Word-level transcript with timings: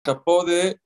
escapó 0.00 0.44
de 0.44 0.80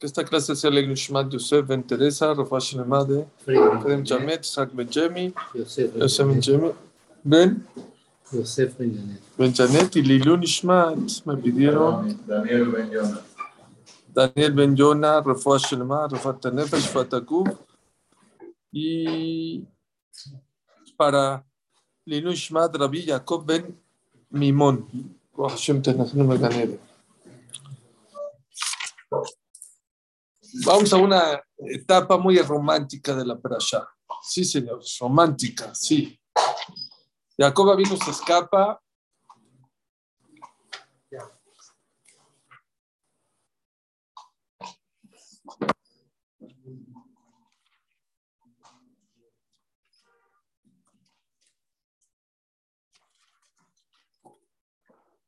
esta 0.00 0.24
clase 0.24 0.52
es 0.52 0.64
el 0.64 0.88
Nishmat 0.88 1.30
Yosef 1.30 1.66
Ben 1.66 1.82
Teresa, 1.82 2.32
Rafa 2.34 2.58
Shlema 2.58 3.04
de 3.04 3.26
Frem 3.38 4.04
Chamet, 4.04 4.44
Isaac 4.44 4.70
Ben 4.72 4.88
Jemi, 4.88 5.34
Yosef 5.54 6.28
Ben 6.28 6.42
Jemi, 6.42 6.72
Ben 7.22 7.66
Yosef 8.32 8.76
Ben 8.78 9.54
Janet. 9.54 9.96
Y 9.96 10.02
Lilu 10.02 10.36
Nishmat 10.36 11.26
me 11.26 11.36
pidieron 11.36 12.18
Daniel 12.26 12.70
Ben 12.70 12.90
Yonah. 12.90 13.22
Daniel 14.08 14.52
Ben 14.52 14.76
Yona, 14.76 15.22
Rafa 15.22 15.58
Shlema, 15.58 16.08
Rafa 16.10 16.32
Tanefesh, 16.40 16.88
Fatakub 16.88 17.54
y 18.72 19.66
para 20.96 21.44
Lilu 22.06 22.30
Nishmat 22.30 22.74
Rabbi 22.74 23.06
Jacob 23.06 23.44
Ben 23.46 23.78
Mimon. 24.30 24.86
Vamos 30.64 30.92
a 30.92 30.96
una 30.96 31.42
etapa 31.58 32.16
muy 32.16 32.38
romántica 32.38 33.14
de 33.14 33.26
la 33.26 33.36
Perashá. 33.36 33.88
Sí, 34.22 34.44
señor, 34.44 34.80
romántica, 35.00 35.74
sí. 35.74 36.18
Jacob 37.36 37.76
vino, 37.76 37.96
se 37.96 38.10
escapa. 38.10 38.80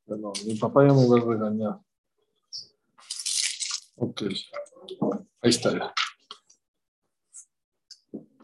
Perdón, 0.07 0.33
mi 0.45 0.55
papá 0.55 0.87
ya 0.87 0.93
me 0.93 1.05
va 1.05 1.17
a 1.17 1.19
regañar. 1.19 1.79
Ok. 3.97 4.21
Ahí 5.41 5.49
está 5.49 5.71
ya. 5.73 5.93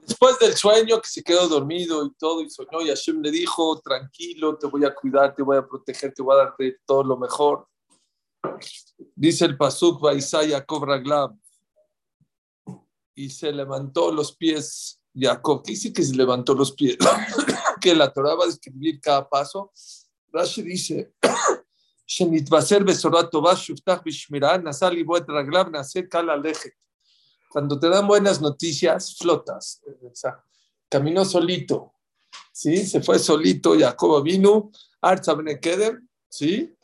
Después 0.01 0.37
del 0.39 0.53
sueño 0.55 0.99
que 0.99 1.07
se 1.07 1.23
quedó 1.23 1.47
dormido 1.47 2.05
y 2.05 2.13
todo, 2.15 2.41
y 2.41 2.49
soñó, 2.49 2.81
y 2.81 2.89
Hashem 2.89 3.21
le 3.21 3.31
dijo, 3.31 3.79
tranquilo, 3.79 4.57
te 4.57 4.67
voy 4.67 4.83
a 4.83 4.93
cuidar, 4.93 5.33
te 5.33 5.41
voy 5.41 5.55
a 5.55 5.65
proteger, 5.65 6.13
te 6.13 6.21
voy 6.21 6.35
a 6.35 6.43
darte 6.43 6.77
todo 6.85 7.03
lo 7.03 7.17
mejor. 7.17 7.67
Dice 9.15 9.45
el 9.45 9.55
Pasuk, 9.55 10.01
Baisá 10.01 10.45
Jacob 10.45 10.83
Raglab, 10.83 11.33
y 13.15 13.29
se 13.29 13.53
levantó 13.53 14.11
los 14.11 14.35
pies 14.35 14.99
Jacob. 15.15 15.63
¿Qué 15.63 15.71
dice 15.71 15.93
que 15.93 16.03
se 16.03 16.15
levantó 16.15 16.53
los 16.53 16.73
pies? 16.73 16.97
que 17.81 17.95
la 17.95 18.11
Torah 18.11 18.35
va 18.35 18.43
a 18.43 18.47
describir 18.47 18.99
cada 18.99 19.29
paso. 19.29 19.71
Rashi 20.31 20.63
dice, 20.63 21.13
cuando 27.49 27.79
te 27.79 27.87
dan 27.87 28.07
buenas 28.07 28.41
noticias, 28.41 29.15
flotas. 29.15 29.81
Eh, 29.87 30.07
o 30.07 30.11
caminó 30.89 31.23
solito. 31.23 31.93
¿Sí? 32.51 32.85
Se 32.85 33.01
fue 33.01 33.19
solito. 33.19 33.77
Jacobo 33.77 34.21
vino. 34.21 34.71
Arza 35.01 35.33
Benekedem. 35.33 36.07
¿Sí? 36.27 36.75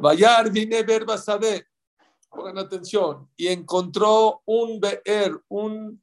Bayar 0.00 0.50
vine 0.50 0.82
ver 0.82 1.06
Pongan 2.28 2.58
atención. 2.58 3.28
Y 3.36 3.48
encontró 3.48 4.42
un 4.44 4.78
beer, 4.78 5.32
un 5.48 6.02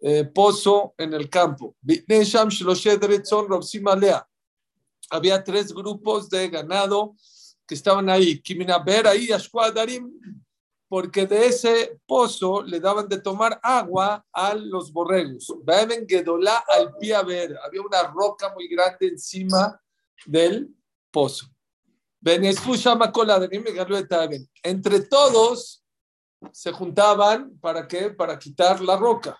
eh, 0.00 0.24
pozo 0.24 0.94
en 0.98 1.14
el 1.14 1.30
campo. 1.30 1.76
Sham 1.82 2.50
Shloshed 2.50 3.02
Retzon 3.04 3.48
robsimalea 3.48 4.28
había 5.10 5.42
tres 5.42 5.72
grupos 5.72 6.28
de 6.28 6.48
ganado 6.48 7.14
que 7.66 7.74
estaban 7.74 8.08
ahí, 8.08 8.40
Kiminaber 8.40 9.06
ahí, 9.06 9.32
Ashkuadarim, 9.32 10.12
porque 10.88 11.26
de 11.26 11.46
ese 11.46 12.00
pozo 12.06 12.62
le 12.62 12.78
daban 12.78 13.08
de 13.08 13.20
tomar 13.20 13.58
agua 13.62 14.24
a 14.32 14.54
los 14.54 14.92
borregos. 14.92 15.52
Beben 15.64 16.06
Gedolá 16.06 16.64
al 16.68 16.96
Piaber, 16.98 17.58
había 17.64 17.80
una 17.80 18.02
roca 18.04 18.52
muy 18.54 18.68
grande 18.68 19.08
encima 19.08 19.80
del 20.26 20.68
pozo. 21.10 21.46
Entre 24.62 25.00
todos 25.00 25.84
se 26.52 26.72
juntaban 26.72 27.58
para 27.58 27.86
qué? 27.88 28.10
Para 28.10 28.38
quitar 28.38 28.80
la 28.80 28.96
roca. 28.96 29.38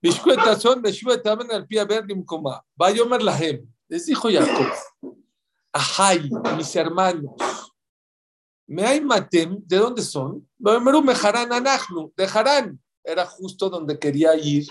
Bishkueta 0.00 0.58
son 0.58 0.82
al 0.84 1.66
Limkoma. 2.06 2.64
Vayomer 2.74 3.22
Lahem. 3.22 3.72
Les 3.92 4.06
dijo 4.06 4.30
Jacob, 4.30 4.72
Ajay, 5.70 6.30
mis 6.56 6.74
hermanos, 6.76 7.32
me 8.66 8.86
hay 8.86 9.02
matem, 9.02 9.62
¿de 9.66 9.76
dónde 9.76 10.00
son? 10.00 10.48
De 12.16 12.24
Harán. 12.24 12.80
Era 13.04 13.26
justo 13.26 13.68
donde 13.68 13.98
quería 13.98 14.34
ir 14.34 14.66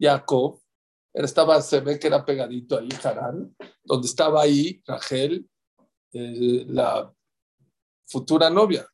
Jacob. 0.00 0.62
Estaba, 1.12 1.60
se 1.60 1.80
ve 1.80 1.98
que 1.98 2.06
era 2.06 2.24
pegadito 2.24 2.78
ahí, 2.78 2.88
Harán, 3.02 3.54
donde 3.82 4.06
estaba 4.06 4.40
ahí 4.40 4.82
Rachel, 4.86 5.46
eh, 6.14 6.64
la 6.66 7.12
futura 8.06 8.48
novia. 8.48 8.88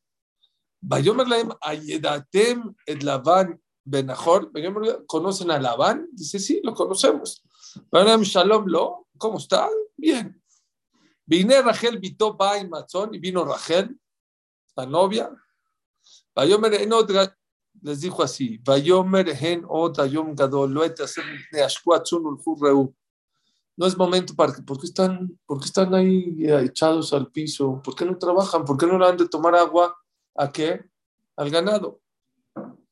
¿Conocen 5.07 5.49
a 5.49 5.61
Labán? 5.61 6.09
Dice, 6.11 6.39
sí, 6.39 6.59
lo 6.61 6.75
conocemos. 6.75 7.41
Shalom 8.23 8.65
lo, 8.67 9.07
¿cómo 9.21 9.37
está? 9.37 9.69
Bien. 9.95 10.41
Vine 11.25 11.61
Rachel 11.61 11.99
Vito 11.99 12.35
y 12.59 12.67
Matzón 12.67 13.13
y 13.13 13.19
vino 13.19 13.45
Rachel, 13.45 13.97
la 14.75 14.85
novia. 14.85 15.31
Vayomer 16.35 16.73
Enot 16.73 17.09
les 17.81 18.01
dijo 18.01 18.23
así: 18.23 18.57
Vayomer 18.57 19.29
Hen 19.29 19.63
Ot 19.67 19.99
Ayom 19.99 20.35
Gadol. 20.35 20.73
No 23.77 23.87
es 23.87 23.97
momento 23.97 24.35
para 24.35 24.53
que, 24.53 24.61
¿por 24.63 24.79
qué 24.79 24.87
están, 24.87 25.39
por 25.45 25.59
qué 25.59 25.65
están 25.65 25.93
ahí 25.93 26.35
echados 26.39 27.13
al 27.13 27.31
piso? 27.31 27.81
¿Por 27.81 27.95
qué 27.95 28.03
no 28.05 28.17
trabajan? 28.17 28.65
¿Por 28.65 28.77
qué 28.77 28.85
no 28.85 28.97
le 28.97 29.05
han 29.05 29.17
de 29.17 29.29
tomar 29.29 29.55
agua 29.55 29.95
a 30.35 30.51
qué? 30.51 30.83
Al 31.37 31.49
ganado. 31.49 32.01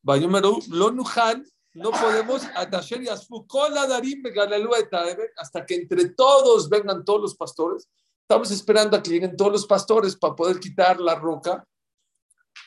Vayomer 0.01 0.43
Lo 0.69 0.91
Nuhan 0.91 1.43
no 1.73 1.91
podemos 1.91 2.43
hasta 5.35 5.65
que 5.65 5.75
entre 5.75 6.09
todos 6.09 6.69
vengan 6.69 7.05
todos 7.05 7.21
los 7.21 7.35
pastores. 7.35 7.87
Estamos 8.21 8.51
esperando 8.51 8.97
a 8.97 9.03
que 9.03 9.11
lleguen 9.11 9.35
todos 9.35 9.51
los 9.51 9.65
pastores 9.65 10.15
para 10.15 10.35
poder 10.35 10.59
quitar 10.59 10.99
la 10.99 11.15
roca. 11.15 11.65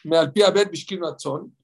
Me 0.04 0.16
alpía 0.16 0.50
ver 0.50 0.70
Bishkino 0.70 1.06
Atzón. 1.06 1.56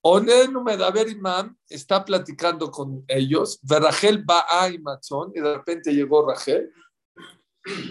Onenu 0.00 0.62
Medaber 0.62 1.08
Imam 1.08 1.56
está 1.68 2.04
platicando 2.04 2.70
con 2.70 3.04
ellos. 3.08 3.58
Verrachel 3.62 4.24
Ba'a 4.24 4.70
y 4.70 4.78
Matzón. 4.78 5.32
Y 5.34 5.40
de 5.40 5.54
repente 5.54 5.92
llegó 5.92 6.26
Rachel. 6.26 6.72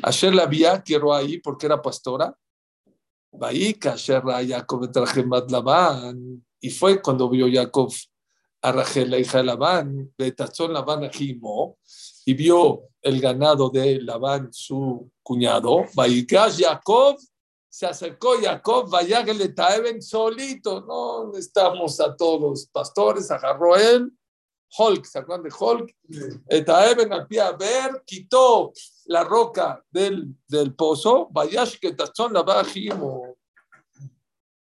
Ayer 0.04 0.34
la 0.34 0.46
vía, 0.46 0.82
quiero 0.82 1.14
ahí 1.14 1.40
porque 1.40 1.66
era 1.68 1.82
pastora. 1.82 2.36
Asher. 3.40 4.24
Y 6.60 6.70
fue 6.72 7.02
cuando 7.02 7.30
vio 7.30 7.48
Jacob 7.52 7.92
a 8.68 8.72
Rachel, 8.72 9.10
la 9.10 9.18
hija 9.18 9.38
de 9.38 9.46
Labán, 9.46 10.14
Betazón 10.18 10.74
Labán 10.74 11.06
Ajimo, 11.06 11.78
y 12.26 12.34
vio 12.34 12.90
el 13.02 13.22
ganado 13.22 13.70
de 13.70 14.02
Labán, 14.02 14.52
su 14.52 15.10
cuñado. 15.24 15.86
Vaigash 15.96 16.62
Jacob, 16.62 17.18
se 17.70 17.86
acercó 17.86 18.36
Jacob, 18.42 18.90
vaya 18.90 19.24
que 19.24 19.34
le 19.34 19.50
taeben 19.50 20.02
solito, 20.02 20.82
no 20.82 21.38
estamos 21.38 22.00
a 22.02 22.16
todos 22.16 22.42
los 22.42 22.66
pastores, 22.68 23.32
agarró 23.32 23.76
él, 23.78 24.12
Hulk, 24.78 25.06
¿se 25.06 25.20
acuerdan 25.20 25.44
de 25.44 25.56
Hulk? 25.58 25.96
Etaeben 26.50 27.14
al 27.14 27.26
pie 27.26 27.40
a 27.40 27.54
ver, 27.54 28.04
quitó 28.06 28.74
la 29.06 29.24
roca 29.24 29.82
del, 29.90 30.36
del 30.46 30.76
pozo, 30.76 31.30
vayash 31.32 31.78
que 31.80 31.94
tazón 31.94 32.34
la 32.34 32.44
bajimo. 32.44 33.38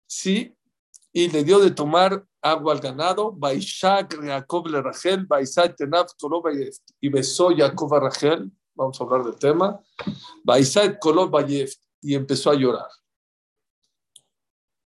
Sí, 0.06 0.54
y 1.12 1.28
le 1.28 1.44
dio 1.44 1.58
de 1.58 1.70
tomar 1.70 2.24
agua 2.40 2.72
al 2.72 2.80
ganado, 2.80 3.32
Baishak 3.32 4.16
Jacob 4.22 4.66
le 4.68 4.80
Rachel, 4.80 5.26
Baisat 5.26 5.76
Tenaf 5.76 6.12
y 7.00 7.08
besó 7.08 7.50
Jacob 7.56 7.94
a 7.94 8.00
Rachel, 8.00 8.50
vamos 8.74 9.00
a 9.00 9.04
hablar 9.04 9.24
del 9.24 9.36
tema, 9.36 9.80
Baisat 10.44 10.98
Kolob 10.98 11.34
y 12.02 12.14
empezó 12.14 12.50
a 12.50 12.54
llorar. 12.54 12.88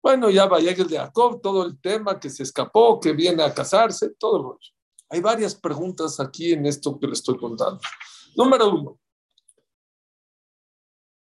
Bueno, 0.03 0.31
ya 0.31 0.47
vaya 0.47 0.73
el 0.73 0.89
de 0.89 0.97
Jacob, 0.97 1.41
todo 1.43 1.65
el 1.67 1.79
tema 1.79 2.19
que 2.19 2.31
se 2.31 2.43
escapó, 2.43 2.99
que 2.99 3.13
viene 3.13 3.43
a 3.43 3.53
casarse, 3.53 4.15
todo 4.19 4.37
el 4.37 4.43
rollo. 4.45 4.59
Hay 5.11 5.21
varias 5.21 5.55
preguntas 5.55 6.21
aquí 6.21 6.53
en 6.53 6.65
esto 6.67 6.99
que 6.99 7.07
le 7.07 7.13
estoy 7.13 7.37
contando. 7.37 7.81
Número 8.37 8.71
uno. 8.71 8.99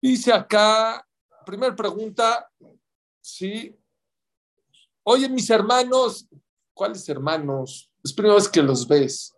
Dice 0.01 0.31
acá, 0.31 1.05
primera 1.45 1.75
pregunta, 1.75 2.49
¿sí? 3.19 3.75
Oye, 5.03 5.29
mis 5.29 5.49
hermanos, 5.49 6.27
¿cuáles 6.73 7.07
hermanos? 7.09 7.91
Es 8.03 8.13
primera 8.13 8.35
vez 8.35 8.47
que 8.47 8.61
los 8.61 8.87
ves. 8.87 9.33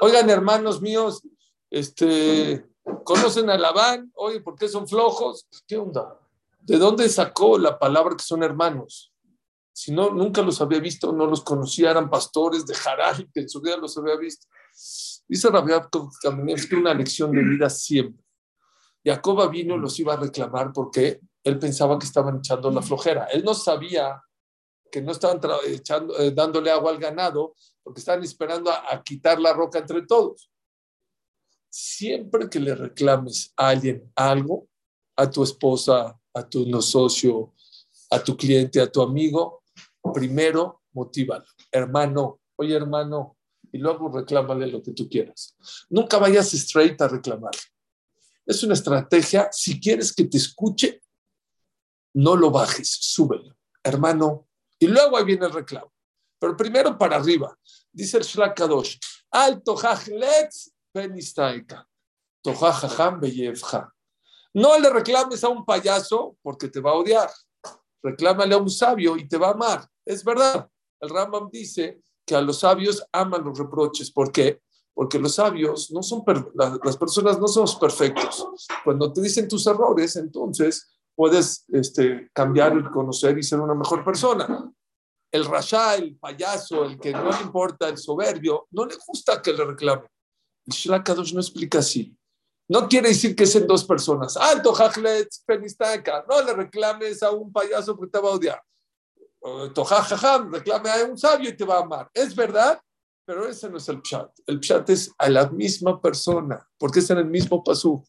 Oigan, 0.00 0.28
hermanos 0.28 0.80
míos, 0.80 1.22
este, 1.70 2.64
Conocen 3.02 3.50
a 3.50 3.58
Labán, 3.58 4.12
oye, 4.14 4.40
¿por 4.40 4.56
qué 4.56 4.68
son 4.68 4.86
flojos? 4.86 5.48
¿Qué 5.66 5.76
onda? 5.76 6.20
¿De 6.60 6.78
dónde 6.78 7.08
sacó 7.08 7.58
la 7.58 7.78
palabra 7.78 8.16
que 8.16 8.22
son 8.22 8.42
hermanos? 8.42 9.12
Si 9.72 9.92
no, 9.92 10.10
nunca 10.10 10.40
los 10.42 10.60
había 10.60 10.78
visto, 10.78 11.12
no 11.12 11.26
los 11.26 11.42
conocía, 11.42 11.90
eran 11.90 12.08
pastores 12.08 12.64
de 12.64 12.74
Haral, 12.74 13.28
que 13.32 13.40
en 13.40 13.48
su 13.48 13.60
vida 13.60 13.76
los 13.76 13.98
había 13.98 14.16
visto. 14.16 14.46
Dice 15.28 15.50
Rabia 15.50 15.88
que 15.90 16.76
una 16.76 16.94
lección 16.94 17.32
de 17.32 17.42
vida 17.42 17.68
siempre. 17.68 18.24
Jacoba 19.04 19.48
vino 19.48 19.76
los 19.76 19.98
iba 19.98 20.14
a 20.14 20.18
reclamar 20.18 20.72
porque 20.72 21.20
él 21.46 21.60
pensaba 21.60 21.96
que 21.96 22.06
estaban 22.06 22.38
echando 22.38 22.72
la 22.72 22.82
flojera. 22.82 23.26
Él 23.26 23.44
no 23.44 23.54
sabía 23.54 24.20
que 24.90 25.00
no 25.00 25.12
estaban 25.12 25.40
echando, 25.68 26.18
eh, 26.18 26.32
dándole 26.32 26.72
agua 26.72 26.90
al 26.90 26.98
ganado 26.98 27.54
porque 27.84 28.00
estaban 28.00 28.24
esperando 28.24 28.68
a 28.72 29.00
quitar 29.04 29.38
la 29.38 29.52
roca 29.52 29.78
entre 29.78 30.02
todos. 30.02 30.50
Siempre 31.68 32.50
que 32.50 32.58
le 32.58 32.74
reclames 32.74 33.52
a 33.56 33.68
alguien 33.68 34.10
algo, 34.16 34.68
a 35.14 35.30
tu 35.30 35.44
esposa, 35.44 36.18
a 36.34 36.48
tu 36.48 36.66
no 36.66 36.82
socio, 36.82 37.54
a 38.10 38.22
tu 38.22 38.36
cliente, 38.36 38.80
a 38.80 38.90
tu 38.90 39.00
amigo, 39.00 39.62
primero 40.12 40.82
motívalo. 40.94 41.44
Hermano, 41.70 42.40
oye 42.56 42.74
hermano, 42.74 43.36
y 43.70 43.78
luego 43.78 44.08
reclámale 44.08 44.66
lo 44.66 44.82
que 44.82 44.92
tú 44.92 45.08
quieras. 45.08 45.56
Nunca 45.90 46.18
vayas 46.18 46.52
straight 46.54 47.00
a 47.00 47.06
reclamar. 47.06 47.54
Es 48.44 48.64
una 48.64 48.74
estrategia, 48.74 49.48
si 49.52 49.78
quieres 49.78 50.12
que 50.12 50.24
te 50.24 50.38
escuche, 50.38 51.02
no 52.16 52.34
lo 52.34 52.50
bajes, 52.50 52.88
súbelo. 52.88 53.54
Hermano, 53.82 54.48
y 54.78 54.86
luego 54.86 55.16
ahí 55.16 55.24
viene 55.24 55.46
el 55.46 55.52
reclamo. 55.52 55.92
Pero 56.38 56.56
primero 56.56 56.96
para 56.96 57.16
arriba. 57.16 57.56
Dice 57.92 58.16
el 58.16 58.24
Shlakadosh, 58.24 58.98
alto 59.30 59.76
hachletz 59.76 60.72
penistaika, 60.92 61.86
tohajajam 62.42 63.20
beyevja. 63.20 63.92
No 64.54 64.78
le 64.78 64.88
reclames 64.88 65.44
a 65.44 65.48
un 65.48 65.64
payaso 65.64 66.36
porque 66.42 66.68
te 66.68 66.80
va 66.80 66.92
a 66.92 66.94
odiar. 66.94 67.30
Reclámale 68.02 68.54
a 68.54 68.58
un 68.58 68.70
sabio 68.70 69.16
y 69.18 69.28
te 69.28 69.36
va 69.36 69.48
a 69.48 69.52
amar. 69.52 69.86
Es 70.04 70.24
verdad. 70.24 70.70
El 71.00 71.10
Rambam 71.10 71.50
dice 71.50 72.00
que 72.24 72.34
a 72.34 72.40
los 72.40 72.60
sabios 72.60 73.04
aman 73.12 73.44
los 73.44 73.58
reproches. 73.58 74.10
¿Por 74.10 74.32
qué? 74.32 74.62
Porque 74.94 75.18
los 75.18 75.34
sabios 75.34 75.90
no 75.90 76.02
son, 76.02 76.24
las 76.82 76.96
personas 76.96 77.38
no 77.38 77.46
somos 77.46 77.76
perfectos. 77.76 78.46
Cuando 78.82 79.12
te 79.12 79.20
dicen 79.20 79.46
tus 79.46 79.66
errores, 79.66 80.16
entonces 80.16 80.95
puedes 81.16 81.64
este, 81.68 82.30
cambiar 82.32 82.90
conocer 82.90 83.36
y 83.38 83.42
ser 83.42 83.58
una 83.58 83.74
mejor 83.74 84.04
persona. 84.04 84.70
El 85.32 85.44
rasha, 85.44 85.96
el 85.96 86.16
payaso, 86.16 86.84
el 86.84 87.00
que 87.00 87.12
no 87.12 87.30
le 87.30 87.40
importa, 87.40 87.88
el 87.88 87.98
soberbio, 87.98 88.68
no 88.70 88.86
le 88.86 88.96
gusta 89.06 89.42
que 89.42 89.52
le 89.52 89.64
reclame. 89.64 90.06
El 90.66 90.72
Shlakadosh 90.72 91.34
no 91.34 91.40
explica 91.40 91.78
así. 91.78 92.16
No 92.68 92.88
quiere 92.88 93.08
decir 93.08 93.34
que 93.34 93.46
sean 93.46 93.66
dos 93.66 93.84
personas. 93.84 94.36
Alto, 94.36 94.72
Jajlet, 94.72 95.28
Penistanka. 95.46 96.24
No 96.28 96.42
le 96.42 96.52
reclames 96.52 97.22
a 97.22 97.30
un 97.30 97.52
payaso 97.52 97.96
que 97.96 98.06
te 98.08 98.18
va 98.18 98.28
a 98.28 98.32
odiar. 98.32 98.62
Tojajajam, 99.72 100.52
reclame 100.52 100.90
a 100.90 101.04
un 101.04 101.16
sabio 101.16 101.50
y 101.50 101.56
te 101.56 101.64
va 101.64 101.76
a 101.76 101.82
amar. 101.82 102.10
Es 102.12 102.34
verdad, 102.34 102.80
pero 103.24 103.46
ese 103.46 103.70
no 103.70 103.76
es 103.76 103.88
el 103.88 104.02
pshat. 104.02 104.30
El 104.46 104.58
pshat 104.60 104.90
es 104.90 105.12
a 105.18 105.28
la 105.28 105.48
misma 105.48 106.00
persona, 106.00 106.66
porque 106.78 106.98
es 106.98 107.10
en 107.10 107.18
el 107.18 107.26
mismo 107.26 107.62
pasú. 107.62 108.04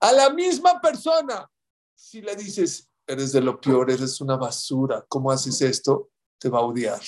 A 0.00 0.12
la 0.12 0.30
misma 0.30 0.80
persona. 0.80 1.48
Si 1.96 2.20
le 2.20 2.36
dices, 2.36 2.88
eres 3.06 3.32
de 3.32 3.40
lo 3.40 3.60
peor, 3.60 3.90
eres 3.90 4.20
una 4.20 4.36
basura, 4.36 5.04
¿cómo 5.08 5.32
haces 5.32 5.60
esto? 5.62 6.10
Te 6.38 6.48
va 6.48 6.60
a 6.60 6.62
odiar. 6.62 7.00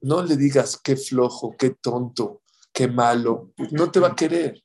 No 0.00 0.22
le 0.22 0.36
digas 0.36 0.80
qué 0.82 0.96
flojo, 0.96 1.54
qué 1.58 1.70
tonto 1.70 2.42
qué 2.76 2.88
malo, 2.88 3.54
no 3.70 3.90
te 3.90 3.98
va 4.00 4.08
a 4.08 4.14
querer. 4.14 4.62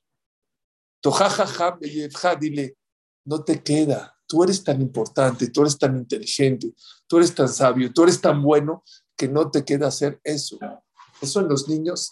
Dile, 2.42 2.78
no 3.24 3.42
te 3.42 3.64
queda. 3.64 4.18
Tú 4.28 4.44
eres 4.44 4.62
tan 4.66 4.82
importante, 4.82 5.50
tú 5.50 5.62
eres 5.62 5.78
tan 5.78 5.96
inteligente, 5.98 6.74
tú 7.08 7.18
eres 7.18 7.34
tan 7.34 7.48
sabio, 7.48 7.94
tú 7.94 8.04
eres 8.04 8.20
tan 8.20 8.44
bueno 8.44 8.84
que 9.16 9.30
no 9.30 9.50
te 9.50 9.64
queda 9.64 9.88
hacer 9.88 10.20
eso. 10.26 10.60
Eso 11.22 11.40
en 11.40 11.48
los 11.48 11.70
niños, 11.70 12.12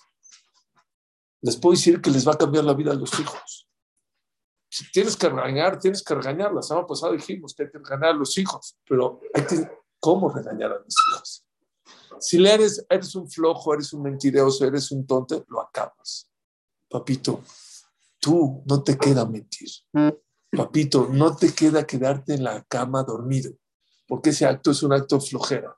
les 1.41 1.57
puedo 1.57 1.75
decir 1.75 1.99
que 2.01 2.11
les 2.11 2.25
va 2.25 2.31
a 2.31 2.37
cambiar 2.37 2.63
la 2.63 2.73
vida 2.73 2.91
a 2.91 2.95
los 2.95 3.19
hijos. 3.19 3.68
Si 4.69 4.89
tienes 4.91 5.17
que 5.17 5.27
regañar, 5.27 5.79
tienes 5.79 6.03
que 6.03 6.13
regañar. 6.13 6.53
La 6.53 6.61
semana 6.61 6.85
pasada 6.85 7.13
dijimos 7.13 7.53
que 7.53 7.63
hay 7.63 7.71
que 7.71 7.79
regañar 7.79 8.11
a 8.11 8.13
los 8.13 8.37
hijos, 8.37 8.77
pero 8.87 9.19
¿cómo 9.99 10.29
regañar 10.29 10.71
a 10.71 10.79
los 10.79 10.95
hijos? 11.11 11.45
Si 12.19 12.37
le 12.37 12.53
eres, 12.53 12.85
eres 12.89 13.15
un 13.15 13.29
flojo, 13.29 13.73
eres 13.73 13.93
un 13.93 14.03
mentiroso, 14.03 14.65
eres 14.65 14.91
un 14.91 15.07
tonto, 15.07 15.43
lo 15.47 15.61
acabas. 15.61 16.29
Papito, 16.87 17.43
tú 18.19 18.63
no 18.65 18.83
te 18.83 18.97
queda 18.97 19.25
mentir. 19.25 19.69
Papito, 20.51 21.07
no 21.09 21.35
te 21.35 21.53
queda 21.53 21.85
quedarte 21.85 22.33
en 22.33 22.43
la 22.43 22.63
cama 22.63 23.03
dormido, 23.03 23.51
porque 24.07 24.31
ese 24.31 24.45
acto 24.45 24.71
es 24.71 24.83
un 24.83 24.93
acto 24.93 25.19
flojera. 25.19 25.75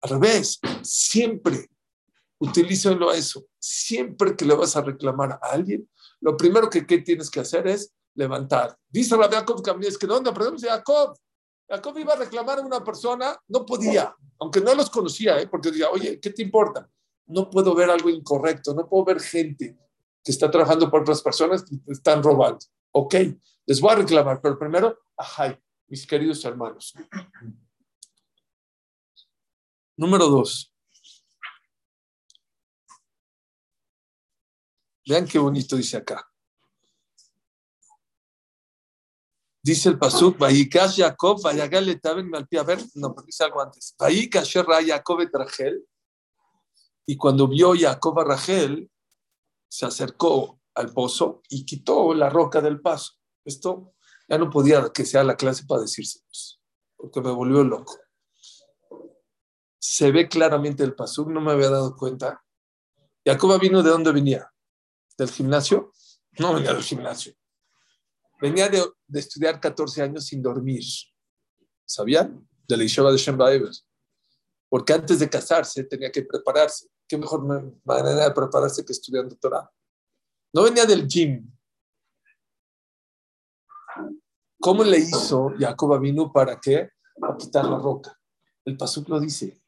Al 0.00 0.10
revés, 0.10 0.60
siempre 0.82 1.70
utilízalo 2.38 3.10
a 3.10 3.16
eso. 3.16 3.46
Siempre 3.58 4.36
que 4.36 4.44
le 4.44 4.54
vas 4.54 4.76
a 4.76 4.82
reclamar 4.82 5.32
a 5.32 5.50
alguien, 5.50 5.88
lo 6.20 6.36
primero 6.36 6.68
que, 6.68 6.82
tienes 6.82 7.30
que 7.30 7.40
hacer 7.40 7.66
es 7.66 7.92
levantar. 8.14 8.76
Dice 8.88 9.16
Rabbi 9.16 9.34
Jacob 9.34 9.62
es 9.82 9.98
que 9.98 10.06
¿dónde 10.06 10.30
aprendemos 10.30 10.62
Jacob? 10.62 11.16
Jacob 11.68 11.98
iba 11.98 12.14
a 12.14 12.16
reclamar 12.16 12.58
a 12.58 12.62
una 12.62 12.82
persona, 12.82 13.38
no 13.48 13.66
podía, 13.66 14.14
aunque 14.38 14.60
no 14.60 14.74
los 14.74 14.88
conocía, 14.88 15.38
¿eh? 15.38 15.46
porque 15.46 15.70
decía, 15.70 15.90
oye, 15.90 16.18
¿qué 16.18 16.30
te 16.30 16.42
importa? 16.42 16.88
No 17.26 17.50
puedo 17.50 17.74
ver 17.74 17.90
algo 17.90 18.08
incorrecto, 18.08 18.74
no 18.74 18.88
puedo 18.88 19.04
ver 19.04 19.20
gente 19.20 19.76
que 20.24 20.32
está 20.32 20.50
trabajando 20.50 20.90
por 20.90 21.02
otras 21.02 21.20
personas 21.22 21.62
que 21.62 21.76
están 21.88 22.22
robando. 22.22 22.64
Ok, 22.92 23.14
les 23.66 23.80
voy 23.80 23.92
a 23.92 23.96
reclamar, 23.96 24.40
pero 24.40 24.58
primero, 24.58 24.98
ajá, 25.16 25.60
mis 25.86 26.06
queridos 26.06 26.42
hermanos. 26.44 26.94
Número 29.96 30.26
dos. 30.28 30.72
Vean 35.08 35.26
qué 35.26 35.38
bonito 35.38 35.74
dice 35.74 35.96
acá. 35.96 36.30
Dice 39.62 39.88
el 39.88 39.98
Pasuk, 39.98 40.36
Vayikash 40.36 40.98
Jacob, 40.98 41.40
Vayagale 41.42 41.96
Taben 41.96 42.30
A 42.34 42.62
ver, 42.62 42.84
no, 42.94 43.14
dice 43.24 43.44
algo 43.44 43.62
antes. 43.62 43.94
Vayikash 43.98 44.52
Jacob 44.86 45.20
et 45.22 45.30
Rachel. 45.32 45.82
Y 47.06 47.16
cuando 47.16 47.48
vio 47.48 47.72
Jacob 47.74 48.20
a 48.20 48.24
Rachel, 48.24 48.90
se 49.66 49.86
acercó 49.86 50.60
al 50.74 50.92
pozo 50.92 51.40
y 51.48 51.64
quitó 51.64 52.12
la 52.12 52.28
roca 52.28 52.60
del 52.60 52.82
paso. 52.82 53.14
Esto 53.46 53.94
ya 54.28 54.36
no 54.36 54.50
podía 54.50 54.90
que 54.92 55.06
sea 55.06 55.24
la 55.24 55.36
clase 55.36 55.64
para 55.66 55.82
decírselos, 55.82 56.60
porque 56.96 57.22
me 57.22 57.30
volvió 57.30 57.64
loco. 57.64 57.96
Se 59.78 60.12
ve 60.12 60.28
claramente 60.28 60.84
el 60.84 60.94
Pasuk, 60.94 61.28
no 61.28 61.40
me 61.40 61.52
había 61.52 61.70
dado 61.70 61.96
cuenta. 61.96 62.44
Jacob 63.24 63.58
vino 63.58 63.82
de 63.82 63.90
dónde 63.90 64.12
venía? 64.12 64.52
¿Del 65.18 65.30
gimnasio? 65.30 65.92
No 66.38 66.54
venía 66.54 66.72
del 66.72 66.82
gimnasio. 66.82 67.34
Venía 68.40 68.68
de, 68.68 68.84
estudiar 69.14 69.60
14 69.60 70.02
años 70.02 70.26
sin 70.26 70.40
dormir. 70.40 70.84
¿Sabían? 71.84 72.48
De 72.68 72.76
la 72.76 72.84
Yeshiva 72.84 73.10
de 73.10 73.18
Shemba 73.18 73.50
Porque 74.68 74.92
antes 74.92 75.18
de 75.18 75.28
casarse 75.28 75.82
tenía 75.84 76.12
que 76.12 76.22
prepararse. 76.22 76.88
¿Qué 77.08 77.18
mejor 77.18 77.42
manera 77.84 78.28
de 78.28 78.30
prepararse 78.30 78.84
que 78.84 78.92
estudiando 78.92 79.34
Torah? 79.36 79.68
No 80.52 80.62
venía 80.62 80.86
del 80.86 81.08
gym. 81.08 81.50
¿Cómo 84.60 84.84
le 84.84 84.98
hizo 84.98 85.52
Jacob 85.58 85.98
vino 86.00 86.32
para 86.32 86.60
qué? 86.60 86.90
Para 87.18 87.36
quitar 87.36 87.64
la 87.64 87.78
roca. 87.78 88.16
El 88.64 88.76
Pasuk 88.76 89.08
lo 89.08 89.18
dice. 89.18 89.60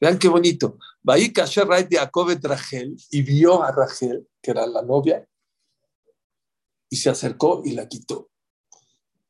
Vean 0.00 0.18
qué 0.18 0.28
bonito. 0.28 0.78
de 1.02 1.96
Jacob 1.96 2.28
Rachel 2.42 2.96
y 3.10 3.22
vio 3.22 3.62
a 3.62 3.72
Rachel, 3.72 4.28
que 4.42 4.50
era 4.50 4.66
la 4.66 4.82
novia, 4.82 5.26
y 6.88 6.96
se 6.96 7.10
acercó 7.10 7.62
y 7.64 7.72
la 7.72 7.88
quitó. 7.88 8.30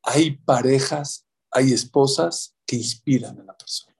Hay 0.03 0.37
parejas, 0.37 1.25
hay 1.51 1.73
esposas 1.73 2.55
que 2.65 2.75
inspiran 2.75 3.39
a 3.39 3.43
la 3.43 3.57
persona. 3.57 3.95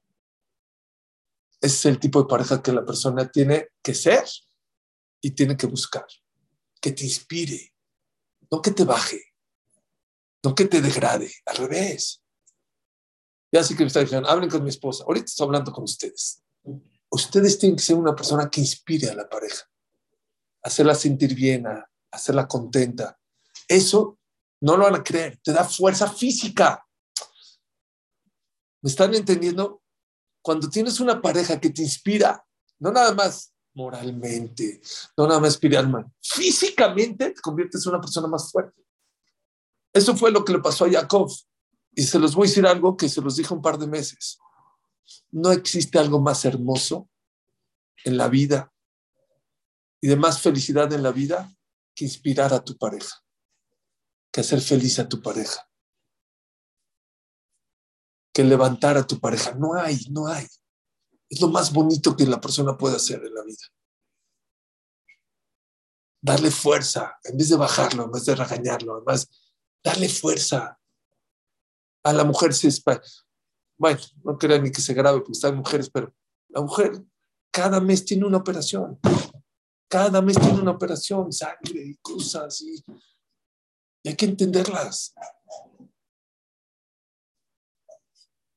Ese 1.59 1.75
es 1.75 1.85
el 1.85 1.99
tipo 1.99 2.21
de 2.21 2.27
pareja 2.27 2.61
que 2.61 2.71
la 2.71 2.85
persona 2.85 3.29
tiene 3.31 3.69
que 3.81 3.93
ser 3.93 4.25
y 5.21 5.31
tiene 5.31 5.57
que 5.57 5.67
buscar. 5.67 6.05
Que 6.79 6.91
te 6.91 7.03
inspire, 7.03 7.73
no 8.51 8.61
que 8.61 8.71
te 8.71 8.83
baje, 8.83 9.33
no 10.43 10.53
que 10.53 10.65
te 10.65 10.81
degrade, 10.81 11.31
al 11.45 11.57
revés. 11.57 12.23
Ya 13.51 13.63
sé 13.63 13.75
que 13.75 13.83
me 13.83 13.87
está 13.87 14.01
diciendo, 14.01 14.29
hablen 14.29 14.49
con 14.49 14.63
mi 14.63 14.69
esposa. 14.69 15.03
Ahorita 15.05 15.25
estoy 15.25 15.45
hablando 15.45 15.71
con 15.71 15.85
ustedes. 15.85 16.43
Ustedes 17.09 17.57
tienen 17.57 17.77
que 17.77 17.83
ser 17.83 17.95
una 17.95 18.15
persona 18.15 18.49
que 18.49 18.61
inspire 18.61 19.09
a 19.09 19.15
la 19.15 19.29
pareja, 19.29 19.63
hacerla 20.61 20.93
sentir 20.95 21.33
bien, 21.33 21.65
hacerla 22.11 22.47
contenta, 22.47 23.17
eso 23.67 24.19
no 24.61 24.77
lo 24.77 24.85
van 24.85 24.95
a 24.95 25.03
creer, 25.03 25.39
te 25.43 25.51
da 25.53 25.63
fuerza 25.63 26.09
física. 26.09 26.83
¿Me 28.81 28.89
están 28.89 29.13
entendiendo? 29.13 29.81
Cuando 30.41 30.69
tienes 30.69 30.99
una 30.99 31.21
pareja 31.21 31.59
que 31.59 31.69
te 31.69 31.81
inspira, 31.81 32.43
no 32.79 32.91
nada 32.91 33.13
más 33.13 33.53
moralmente, 33.73 34.81
no 35.15 35.27
nada 35.27 35.39
más 35.39 35.53
espiritualmente, 35.53 36.11
físicamente 36.21 37.31
te 37.31 37.41
conviertes 37.41 37.85
en 37.85 37.91
una 37.91 38.01
persona 38.01 38.27
más 38.27 38.51
fuerte. 38.51 38.81
Eso 39.93 40.15
fue 40.15 40.31
lo 40.31 40.43
que 40.43 40.53
le 40.53 40.59
pasó 40.59 40.85
a 40.85 40.91
Jacob. 40.91 41.29
Y 41.93 42.03
se 42.03 42.19
los 42.19 42.35
voy 42.35 42.47
a 42.47 42.49
decir 42.49 42.67
algo 42.67 42.95
que 42.95 43.09
se 43.09 43.21
los 43.21 43.35
dije 43.35 43.53
un 43.53 43.61
par 43.61 43.77
de 43.77 43.87
meses. 43.87 44.37
No 45.31 45.51
existe 45.51 45.99
algo 45.99 46.19
más 46.19 46.45
hermoso 46.45 47.09
en 48.03 48.17
la 48.17 48.27
vida 48.27 48.73
y 50.01 50.07
de 50.07 50.15
más 50.15 50.41
felicidad 50.41 50.91
en 50.93 51.03
la 51.03 51.11
vida 51.11 51.55
que 51.95 52.05
inspirar 52.05 52.53
a 52.53 52.63
tu 52.63 52.77
pareja, 52.77 53.23
que 54.31 54.41
hacer 54.41 54.61
feliz 54.61 54.99
a 54.99 55.09
tu 55.09 55.21
pareja, 55.21 55.67
que 58.33 58.43
levantar 58.43 58.97
a 58.97 59.07
tu 59.07 59.19
pareja. 59.19 59.55
No 59.55 59.73
hay, 59.73 59.97
no 60.11 60.27
hay. 60.27 60.45
Es 61.29 61.41
lo 61.41 61.47
más 61.47 61.73
bonito 61.73 62.15
que 62.15 62.25
la 62.25 62.39
persona 62.39 62.77
puede 62.77 62.97
hacer 62.97 63.23
en 63.23 63.33
la 63.33 63.43
vida. 63.43 63.65
Darle 66.21 66.51
fuerza, 66.51 67.17
en 67.23 67.37
vez 67.37 67.49
de 67.49 67.57
bajarlo, 67.57 68.05
en 68.05 68.11
vez 68.11 68.25
de 68.25 68.35
regañarlo, 68.35 68.95
además, 68.95 69.27
darle 69.83 70.09
fuerza. 70.09 70.79
A 72.03 72.13
la 72.13 72.23
mujer 72.23 72.53
se 72.53 72.67
bueno, 73.77 73.99
no 74.23 74.37
quería 74.37 74.59
ni 74.59 74.71
que 74.71 74.81
se 74.81 74.93
grabe 74.93 75.19
porque 75.19 75.33
están 75.33 75.55
mujeres, 75.55 75.89
pero 75.89 76.13
la 76.49 76.61
mujer 76.61 77.03
cada 77.51 77.79
mes 77.79 78.05
tiene 78.05 78.25
una 78.25 78.37
operación. 78.37 78.99
Cada 79.89 80.21
mes 80.21 80.37
tiene 80.39 80.59
una 80.59 80.71
operación, 80.71 81.31
sangre 81.31 81.81
y 81.85 81.95
cosas, 81.97 82.61
y, 82.61 82.83
y 84.03 84.09
hay 84.09 84.15
que 84.15 84.25
entenderlas. 84.25 85.13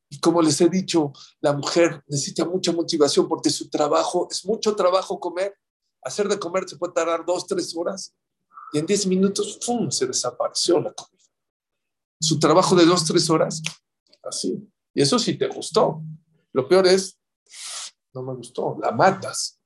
Y 0.08 0.18
como 0.18 0.42
les 0.42 0.60
he 0.60 0.68
dicho, 0.68 1.12
la 1.40 1.52
mujer 1.52 2.02
necesita 2.08 2.44
mucha 2.44 2.72
motivación 2.72 3.28
porque 3.28 3.48
su 3.48 3.70
trabajo 3.70 4.26
es 4.30 4.44
mucho 4.44 4.74
trabajo 4.74 5.20
comer. 5.20 5.56
Hacer 6.02 6.28
de 6.28 6.38
comer 6.38 6.68
se 6.68 6.76
puede 6.76 6.92
tardar 6.92 7.24
dos, 7.24 7.46
tres 7.46 7.76
horas 7.76 8.14
y 8.72 8.78
en 8.78 8.86
diez 8.86 9.06
minutos 9.06 9.58
¡fum! 9.62 9.90
se 9.90 10.06
desapareció 10.06 10.80
la 10.80 10.92
comida. 10.92 11.24
Su 12.20 12.38
trabajo 12.38 12.74
de 12.74 12.84
dos, 12.84 13.04
tres 13.04 13.30
horas, 13.30 13.62
así. 14.22 14.68
Y 14.94 15.02
eso 15.02 15.18
sí 15.18 15.36
te 15.36 15.48
gustó. 15.48 16.02
Lo 16.52 16.68
peor 16.68 16.86
es, 16.86 17.18
no 18.12 18.22
me 18.22 18.34
gustó, 18.34 18.76
la 18.80 18.92
matas. 18.92 19.60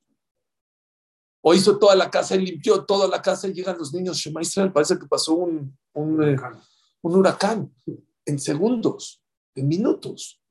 O 1.41 1.53
hizo 1.53 1.77
toda 1.77 1.95
la 1.95 2.09
casa 2.09 2.35
y 2.35 2.45
limpió 2.45 2.83
toda 2.85 3.07
la 3.07 3.21
casa 3.21 3.47
y 3.47 3.53
llegan 3.53 3.77
los 3.77 3.93
niños, 3.93 4.17
Shema 4.17 4.41
Israel, 4.41 4.71
parece 4.71 4.97
que 4.97 5.07
pasó 5.07 5.33
un, 5.35 5.77
un, 5.93 6.23
eh, 6.23 6.37
un 7.01 7.15
huracán 7.15 7.71
en 8.25 8.39
segundos, 8.39 9.21
en 9.53 9.67
minutos. 9.67 10.41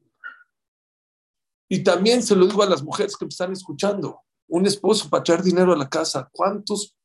Y 1.69 1.83
también 1.83 2.23
se 2.23 2.37
lo 2.37 2.47
digo 2.47 2.62
a 2.62 2.69
las 2.69 2.83
mujeres 2.83 3.16
que 3.16 3.25
me 3.25 3.31
están 3.31 3.52
escuchando, 3.52 4.21
un 4.47 4.66
esposo 4.66 5.09
para 5.09 5.23
echar 5.23 5.43
dinero 5.43 5.73
a 5.73 5.76
la 5.76 5.88
casa, 5.88 6.28
¿cuántos 6.33 6.97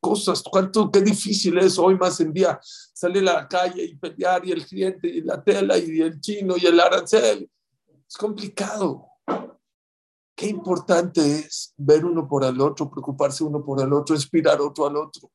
cosas, 0.00 0.42
cuánto, 0.42 0.90
qué 0.90 1.00
difícil 1.02 1.58
es 1.58 1.78
hoy 1.78 1.96
más 1.96 2.20
en 2.20 2.32
día 2.32 2.58
salir 2.62 3.28
a 3.28 3.34
la 3.34 3.48
calle 3.48 3.84
y 3.84 3.96
pelear 3.96 4.44
y 4.46 4.52
el 4.52 4.64
cliente 4.66 5.08
y 5.08 5.20
la 5.20 5.42
tela 5.42 5.76
y 5.78 6.00
el 6.00 6.20
chino 6.20 6.54
y 6.56 6.66
el 6.66 6.80
arancel. 6.80 7.50
Es 8.08 8.16
complicado. 8.16 9.06
Qué 10.34 10.46
importante 10.46 11.20
es 11.20 11.74
ver 11.76 12.04
uno 12.04 12.26
por 12.26 12.44
el 12.44 12.60
otro, 12.60 12.90
preocuparse 12.90 13.44
uno 13.44 13.62
por 13.62 13.80
el 13.82 13.92
otro, 13.92 14.14
inspirar 14.14 14.60
otro 14.60 14.86
al 14.86 14.96
otro. 14.96 15.30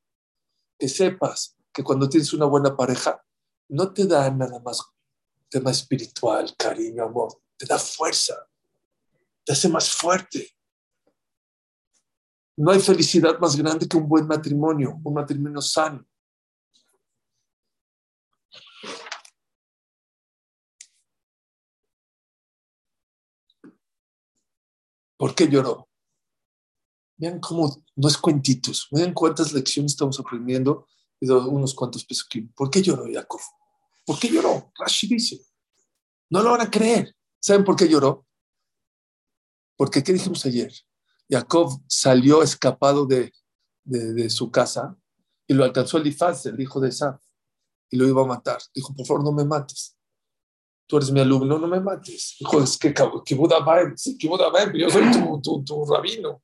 Que 0.78 0.90
sepas 0.90 1.56
que 1.72 1.84
cuando 1.84 2.10
tienes 2.10 2.34
una 2.34 2.46
buena 2.46 2.76
pareja, 2.76 3.24
no 3.70 3.94
te 3.94 4.06
da 4.08 4.30
nada 4.32 4.60
más 4.60 4.82
tema 5.50 5.72
espiritual, 5.72 6.56
cariño, 6.58 7.04
amor, 7.04 7.42
te 7.58 7.66
da 7.66 7.78
fuerza, 7.78 8.36
te 9.44 9.54
hace 9.54 9.70
más 9.70 9.90
fuerte. 9.90 10.55
No 12.58 12.72
hay 12.72 12.80
felicidad 12.80 13.38
más 13.40 13.56
grande 13.56 13.88
que 13.88 13.98
un 13.98 14.08
buen 14.08 14.26
matrimonio, 14.28 15.00
un 15.04 15.14
matrimonio 15.14 15.62
sano. 15.62 16.06
¿Por 25.18 25.34
qué 25.34 25.48
lloró? 25.48 25.90
Vean 27.18 27.40
cómo, 27.40 27.84
no 27.96 28.08
es 28.08 28.18
cuentitos, 28.18 28.88
vean 28.92 29.14
cuántas 29.14 29.54
lecciones 29.54 29.94
estamos 29.94 30.20
aprendiendo 30.20 30.88
y 31.20 31.30
unos 31.30 31.74
cuantos 31.74 32.06
pesos. 32.06 32.28
¿Por 32.56 32.70
qué 32.70 32.82
lloró 32.82 33.06
Jacob? 33.12 33.40
¿Por 34.06 34.20
qué 34.20 34.30
lloró? 34.30 34.72
Rashi 34.78 35.08
dice, 35.08 35.42
no 36.30 36.44
lo 36.44 36.52
van 36.52 36.62
a 36.62 36.70
creer. 36.70 37.16
¿Saben 37.40 37.64
por 37.64 37.76
qué 37.76 37.88
lloró? 37.88 38.26
Porque, 39.78 40.04
¿qué 40.04 40.14
dijimos 40.14 40.46
ayer? 40.46 40.72
Jacob 41.30 41.82
salió 41.88 42.44
escapado 42.44 43.06
de, 43.06 43.32
su 44.30 44.50
casa 44.52 44.98
y 45.48 45.54
lo 45.54 45.64
alcanzó 45.64 45.98
Elifaz, 45.98 46.46
el 46.48 46.60
hijo 46.60 46.80
de 46.80 46.90
Esaf, 46.90 47.22
y 47.90 47.98
lo 47.98 48.08
iba 48.08 48.24
a 48.24 48.26
matar. 48.26 48.60
Dijo, 48.74 48.96
por 48.96 49.06
favor, 49.06 49.24
no 49.24 49.32
me 49.32 49.46
mates. 49.46 49.96
Tú 50.88 50.98
eres 50.98 51.12
mi 51.12 51.20
alumno, 51.20 51.60
no 51.60 51.68
me 51.68 51.80
mates. 51.80 52.36
Dijo, 52.40 52.62
es 52.62 52.78
que 52.78 52.94
Kibuda 53.26 53.58
sí, 53.96 54.18
Kibuda 54.18 54.52
yo 54.74 54.90
soy 54.90 55.04
tu, 55.42 55.86
rabino. 55.86 56.42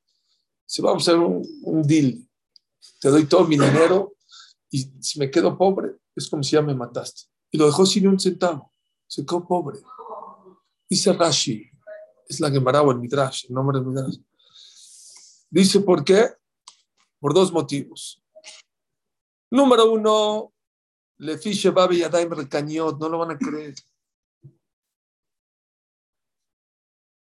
Si 0.65 0.81
vamos 0.81 1.07
a 1.07 1.11
hacer 1.11 1.19
un, 1.19 1.45
un 1.63 1.81
deal, 1.83 2.27
te 2.99 3.09
doy 3.09 3.25
todo 3.25 3.45
mi 3.45 3.57
dinero 3.57 4.13
y 4.69 4.91
si 5.01 5.19
me 5.19 5.29
quedo 5.29 5.57
pobre, 5.57 5.97
es 6.15 6.29
como 6.29 6.43
si 6.43 6.51
ya 6.51 6.61
me 6.61 6.73
mataste. 6.73 7.23
Y 7.51 7.57
lo 7.57 7.65
dejó 7.65 7.85
sin 7.85 8.07
un 8.07 8.19
centavo. 8.19 8.71
Se 9.05 9.25
quedó 9.25 9.45
pobre. 9.45 9.79
Dice 10.89 11.11
Rashi, 11.13 11.69
es 12.27 12.39
la 12.39 12.49
Gemara 12.49 12.81
o 12.81 12.91
el 12.91 12.99
Midrash, 12.99 13.45
el 13.49 13.55
nombre 13.55 13.79
del 13.79 13.87
Midrash. 13.87 14.17
Dice, 15.51 15.81
¿por 15.81 16.05
qué? 16.05 16.29
Por 17.19 17.33
dos 17.33 17.51
motivos. 17.51 18.23
Número 19.51 19.91
uno, 19.91 20.53
le 21.17 21.37
fiche 21.37 21.69
Babi 21.71 21.99
Yadaim 21.99 22.31
Recaniot, 22.31 22.97
no 22.97 23.09
lo 23.09 23.17
van 23.17 23.31
a 23.31 23.37
creer. 23.37 23.75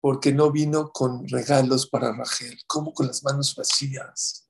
Porque 0.01 0.33
no 0.33 0.53
vino 0.53 0.93
con 0.93 1.27
regalos 1.29 1.89
para 1.89 2.17
Rachel, 2.17 2.61
como 2.69 2.95
con 2.95 3.09
las 3.09 3.25
manos 3.25 3.57
vacías. 3.57 4.49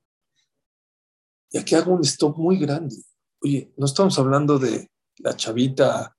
Y 1.51 1.59
aquí 1.59 1.75
hago 1.75 1.93
un 1.93 2.03
stop 2.03 2.37
muy 2.37 2.59
grande. 2.59 2.97
Oye, 3.43 3.73
no 3.79 3.87
estamos 3.87 4.19
hablando 4.19 4.59
de 4.59 4.91
la 5.17 5.35
chavita 5.35 6.15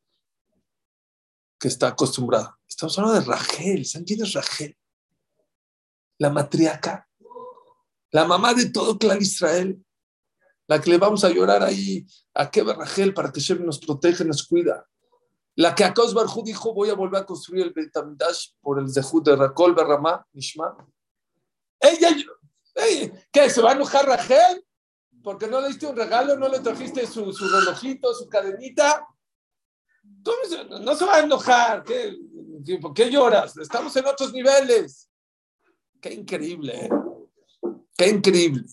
que 1.60 1.68
está 1.68 1.90
acostumbrada. 1.90 2.60
Estamos 2.68 2.98
hablando 2.98 3.20
de 3.20 3.26
Rachel. 3.28 3.86
¿Saben 3.86 4.06
quién 4.06 4.24
es 4.24 4.34
Rachel? 4.34 4.76
La 6.18 6.32
matriarca 6.32 7.08
la 8.13 8.25
mamá 8.25 8.53
de 8.53 8.70
todo 8.70 8.98
clan 8.98 9.20
Israel, 9.20 9.84
la 10.67 10.79
que 10.79 10.91
le 10.91 11.00
vamos 11.00 11.24
a 11.24 11.29
llorar 11.29 11.63
ahí 11.63 12.05
a 12.36 12.50
Keber 12.50 12.77
Rachel 12.77 13.12
para 13.12 13.32
que 13.32 13.41
Shem 13.41 13.65
nos 13.65 13.79
protege, 13.79 14.24
nos 14.24 14.48
cuida. 14.48 14.88
La 15.55 15.74
que 15.74 15.84
Akos 15.84 16.13
Barjú 16.13 16.43
dijo, 16.43 16.75
voy 16.75 16.91
a 16.91 16.93
volver 16.93 17.24
a 17.24 17.25
construir 17.25 17.65
el 17.65 17.74
Betamidash 17.74 18.51
por 18.62 18.79
el 18.79 18.88
Zehut 18.88 19.25
de 19.25 19.36
Rakol 19.36 19.74
Berramá, 19.74 20.25
Nishma. 20.32 20.77
Ella, 21.79 22.10
¿qué? 23.32 23.50
¿Se 23.50 23.62
va 23.63 23.72
a 23.72 23.74
enojar 23.74 24.05
Rachel? 24.05 24.63
Porque 25.24 25.48
no 25.48 25.60
le 25.60 25.70
diste 25.70 25.88
un 25.88 25.96
regalo, 25.96 26.38
no 26.38 26.50
le 26.50 26.60
trajiste 26.60 27.08
su, 27.08 27.25
relojito, 27.32 28.13
su 28.13 28.29
cadenita. 28.29 29.08
no 30.82 30.96
se 30.96 31.05
va 31.05 31.15
a 31.15 31.20
enojar. 31.22 31.84
¿Qué, 31.84 32.15
¿Por 32.79 32.93
qué 32.93 33.10
lloras? 33.10 33.58
Estamos 33.58 33.96
en 33.96 34.05
otros 34.05 34.32
niveles. 34.32 35.10
Qué 36.00 36.13
increíble. 36.13 36.86
¿eh? 36.86 36.89
Qué 37.98 38.10
increíble. 38.10 38.66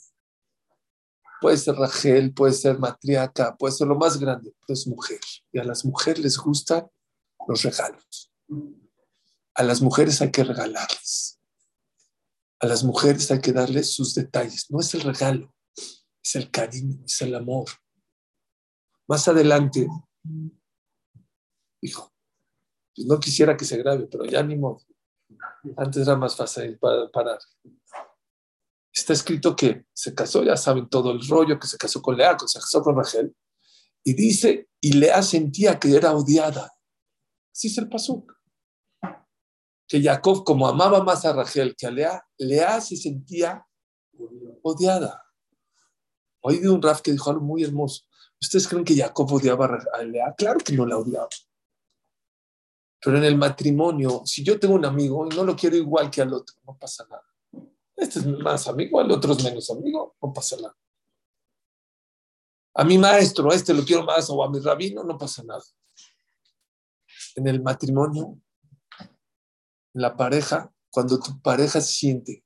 Puede 1.41 1.57
ser 1.57 1.75
Rachel, 1.75 2.35
puede 2.35 2.53
ser 2.53 2.79
matriaca, 2.79 3.57
puede 3.57 3.73
ser 3.73 3.87
lo 3.87 3.97
más 3.97 4.19
grande, 4.19 4.55
pero 4.61 4.75
es 4.75 4.87
mujer. 4.87 5.21
Y 5.53 5.59
a 5.59 5.65
las 5.65 5.85
mujeres 5.85 6.23
les 6.23 6.37
gustan 6.37 6.87
los 7.49 7.63
regalos. 7.63 8.31
A 9.55 9.63
las 9.63 9.81
mujeres 9.81 10.21
hay 10.21 10.31
que 10.31 10.45
regalarles. 10.45 11.41
A 12.61 12.67
las 12.67 12.85
mujeres 12.85 13.31
hay 13.31 13.41
que 13.41 13.53
darles 13.53 13.95
sus 13.95 14.15
detalles. 14.15 14.71
No 14.71 14.81
es 14.81 14.93
el 14.95 15.01
regalo, 15.01 15.55
es 16.23 16.35
el 16.35 16.51
cariño, 16.51 17.03
es 17.07 17.23
el 17.23 17.35
amor. 17.35 17.71
Más 19.09 19.27
adelante, 19.29 19.89
hijo, 21.81 22.13
no 22.99 23.19
quisiera 23.19 23.57
que 23.57 23.65
se 23.65 23.79
grabe, 23.79 24.07
pero 24.07 24.27
ya 24.27 24.43
ni 24.43 24.57
modo. 24.57 24.83
Antes 25.77 26.03
era 26.03 26.17
más 26.17 26.37
fácil 26.37 26.79
para 26.79 27.11
parar 27.11 27.39
está 28.93 29.13
escrito 29.13 29.55
que 29.55 29.87
se 29.93 30.15
casó, 30.15 30.43
ya 30.43 30.57
saben 30.57 30.89
todo 30.89 31.13
el 31.13 31.27
rollo, 31.27 31.59
que 31.59 31.67
se 31.67 31.77
casó 31.77 32.03
con 32.03 32.17
Lea, 32.17 32.37
que 32.37 32.49
se 32.49 32.59
casó 32.59 32.83
con 32.83 32.97
Rachel, 32.97 33.35
y 34.03 34.15
dice, 34.15 34.69
y 34.81 34.93
Lea 34.95 35.23
sentía 35.23 35.79
que 35.79 35.95
era 35.95 36.15
odiada. 36.15 36.73
Así 37.53 37.69
es 37.69 37.79
el 37.79 37.89
pasuk. 37.89 38.33
Que 39.87 40.03
Jacob, 40.03 40.45
como 40.45 40.67
amaba 40.67 41.03
más 41.03 41.25
a 41.25 41.33
Rachel 41.33 41.75
que 41.77 41.87
a 41.87 41.91
Lea, 41.91 42.25
Lea 42.39 42.81
se 42.81 42.97
sentía 42.97 43.67
odiada. 44.63 45.25
Hoy 46.43 46.59
de 46.59 46.71
un 46.71 46.81
Raf 46.81 47.03
que 47.03 47.13
dijo 47.13 47.29
algo 47.31 47.43
muy 47.43 47.63
hermoso. 47.63 48.05
¿Ustedes 48.41 48.67
creen 48.67 48.85
que 48.85 48.97
Jacob 48.97 49.31
odiaba 49.31 49.79
a 49.93 50.03
Lea? 50.03 50.35
Claro 50.37 50.61
que 50.61 50.73
no 50.73 50.87
la 50.87 50.97
odiaba. 50.97 51.29
Pero 53.03 53.19
en 53.19 53.25
el 53.25 53.37
matrimonio, 53.37 54.23
si 54.25 54.43
yo 54.43 54.59
tengo 54.59 54.75
un 54.75 54.85
amigo 54.85 55.27
y 55.27 55.35
no 55.35 55.45
lo 55.45 55.57
quiero 55.57 55.77
igual 55.77 56.11
que 56.11 56.23
al 56.23 56.33
otro, 56.33 56.57
no 56.65 56.79
pasa 56.79 57.05
nada 57.11 57.30
Este 58.01 58.19
es 58.19 58.27
más 58.27 58.67
amigo, 58.67 58.99
el 59.03 59.11
otro 59.11 59.35
es 59.35 59.45
menos 59.45 59.71
amigo, 59.71 60.17
no 60.23 60.33
pasa 60.33 60.57
nada. 60.57 60.75
A 62.75 62.83
mi 62.83 62.97
maestro, 62.97 63.53
este 63.53 63.75
lo 63.75 63.85
quiero 63.85 64.05
más, 64.05 64.31
o 64.31 64.43
a 64.43 64.51
mi 64.51 64.59
rabino, 64.59 65.05
no 65.05 65.19
pasa 65.19 65.43
nada. 65.43 65.63
En 67.37 67.47
el 67.47 67.63
matrimonio, 67.63 68.41
en 68.99 70.01
la 70.01 70.17
pareja, 70.17 70.73
cuando 70.91 71.21
tu 71.21 71.43
pareja 71.43 71.83
siente 71.83 72.43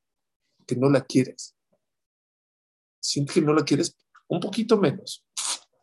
que 0.66 0.75
no 0.75 0.90
la 0.90 1.02
quieres, 1.02 1.54
siente 3.00 3.34
que 3.34 3.40
no 3.40 3.54
la 3.54 3.64
quieres 3.64 3.96
un 4.26 4.40
poquito 4.40 4.76
menos, 4.76 5.25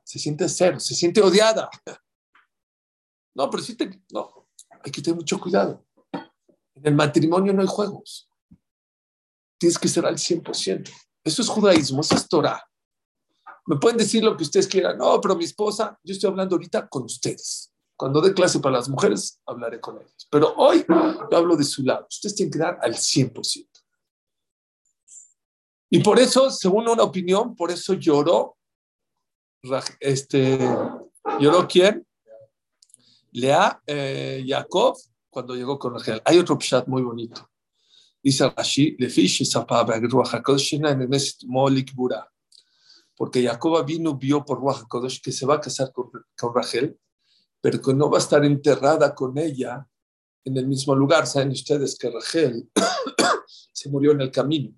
se 0.04 0.20
siente 0.20 0.50
cero, 0.50 0.82
se 0.82 0.96
siente 0.96 1.22
odiada. 1.22 1.70
No, 3.34 3.50
pero 3.50 3.64
sí 3.64 3.78
te, 3.78 3.90
no, 4.12 4.50
hay 4.84 4.92
que 4.92 5.02
tener 5.02 5.16
mucho 5.16 5.40
cuidado. 5.40 5.86
En 6.12 6.86
el 6.86 6.96
matrimonio 6.96 7.54
no 7.54 7.62
hay 7.62 7.68
juegos. 7.70 8.31
Tienes 9.62 9.78
que 9.78 9.88
ser 9.88 10.08
al 10.08 10.18
100%. 10.18 10.90
Eso 11.24 11.42
es 11.44 11.48
judaísmo, 11.48 12.02
eso 12.02 12.16
es 12.16 12.28
Torah. 12.28 12.68
Me 13.68 13.78
pueden 13.78 14.00
decir 14.00 14.24
lo 14.24 14.36
que 14.36 14.42
ustedes 14.42 14.66
quieran. 14.66 14.98
No, 14.98 15.22
pero 15.22 15.36
mi 15.36 15.44
esposa, 15.44 16.00
yo 16.04 16.14
estoy 16.14 16.32
hablando 16.32 16.56
ahorita 16.56 16.90
con 16.90 17.04
ustedes. 17.04 17.72
Cuando 17.96 18.22
dé 18.22 18.34
clase 18.34 18.60
para 18.60 18.78
las 18.78 18.90
mujeres, 18.90 19.40
hablaré 19.46 19.80
con 19.80 19.98
ellas. 19.98 20.28
Pero 20.32 20.56
hoy 20.58 20.84
yo 20.90 21.38
hablo 21.38 21.56
de 21.56 21.64
su 21.64 21.84
lado. 21.84 22.08
Ustedes 22.10 22.34
tienen 22.34 22.52
que 22.52 22.58
dar 22.58 22.80
al 22.82 22.96
100%. 22.96 23.70
Y 25.92 26.00
por 26.00 26.18
eso, 26.18 26.50
según 26.50 26.90
una 26.90 27.04
opinión, 27.04 27.56
por 27.56 27.70
eso 27.70 27.94
lloró, 27.94 28.58
este, 30.00 30.58
lloró 31.40 31.68
quién? 31.68 32.04
Lea 33.34 33.80
eh, 33.86 34.44
Jacob 34.48 34.98
cuando 35.30 35.54
llegó 35.54 35.78
con 35.78 35.94
Rachel. 35.94 36.20
Hay 36.26 36.40
otro 36.40 36.58
pshat 36.58 36.88
muy 36.88 37.04
bonito. 37.04 37.51
Dice 38.24 38.50
Rashi, 38.50 38.96
porque 43.22 43.44
Jacob 43.44 43.86
vino, 43.86 44.16
vio 44.16 44.44
por 44.44 44.60
Ruach 44.60 44.84
que 45.22 45.32
se 45.32 45.46
va 45.46 45.56
a 45.56 45.62
casar 45.62 45.92
con, 45.92 46.10
con 46.36 46.56
Rachel, 46.56 47.00
pero 47.62 47.80
que 47.80 47.94
no 47.94 48.10
va 48.10 48.18
a 48.18 48.22
estar 48.22 48.44
enterrada 48.44 49.14
con 49.14 49.38
ella 49.38 49.88
en 50.44 50.58
el 50.58 50.68
mismo 50.68 50.96
lugar. 50.96 51.28
Saben 51.28 51.52
ustedes 51.52 51.98
que 51.98 52.10
Rachel 52.10 52.68
se 53.48 53.90
murió 53.90 54.12
en 54.12 54.22
el 54.22 54.32
camino. 54.32 54.74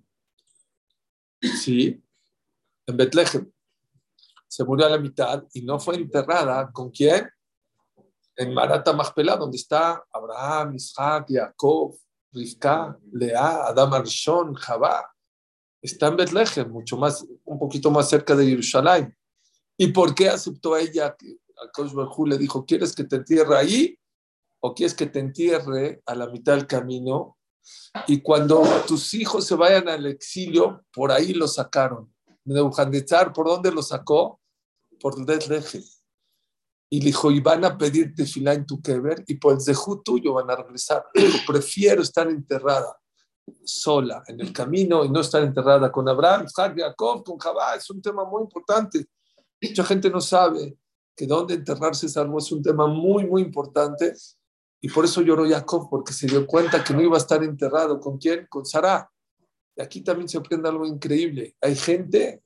Sí, 1.40 2.02
en 2.86 2.96
Betlehem. 2.96 3.50
Se 4.46 4.62
murió 4.62 4.86
a 4.86 4.90
la 4.90 4.98
mitad 4.98 5.44
y 5.54 5.62
no 5.62 5.80
fue 5.80 5.96
enterrada 5.96 6.70
con 6.70 6.90
quién? 6.90 7.28
En 8.36 8.52
Marata 8.52 8.92
Machpelah, 8.92 9.36
donde 9.36 9.56
está 9.56 10.04
Abraham, 10.12 10.74
Isaac, 10.74 11.28
Jacob, 11.30 11.96
Rivka, 12.34 12.98
Lea, 13.12 13.66
Adam 13.66 13.94
Arishon, 13.94 14.54
Javá. 14.54 15.10
Está 15.80 16.08
en 16.08 16.16
Betlehem, 16.16 16.70
mucho 16.70 16.96
más, 16.96 17.24
un 17.44 17.58
poquito 17.58 17.90
más 17.90 18.08
cerca 18.08 18.34
de 18.34 18.46
Jerusalén. 18.46 19.16
¿Y 19.76 19.88
por 19.88 20.14
qué 20.14 20.28
aceptó 20.28 20.76
ella 20.76 21.14
que 21.16 21.36
a 21.56 22.26
le 22.26 22.38
dijo, 22.38 22.64
¿quieres 22.64 22.94
que 22.94 23.04
te 23.04 23.16
entierre 23.16 23.56
ahí 23.56 23.98
o 24.60 24.74
quieres 24.74 24.94
que 24.94 25.06
te 25.06 25.20
entierre 25.20 26.02
a 26.06 26.14
la 26.14 26.26
mitad 26.28 26.54
del 26.54 26.66
camino 26.66 27.36
y 28.06 28.20
cuando 28.20 28.62
tus 28.86 29.14
hijos 29.14 29.46
se 29.46 29.54
vayan 29.54 29.88
al 29.88 30.06
exilio, 30.06 30.84
por 30.92 31.10
ahí 31.10 31.32
lo 31.32 31.48
sacaron. 31.48 32.12
Nebuchadnezzar, 32.44 33.32
¿por 33.32 33.46
dónde 33.46 33.70
lo 33.70 33.82
sacó? 33.82 34.40
Por 35.00 35.24
Betlehem. 35.24 35.82
Y 36.94 37.00
le 37.00 37.06
dijo, 37.06 37.28
y 37.32 37.40
van 37.40 37.64
a 37.64 37.76
pedirte 37.76 38.24
fila 38.24 38.52
en 38.52 38.64
tu 38.64 38.80
keber, 38.80 39.24
y 39.26 39.34
por 39.34 39.54
el 39.54 39.58
dejú 39.58 40.00
tuyo 40.00 40.34
van 40.34 40.48
a 40.48 40.54
regresar. 40.54 41.04
Dijo, 41.12 41.38
prefiero 41.44 42.02
estar 42.02 42.28
enterrada 42.28 42.96
sola 43.64 44.22
en 44.28 44.40
el 44.40 44.52
camino 44.52 45.04
y 45.04 45.08
no 45.08 45.18
estar 45.18 45.42
enterrada 45.42 45.90
con 45.90 46.08
Abraham, 46.08 46.46
Jacob, 46.54 47.24
con 47.24 47.36
Jabá. 47.36 47.74
Es 47.74 47.90
un 47.90 48.00
tema 48.00 48.24
muy 48.24 48.42
importante. 48.42 49.06
Mucha 49.60 49.82
gente 49.82 50.08
no 50.08 50.20
sabe 50.20 50.78
que 51.16 51.26
dónde 51.26 51.54
enterrarse 51.54 52.06
es 52.06 52.16
algo, 52.16 52.38
es 52.38 52.52
un 52.52 52.62
tema 52.62 52.86
muy, 52.86 53.26
muy 53.26 53.42
importante 53.42 54.14
y 54.80 54.88
por 54.88 55.04
eso 55.04 55.20
lloró 55.20 55.48
Jacob, 55.48 55.88
porque 55.90 56.12
se 56.12 56.28
dio 56.28 56.46
cuenta 56.46 56.84
que 56.84 56.94
no 56.94 57.02
iba 57.02 57.16
a 57.16 57.18
estar 57.18 57.42
enterrado. 57.42 57.98
¿Con 57.98 58.18
quién? 58.18 58.46
Con 58.48 58.64
Sara. 58.64 59.10
Y 59.74 59.82
aquí 59.82 60.00
también 60.00 60.28
se 60.28 60.38
aprende 60.38 60.68
algo 60.68 60.86
increíble. 60.86 61.56
Hay 61.60 61.74
gente, 61.74 62.44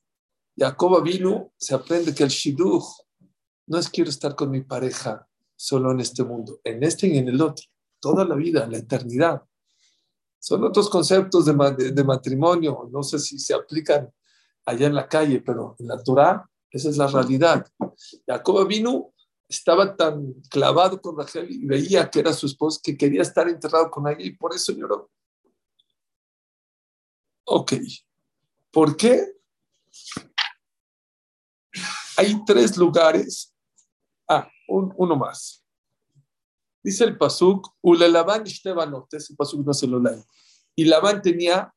Jacob 0.56 1.02
vino, 1.02 1.52
se 1.58 1.74
aprende 1.74 2.14
que 2.14 2.22
el 2.24 2.30
shidduch 2.30 3.07
no 3.68 3.78
es 3.78 3.88
quiero 3.88 4.10
estar 4.10 4.34
con 4.34 4.50
mi 4.50 4.62
pareja 4.62 5.26
solo 5.54 5.92
en 5.92 6.00
este 6.00 6.24
mundo, 6.24 6.60
en 6.64 6.82
este 6.82 7.08
y 7.08 7.18
en 7.18 7.28
el 7.28 7.40
otro, 7.40 7.64
toda 8.00 8.24
la 8.24 8.34
vida, 8.34 8.66
la 8.66 8.78
eternidad. 8.78 9.42
Son 10.38 10.62
otros 10.64 10.88
conceptos 10.88 11.46
de, 11.46 12.04
matrimonio, 12.04 12.88
no 12.90 13.02
sé 13.02 13.18
si 13.18 13.38
se 13.38 13.54
aplican 13.54 14.10
allá 14.64 14.86
en 14.86 14.94
la 14.94 15.08
calle, 15.08 15.40
pero 15.40 15.76
en 15.78 15.88
la 15.88 16.02
Torah 16.02 16.48
esa 16.70 16.90
es 16.90 16.96
la 16.96 17.06
realidad. 17.06 17.66
Jacob 18.26 18.66
vino 18.66 19.12
estaba 19.48 19.96
tan 19.96 20.34
clavado 20.50 21.00
con 21.00 21.16
Rachel 21.16 21.50
y 21.50 21.66
veía 21.66 22.10
que 22.10 22.20
era 22.20 22.32
su 22.32 22.46
esposa, 22.46 22.80
que 22.82 22.96
quería 22.96 23.22
estar 23.22 23.48
enterrado 23.48 23.90
con 23.90 24.06
ella 24.06 24.22
y 24.22 24.36
por 24.36 24.54
eso 24.54 24.72
lloró. 24.72 25.10
Ok, 27.44 27.72
¿por 28.70 28.96
qué? 28.96 29.32
Hay 32.18 32.44
tres 32.44 32.76
lugares. 32.76 33.54
Ah, 34.68 34.92
uno 34.96 35.16
más. 35.16 35.64
Dice 36.82 37.04
el 37.04 37.18
Pasuk, 37.18 37.68
Ulelaban 37.82 38.46
Ishtebanot, 38.46 39.12
ese 39.14 39.34
Pasuk 39.34 39.66
no 39.66 39.74
se 39.74 39.86
lo 39.86 39.98
lee. 40.00 40.22
Y 40.76 40.84
Labán 40.84 41.20
tenía 41.20 41.72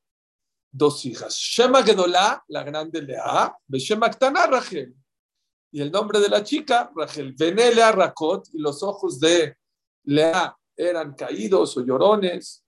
dos 0.71 1.05
hijas. 1.05 1.35
Shema 1.35 1.83
Gedolá, 1.83 2.43
la 2.47 2.63
grande 2.63 3.01
Lea, 3.01 3.55
Shema 3.67 4.09
Ktana 4.09 4.45
Rachel 4.47 4.95
y 5.71 5.81
el 5.81 5.91
nombre 5.91 6.19
de 6.19 6.27
la 6.27 6.43
chica, 6.43 6.91
Rachel. 6.95 7.33
Benelea 7.33 7.91
Rakot, 7.93 8.49
y 8.53 8.59
los 8.59 8.83
ojos 8.83 9.19
de 9.19 9.55
Lea 10.03 10.55
eran 10.75 11.13
caídos 11.13 11.77
o 11.77 11.85
llorones. 11.85 12.63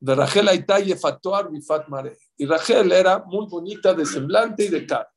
De 0.00 0.14
Rachel 0.14 0.48
Aitaye 0.48 0.96
Fatuar 0.96 1.50
Bifat 1.50 1.88
Mare. 1.88 2.18
Y 2.36 2.46
Rachel 2.46 2.90
era 2.92 3.24
muy 3.24 3.46
bonita 3.46 3.94
de 3.94 4.04
semblante 4.04 4.64
y 4.64 4.68
de 4.68 4.86
cara. 4.86 5.10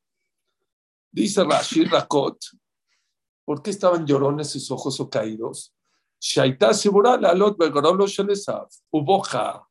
Dice 1.12 1.44
Rashi 1.44 1.86
Rakot, 1.86 2.38
¿por 3.45 3.63
qué 3.63 3.71
estaban 3.71 4.07
llorones 4.07 4.51
sus 4.51 4.71
ojos 4.71 4.99
o 5.01 5.09
caídos? 5.09 5.75
Shaita 6.21 6.73
Sibura 6.73 7.17
Lalot 7.17 7.57
Begorolo 7.57 8.07
Shelesav, 8.07 8.69
Uboja. 8.93 9.63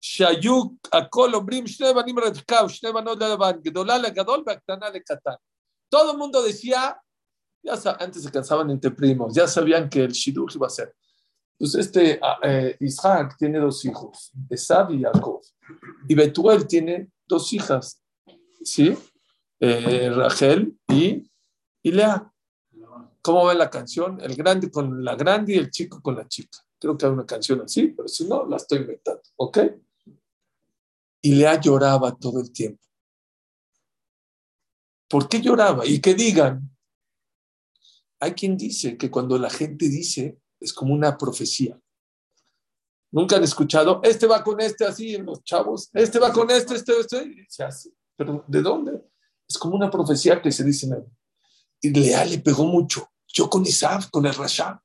שהיו 0.00 0.62
הכל 0.92 1.34
אומרים 1.34 1.66
שני 1.66 1.94
בנים 1.94 2.18
רדקה 2.18 2.64
ושני 2.64 2.92
בנות 2.92 3.18
ללבן, 3.20 3.52
גדולה 3.62 3.98
לגדול 3.98 4.42
והקטנה 4.46 4.90
לקטן. 4.90 5.30
Todo 5.90 6.12
el 6.12 6.18
mundo 6.18 6.42
decía, 6.42 6.96
ya 7.62 7.74
antes 7.98 8.22
se 8.22 8.30
cansaban 8.30 8.70
entre 8.70 8.90
primos, 8.92 9.34
ya 9.34 9.46
sabían 9.46 9.88
que 9.90 10.04
el 10.04 10.12
Shidur 10.12 10.50
iba 10.54 10.66
a 10.68 10.70
ser. 10.70 10.94
Entonces, 11.58 11.86
este 11.86 12.18
ah, 12.22 12.38
eh, 12.42 12.76
Isaac 12.80 13.36
tiene 13.38 13.58
dos 13.58 13.84
hijos, 13.84 14.32
Esab 14.48 14.92
y 14.92 15.02
Jacob. 15.02 15.42
Y 16.08 16.14
Betuel 16.14 16.66
tiene 16.66 17.10
dos 17.26 17.52
hijas, 17.52 18.02
¿sí? 18.64 18.96
Eh, 19.60 20.10
Rachel 20.10 20.74
y, 20.88 21.30
y 21.85 21.91
Lea. 21.91 22.31
¿Cómo 23.21 23.45
va 23.45 23.53
la 23.53 23.69
canción? 23.69 24.19
El 24.19 24.35
grande 24.35 24.71
con 24.71 25.03
la 25.05 25.15
grande 25.15 25.53
y 25.53 25.57
el 25.57 25.69
chico 25.69 26.01
con 26.01 26.15
la 26.15 26.27
chica. 26.27 26.57
Creo 26.79 26.97
que 26.97 27.05
hay 27.05 27.11
una 27.11 27.27
canción 27.27 27.61
así, 27.61 27.89
pero 27.89 28.07
si 28.07 28.27
no, 28.27 28.45
la 28.45 28.57
estoy 28.57 28.79
inventando, 28.79 29.21
¿ok? 29.35 29.59
Y 31.21 31.35
Lea 31.35 31.61
lloraba 31.61 32.15
todo 32.15 32.41
el 32.41 32.51
tiempo. 32.51 32.83
¿Por 35.07 35.29
qué 35.29 35.39
lloraba? 35.39 35.85
Y 35.85 36.01
que 36.01 36.15
digan, 36.15 36.75
hay 38.19 38.33
quien 38.33 38.57
dice 38.57 38.97
que 38.97 39.11
cuando 39.11 39.37
la 39.37 39.51
gente 39.51 39.87
dice 39.87 40.39
es 40.59 40.73
como 40.73 40.91
una 40.93 41.15
profecía. 41.15 41.79
Nunca 43.11 43.35
han 43.35 43.43
escuchado, 43.43 44.01
este 44.03 44.25
va 44.25 44.43
con 44.43 44.59
este 44.59 44.85
así 44.85 45.13
en 45.13 45.25
los 45.25 45.43
chavos, 45.43 45.91
este 45.93 46.17
va 46.17 46.33
con 46.33 46.49
este, 46.49 46.75
este, 46.75 46.99
este, 46.99 47.45
se 47.47 47.63
hace. 47.63 47.91
Pero 48.15 48.43
¿de 48.47 48.61
dónde? 48.63 49.03
Es 49.47 49.57
como 49.59 49.75
una 49.75 49.91
profecía 49.91 50.41
que 50.41 50.51
se 50.51 50.63
dice. 50.63 50.87
Y 50.87 51.24
Lea 51.89 52.25
le 52.25 52.39
pegó 52.39 52.65
mucho. 52.65 53.11
Yo 53.27 53.49
con 53.49 53.65
Isaac, 53.65 54.09
con 54.11 54.25
el 54.25 54.33
Rasha. 54.33 54.81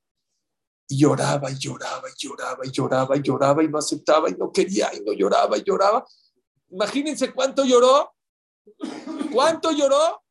Y 0.89 0.99
lloraba 0.99 1.51
y 1.51 1.59
lloraba 1.59 2.09
y 2.09 2.19
lloraba 2.19 2.67
y 2.67 2.71
lloraba 2.71 3.17
y 3.17 3.23
lloraba 3.23 3.63
y 3.63 3.69
no 3.69 3.79
aceptaba 3.79 4.29
y 4.29 4.35
no 4.35 4.51
quería 4.51 4.93
y 4.95 5.01
no 5.01 5.13
lloraba 5.13 5.57
y 5.57 5.63
lloraba. 5.63 6.05
Imagínense 6.69 7.33
cuánto 7.33 7.65
lloró 7.65 8.13
¿Cuánto 9.33 9.73
lloró? 9.73 10.23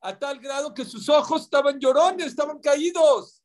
A 0.00 0.18
tal 0.18 0.38
grado 0.38 0.72
que 0.72 0.84
sus 0.84 1.08
ojos 1.08 1.42
estaban 1.42 1.78
llorones, 1.78 2.26
estaban 2.26 2.60
caídos. 2.60 3.42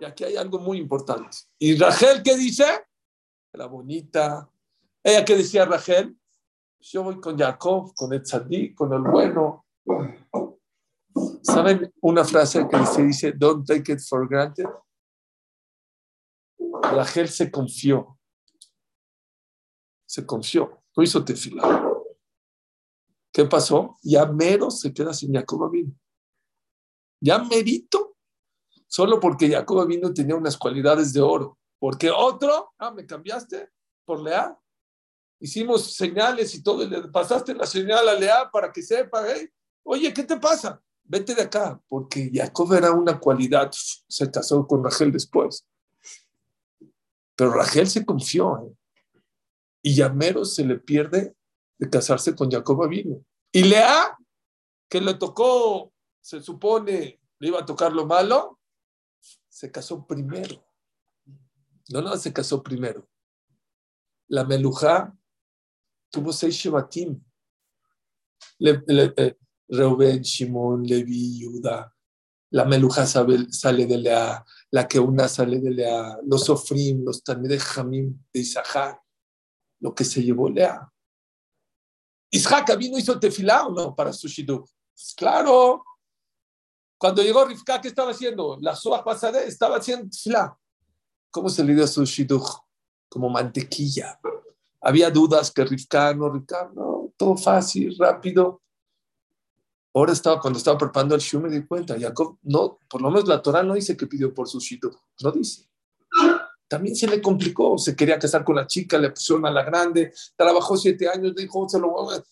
Y 0.00 0.04
aquí 0.04 0.24
hay 0.24 0.36
algo 0.36 0.58
muy 0.58 0.78
importante. 0.78 1.36
¿Y 1.58 1.76
Rachel 1.76 2.22
qué 2.22 2.36
dice? 2.36 2.66
La 3.52 3.66
bonita. 3.66 4.48
¿Ella 5.02 5.24
qué 5.24 5.36
decía 5.36 5.64
Rachel? 5.64 6.16
Yo 6.80 7.02
voy 7.02 7.20
con 7.20 7.38
Jacob, 7.38 7.94
con 7.94 8.12
el 8.12 8.22
tzadí, 8.22 8.74
con 8.74 8.92
el 8.92 9.00
bueno. 9.00 9.64
¿Saben 11.42 11.92
una 12.00 12.24
frase 12.24 12.66
que 12.68 12.86
se 12.86 13.02
dice, 13.02 13.32
don't 13.32 13.66
take 13.66 13.92
it 13.92 14.00
for 14.00 14.28
granted? 14.28 14.66
Rachel 16.82 17.28
se 17.28 17.50
confió. 17.50 18.18
se 20.06 20.24
confió, 20.24 20.82
no 20.96 21.02
hizo 21.02 21.24
tefila. 21.24 21.90
¿Qué 23.32 23.44
pasó? 23.46 23.96
Ya 24.02 24.26
mero 24.26 24.70
se 24.70 24.92
queda 24.92 25.12
sin 25.12 25.34
Jacob 25.34 25.68
vino. 25.70 25.92
Ya 27.20 27.38
merito, 27.38 28.16
solo 28.86 29.18
porque 29.18 29.50
Jacob 29.50 29.88
vino 29.88 30.14
tenía 30.14 30.36
unas 30.36 30.56
cualidades 30.56 31.12
de 31.12 31.20
oro. 31.20 31.58
Porque 31.80 32.10
otro, 32.10 32.72
ah, 32.78 32.92
me 32.92 33.04
cambiaste 33.04 33.70
por 34.04 34.20
Lea. 34.20 34.56
Hicimos 35.40 35.94
señales 35.94 36.54
y 36.54 36.62
todo, 36.62 36.86
le 36.86 37.08
pasaste 37.08 37.54
la 37.54 37.66
señal 37.66 38.08
a 38.08 38.14
Lea 38.14 38.48
para 38.52 38.70
que 38.70 38.82
sepa, 38.82 39.28
¿eh? 39.32 39.52
oye, 39.82 40.12
¿qué 40.12 40.22
te 40.22 40.38
pasa? 40.38 40.80
Vete 41.04 41.34
de 41.34 41.42
acá, 41.42 41.80
porque 41.86 42.30
Jacob 42.32 42.72
era 42.72 42.92
una 42.92 43.20
cualidad, 43.20 43.70
se 43.72 44.30
casó 44.30 44.66
con 44.66 44.82
Rachel 44.82 45.12
después. 45.12 45.66
Pero 47.36 47.52
Rachel 47.52 47.88
se 47.88 48.04
confió, 48.06 48.58
¿eh? 48.58 48.74
y 49.82 49.94
Yamero 49.94 50.46
se 50.46 50.64
le 50.64 50.78
pierde 50.78 51.36
de 51.78 51.90
casarse 51.90 52.34
con 52.34 52.50
Jacob 52.50 52.88
vino. 52.88 53.22
Y 53.52 53.64
Lea, 53.64 54.16
que 54.88 55.00
le 55.00 55.14
tocó, 55.14 55.92
se 56.22 56.40
supone, 56.40 57.20
le 57.38 57.48
iba 57.48 57.60
a 57.60 57.66
tocar 57.66 57.92
lo 57.92 58.06
malo, 58.06 58.58
se 59.48 59.70
casó 59.70 60.06
primero. 60.06 60.66
No, 61.90 62.00
no, 62.00 62.16
se 62.16 62.32
casó 62.32 62.62
primero. 62.62 63.06
La 64.28 64.44
Melujá 64.44 65.14
tuvo 66.10 66.32
seis 66.32 66.54
Shevatim. 66.54 67.22
Le, 68.58 68.82
eh, 68.88 69.36
Reuben, 69.68 70.22
Shimon, 70.22 70.84
Levi, 70.84 71.40
Yuda. 71.40 71.90
La 72.50 72.64
Meluja 72.64 73.04
sale 73.06 73.86
de 73.86 73.98
Lea, 73.98 74.44
la 74.70 74.86
que 74.86 75.00
una 75.00 75.26
sale 75.26 75.60
de 75.60 75.70
Lea, 75.70 76.18
los 76.24 76.44
Sofrim, 76.44 77.04
los 77.04 77.22
de 77.24 77.58
Jamim 77.58 78.16
de 78.32 78.40
Isahar, 78.40 79.00
lo 79.80 79.92
que 79.92 80.04
se 80.04 80.22
llevó 80.22 80.48
Lea. 80.48 80.88
Isaac 82.34 82.76
vino 82.76 82.98
hizo 82.98 83.18
tefilá 83.18 83.66
o 83.66 83.72
no 83.72 83.94
para 83.94 84.12
su 84.12 84.26
shidduch. 84.26 84.68
Pues 84.92 85.14
claro. 85.16 85.84
Cuando 86.98 87.22
llegó 87.22 87.44
Rifka, 87.44 87.80
¿qué 87.80 87.88
estaba 87.88 88.10
haciendo? 88.10 88.58
La 88.60 88.74
suah 88.74 89.04
pasada 89.04 89.42
estaba 89.42 89.76
haciendo 89.76 90.08
tefilá. 90.10 90.58
¿Cómo 91.30 91.48
se 91.48 91.62
le 91.62 91.74
dio 91.74 91.86
su 91.86 92.04
shidduch? 92.04 92.58
Como 93.08 93.30
mantequilla. 93.30 94.18
Había 94.80 95.10
dudas 95.10 95.52
que 95.52 95.64
Rifka, 95.64 96.12
no 96.14 96.28
Rifka, 96.28 96.72
no, 96.74 97.12
todo 97.16 97.36
fácil, 97.36 97.96
rápido. 97.98 98.62
Ahora 99.96 100.12
estaba, 100.12 100.40
cuando 100.40 100.58
estaba 100.58 100.76
preparando 100.76 101.14
el 101.14 101.20
Shu 101.20 101.40
me 101.40 101.48
di 101.48 101.64
cuenta, 101.64 101.96
Jacob, 101.98 102.38
no, 102.42 102.80
por 102.90 103.00
lo 103.00 103.10
menos 103.10 103.28
la 103.28 103.40
Torah 103.40 103.62
no 103.62 103.74
dice 103.74 103.96
que 103.96 104.08
pidió 104.08 104.34
por 104.34 104.48
su 104.48 104.58
shidduch, 104.58 104.96
no 105.22 105.30
dice. 105.30 105.68
También 106.66 106.96
se 106.96 107.06
le 107.06 107.22
complicó, 107.22 107.78
se 107.78 107.94
quería 107.94 108.18
casar 108.18 108.44
con 108.44 108.56
la 108.56 108.66
chica, 108.66 108.98
le 108.98 109.10
pusieron 109.10 109.46
a 109.46 109.52
la 109.52 109.62
grande, 109.62 110.12
trabajó 110.34 110.76
siete 110.76 111.08
años, 111.08 111.36
dijo, 111.36 111.68
se 111.68 111.78
lo 111.78 111.90
voy 111.90 112.16
a... 112.16 112.24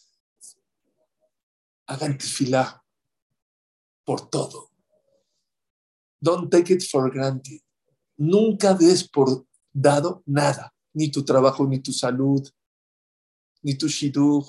Hagan 1.87 2.19
tefilá 2.19 2.83
por 4.05 4.29
todo. 4.29 4.71
Don't 6.21 6.51
take 6.51 6.73
it 6.73 6.83
for 6.83 7.13
granted. 7.13 7.61
Nunca 8.17 8.75
des 8.75 9.09
por 9.09 9.47
dado 9.73 10.25
nada, 10.27 10.75
ni 10.93 11.13
tu 11.13 11.25
trabajo, 11.25 11.65
ni 11.65 11.79
tu 11.79 11.93
salud, 11.93 12.43
ni 13.63 13.77
tu 13.77 13.87
shidduch, 13.87 14.49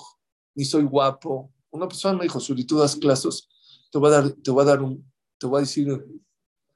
ni 0.56 0.64
soy 0.64 0.82
guapo. 0.82 1.53
Una 1.74 1.88
persona 1.88 2.16
me 2.16 2.22
dijo, 2.22 2.38
si 2.38 2.64
tú 2.64 2.78
das 2.78 2.94
clases, 2.94 3.48
te 3.90 3.98
voy 3.98 4.08
a 4.08 4.12
dar, 4.12 4.30
te 4.30 4.50
voy 4.52 4.62
a 4.62 4.64
dar 4.64 4.80
un, 4.80 5.12
te 5.36 5.48
voy 5.48 5.58
a 5.58 5.60
decir 5.62 6.06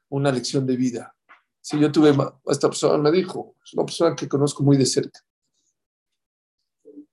una 0.09 0.33
lección 0.33 0.67
de 0.67 0.77
vida. 0.77 1.15
Si 1.61 1.79
yo 1.79 1.93
tuve, 1.93 2.13
esta 2.47 2.69
persona 2.69 2.99
me 2.99 3.13
dijo, 3.13 3.55
es 3.65 3.75
una 3.75 3.85
persona 3.85 4.17
que 4.17 4.29
conozco 4.29 4.65
muy 4.65 4.77
de 4.77 4.85
cerca. 4.85 5.21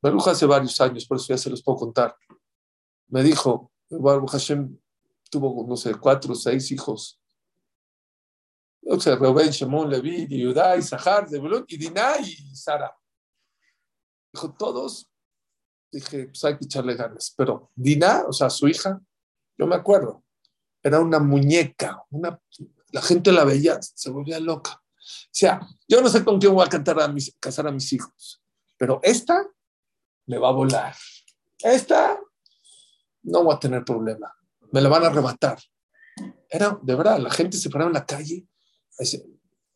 Baruch 0.01 0.27
hace 0.29 0.47
varios 0.47 0.81
años, 0.81 1.05
por 1.05 1.17
eso 1.17 1.27
ya 1.29 1.37
se 1.37 1.47
los 1.47 1.61
puedo 1.61 1.77
contar. 1.77 2.15
Me 3.09 3.21
dijo, 3.21 3.71
Baruch 3.87 4.31
Hashem 4.31 4.79
tuvo, 5.29 5.63
no 5.67 5.77
sé, 5.77 5.93
cuatro 5.93 6.33
o 6.33 6.35
seis 6.35 6.71
hijos. 6.71 7.21
O 8.81 8.99
sea, 8.99 9.15
Reuben, 9.15 9.51
Shemón, 9.51 9.91
Levi, 9.91 10.25
Yudá, 10.27 10.75
Isahar, 10.75 11.29
Zebulun, 11.29 11.63
y 11.67 11.77
Diná 11.77 12.17
y 12.17 12.33
Sara. 12.55 12.91
Dijo, 14.33 14.55
todos, 14.55 15.07
dije, 15.99 16.25
pues 16.27 16.43
hay 16.43 16.57
que 16.57 16.65
echarle 16.65 16.95
ganas. 16.95 17.33
Pero 17.35 17.71
Diná, 17.75 18.23
o 18.27 18.33
sea, 18.33 18.49
su 18.49 18.67
hija, 18.67 19.01
yo 19.57 19.67
me 19.67 19.75
acuerdo, 19.75 20.23
era 20.83 20.99
una 20.99 21.19
muñeca, 21.19 22.03
la 22.91 23.01
gente 23.01 23.31
la 23.31 23.43
veía, 23.43 23.79
se 23.81 24.09
volvía 24.09 24.39
loca. 24.39 24.81
O 25.05 25.37
sea, 25.37 25.67
yo 25.87 26.01
no 26.01 26.09
sé 26.09 26.23
con 26.23 26.39
quién 26.39 26.53
voy 26.53 26.65
a 26.65 26.69
cantar 26.69 26.99
a 26.99 27.13
casar 27.39 27.67
a 27.67 27.71
mis 27.71 27.91
hijos, 27.93 28.41
pero 28.77 28.99
esta 29.03 29.45
me 30.25 30.37
va 30.37 30.49
a 30.49 30.53
volar. 30.53 30.95
Esta 31.59 32.19
no 33.23 33.43
voy 33.43 33.55
a 33.55 33.59
tener 33.59 33.83
problema. 33.83 34.33
Me 34.71 34.81
la 34.81 34.89
van 34.89 35.03
a 35.03 35.07
arrebatar. 35.07 35.59
Era, 36.49 36.79
de 36.81 36.95
verdad, 36.95 37.19
la 37.19 37.29
gente 37.29 37.57
se 37.57 37.69
paraba 37.69 37.89
en 37.89 37.95
la 37.95 38.05
calle, 38.05 38.47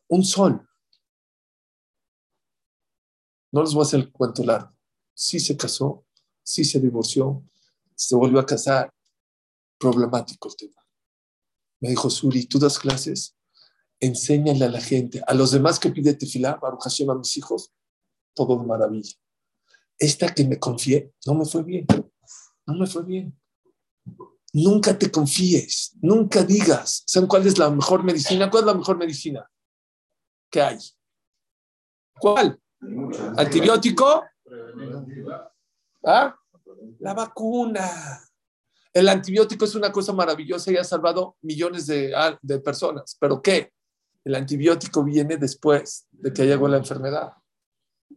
un 0.08 0.24
sol. 0.24 0.66
No 3.52 3.62
les 3.62 3.74
voy 3.74 3.82
a 3.82 3.86
hacer 3.86 4.00
el 4.00 4.12
cuento 4.12 4.44
largo. 4.44 4.72
Sí 5.14 5.40
se 5.40 5.56
casó, 5.56 6.06
sí 6.50 6.64
se 6.64 6.80
divorció, 6.80 7.44
se 7.94 8.16
volvió 8.16 8.40
a 8.40 8.46
casar. 8.46 8.92
Problemático 9.78 10.48
el 10.48 10.56
tema. 10.56 10.84
Me 11.80 11.90
dijo, 11.90 12.10
Suri, 12.10 12.44
tú 12.46 12.58
das 12.58 12.78
clases, 12.78 13.36
enséñale 14.00 14.64
a 14.64 14.68
la 14.68 14.80
gente, 14.80 15.22
a 15.26 15.32
los 15.32 15.52
demás 15.52 15.78
que 15.78 15.90
pide 15.90 16.12
tefilá, 16.14 16.56
Baruch 16.56 16.82
Hashem, 16.82 17.08
a 17.08 17.14
mis 17.14 17.36
hijos, 17.36 17.72
todo 18.34 18.58
de 18.58 18.66
maravilla. 18.66 19.14
Esta 19.98 20.34
que 20.34 20.44
me 20.44 20.58
confié, 20.58 21.14
no 21.24 21.34
me 21.34 21.44
fue 21.44 21.62
bien, 21.62 21.86
no 22.66 22.74
me 22.74 22.86
fue 22.86 23.04
bien. 23.04 23.38
Nunca 24.52 24.98
te 24.98 25.10
confíes, 25.10 25.92
nunca 26.02 26.42
digas, 26.42 27.04
¿saben 27.06 27.28
cuál 27.28 27.46
es 27.46 27.56
la 27.56 27.70
mejor 27.70 28.02
medicina? 28.02 28.50
¿Cuál 28.50 28.64
es 28.64 28.66
la 28.66 28.74
mejor 28.74 28.98
medicina 28.98 29.48
que 30.50 30.60
hay? 30.60 30.78
¿Cuál? 32.18 32.60
¿Antibiótico? 33.36 34.24
¿Ah? 36.04 36.39
La 36.98 37.14
vacuna. 37.14 38.20
El 38.92 39.08
antibiótico 39.08 39.64
es 39.64 39.74
una 39.74 39.92
cosa 39.92 40.12
maravillosa 40.12 40.72
y 40.72 40.76
ha 40.76 40.84
salvado 40.84 41.36
millones 41.42 41.86
de, 41.86 42.12
ah, 42.14 42.38
personas. 42.64 43.16
¿Pero 43.20 43.40
qué? 43.40 43.72
El 44.24 44.34
antibiótico 44.34 45.04
viene 45.04 45.36
después 45.36 46.06
de 46.10 46.32
que 46.32 46.46
llegó 46.46 46.68
la 46.68 46.78
enfermedad. 46.78 47.32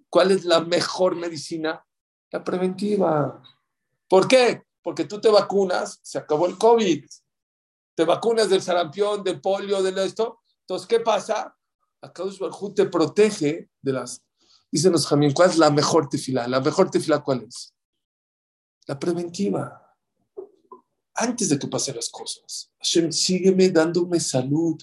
¿Cuál 0.10 0.32
es 0.32 0.46
la 0.46 0.62
mejor 0.62 1.16
medicina? 1.16 1.86
La 2.32 2.44
preventiva. 2.44 3.42
¿Por 4.08 4.28
qué? 4.28 4.63
Porque 4.82 5.06
tú 5.06 5.22
te 5.22 5.30
vacunas, 5.30 6.00
se 6.02 6.18
acabó 6.18 6.48
el 6.48 6.58
COVID. 6.58 7.06
Te 7.96 8.06
vacunas 8.06 8.50
del 8.50 8.62
sarampión, 8.62 9.24
del 9.24 9.39
polio, 9.39 9.82
de 9.84 10.06
esto. 10.06 10.39
Entonces, 10.62 10.88
¿qué 10.88 11.00
pasa? 11.00 11.56
Acá 12.02 12.24
Barjú 12.39 12.74
te 12.74 12.86
protege 12.86 13.70
de 13.82 13.94
las. 13.94 14.22
Dícenos, 14.72 15.08
Jamín, 15.08 15.32
¿cuál 15.32 15.52
es 15.52 15.58
la 15.58 15.70
mejor 15.70 16.10
tefila? 16.10 16.48
¿La 16.48 16.60
mejor 16.60 16.89
tefila 16.89 17.24
cuál 17.24 17.44
es? 17.44 17.73
La 18.88 19.00
preventiva 19.00 19.84
antes 21.15 21.50
de 21.50 21.60
que 21.60 21.67
pasen 21.67 21.96
las 21.96 22.10
cosas. 22.10 22.72
Hashem, 22.80 23.12
sígueme 23.12 23.69
dándome 23.69 24.19
salud, 24.19 24.82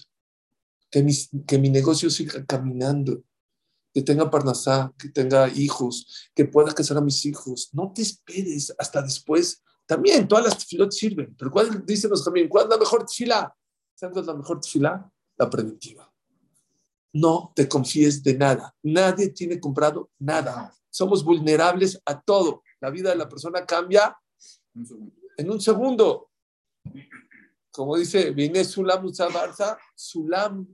que 0.89 1.03
mi, 1.03 1.13
que 1.45 1.57
mi 1.57 1.69
negocio 1.69 2.09
siga 2.09 2.45
caminando, 2.45 3.23
que 3.93 4.01
tenga 4.01 4.29
parnasá, 4.29 4.93
que 4.97 5.09
tenga 5.09 5.49
hijos, 5.49 6.29
que 6.33 6.45
pueda 6.45 6.73
casar 6.73 6.97
a 6.97 7.01
mis 7.01 7.25
hijos. 7.25 7.69
No 7.73 7.91
te 7.93 8.01
esperes 8.01 8.73
hasta 8.77 9.01
después. 9.01 9.61
También 9.85 10.27
todas 10.27 10.45
las 10.45 10.57
tefilot 10.57 10.91
sirven, 10.91 11.35
pero 11.37 11.51
¿cuál, 11.51 11.85
dícenos 11.85 12.23
también, 12.23 12.47
cuál 12.47 12.65
es 12.65 12.69
la 12.69 12.77
mejor 12.77 13.05
tefila? 13.05 13.53
¿Sabes 13.93 14.13
cuál 14.13 14.23
es 14.23 14.27
la 14.27 14.35
mejor 14.35 14.61
tefila? 14.61 15.11
La 15.37 15.49
preventiva. 15.49 16.11
No 17.13 17.51
te 17.53 17.67
confíes 17.67 18.23
de 18.23 18.37
nada. 18.37 18.73
Nadie 18.83 19.29
tiene 19.29 19.59
comprado 19.59 20.09
nada. 20.17 20.73
Somos 20.89 21.23
vulnerables 21.23 22.01
a 22.05 22.21
todo. 22.21 22.63
La 22.81 22.89
vida 22.89 23.11
de 23.11 23.15
la 23.15 23.29
persona 23.29 23.65
cambia 23.65 24.17
en 25.37 25.49
un 25.49 25.61
segundo. 25.61 26.31
Como 27.71 27.95
dice, 27.95 28.31
viene 28.31 28.65
Sulam 28.65 29.05
Barza, 29.33 29.77
Sulam, 29.95 30.67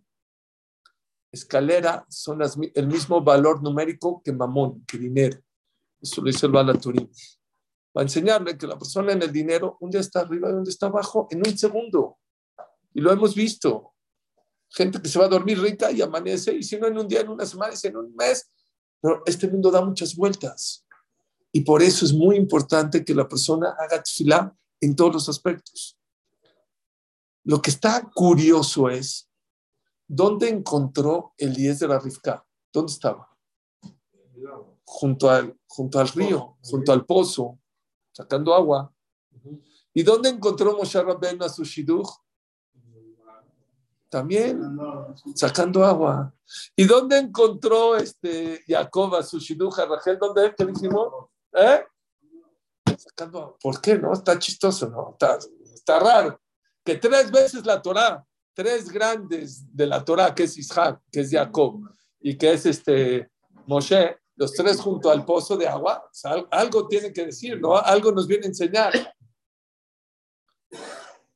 escalera, 1.32 2.06
son 2.10 2.42
el 2.74 2.88
mismo 2.88 3.22
valor 3.22 3.62
numérico 3.62 4.22
que 4.24 4.32
mamón, 4.32 4.84
que 4.86 4.98
dinero. 4.98 5.40
Eso 6.02 6.22
lo 6.22 6.28
dice 6.28 6.46
el 6.46 6.52
Balaturín. 6.52 7.12
Va 7.96 8.02
a 8.02 8.04
enseñarle 8.04 8.58
que 8.58 8.68
la 8.68 8.78
persona 8.78 9.12
en 9.12 9.22
el 9.22 9.32
dinero, 9.32 9.78
un 9.82 9.90
día 9.90 10.02
está 10.02 10.22
arriba 10.22 10.50
y 10.50 10.54
un 10.54 10.64
día 10.64 10.72
está 10.72 10.88
abajo, 10.88 11.28
en 11.32 11.40
un 11.40 11.58
segundo. 11.58 12.20
Y 12.94 13.02
lo 13.02 13.12
hemos 13.12 13.36
visto. 13.36 13.94
Gente 14.70 15.02
que 15.02 15.10
se 15.10 15.20
va 15.20 15.26
a 15.26 15.30
dormir 15.30 15.60
rica 15.60 15.92
y 15.92 16.02
amanece, 16.02 16.54
y 16.54 16.64
si 16.64 16.78
no 16.78 16.88
en 16.88 16.98
un 16.98 17.08
día, 17.08 17.22
en 17.22 17.30
una 17.30 17.46
semana, 17.46 17.74
en 17.82 17.98
un 17.98 18.16
mes. 18.16 18.50
Pero 19.02 19.24
este 19.26 19.48
mundo 19.48 19.72
da 19.72 19.84
muchas 19.84 20.16
vueltas. 20.16 20.87
Y 21.52 21.62
por 21.62 21.82
eso 21.82 22.06
es 22.06 22.14
muy 22.14 22.36
importante 22.36 23.04
que 23.04 23.16
la 23.16 23.28
persona 23.28 23.76
haga 23.80 24.04
tefilá 24.04 24.56
en 24.82 24.96
todos 24.96 25.14
los 25.14 25.30
aspectos. 25.30 25.98
Lo 27.44 27.62
que 27.62 27.70
está 27.70 28.10
curioso 28.14 28.90
es, 28.90 29.30
¿dónde 30.08 30.50
encontró 30.50 31.34
el 31.38 31.56
10 31.56 31.80
de 31.80 31.88
la 31.88 32.00
Rifka? 32.00 32.46
¿Dónde 32.72 32.92
estaba? 32.92 33.38
junto 34.88 35.30
al, 35.30 35.56
junto 35.68 36.00
al 36.00 36.08
río, 36.08 36.58
junto 36.64 36.92
al 36.94 37.06
pozo, 37.06 37.60
sacando 38.12 38.54
agua. 38.54 38.92
¿Y 39.94 40.04
dónde 40.04 40.30
encontró 40.30 40.78
Moshe 40.78 41.02
Rabbeinu 41.02 41.44
a 41.44 41.50
su 41.50 41.64
shidduch? 41.64 42.08
También 44.10 44.62
sacando 45.36 45.84
agua. 45.84 46.34
¿Y 46.76 46.86
dónde 46.86 47.18
encontró 47.18 47.98
este 47.98 48.64
Jacob 48.66 49.16
a 49.16 49.24
su 49.24 49.40
shidduch 49.40 49.78
a 49.80 49.86
Rachel? 49.86 50.18
¿Dónde 50.18 50.48
es 50.48 50.56
que 50.56 50.66
dijimos? 50.66 51.10
¿Eh? 51.58 51.84
¿Por 53.62 53.82
qué 53.82 53.98
no? 53.98 54.14
Está 54.14 54.38
chistoso, 54.38 54.90
¿no? 54.90 55.12
Está, 55.12 55.40
está 55.74 56.00
raro. 56.00 56.40
Que 56.86 56.96
tres 56.96 57.32
veces 57.32 57.66
la 57.66 57.82
Torah, 57.82 58.24
tres 58.54 58.90
grandes 58.90 59.64
de 59.76 59.88
la 59.88 60.06
Torah, 60.06 60.34
que 60.34 60.44
es 60.44 60.58
Isaac, 60.58 61.02
que 61.12 61.22
es 61.22 61.32
Jacob 61.32 61.82
y 62.20 62.38
que 62.38 62.54
es 62.54 62.66
este 62.66 63.32
Moshe, 63.66 64.18
los 64.36 64.54
tres 64.54 64.80
junto 64.80 65.10
al 65.10 65.26
pozo 65.26 65.58
de 65.58 65.68
agua, 65.68 66.10
algo 66.52 66.88
tiene 66.88 67.12
que 67.12 67.26
decir, 67.26 67.60
¿no? 67.60 67.76
Algo 67.76 68.12
nos 68.12 68.28
viene 68.28 68.46
a 68.46 68.50
enseñar. 68.50 68.94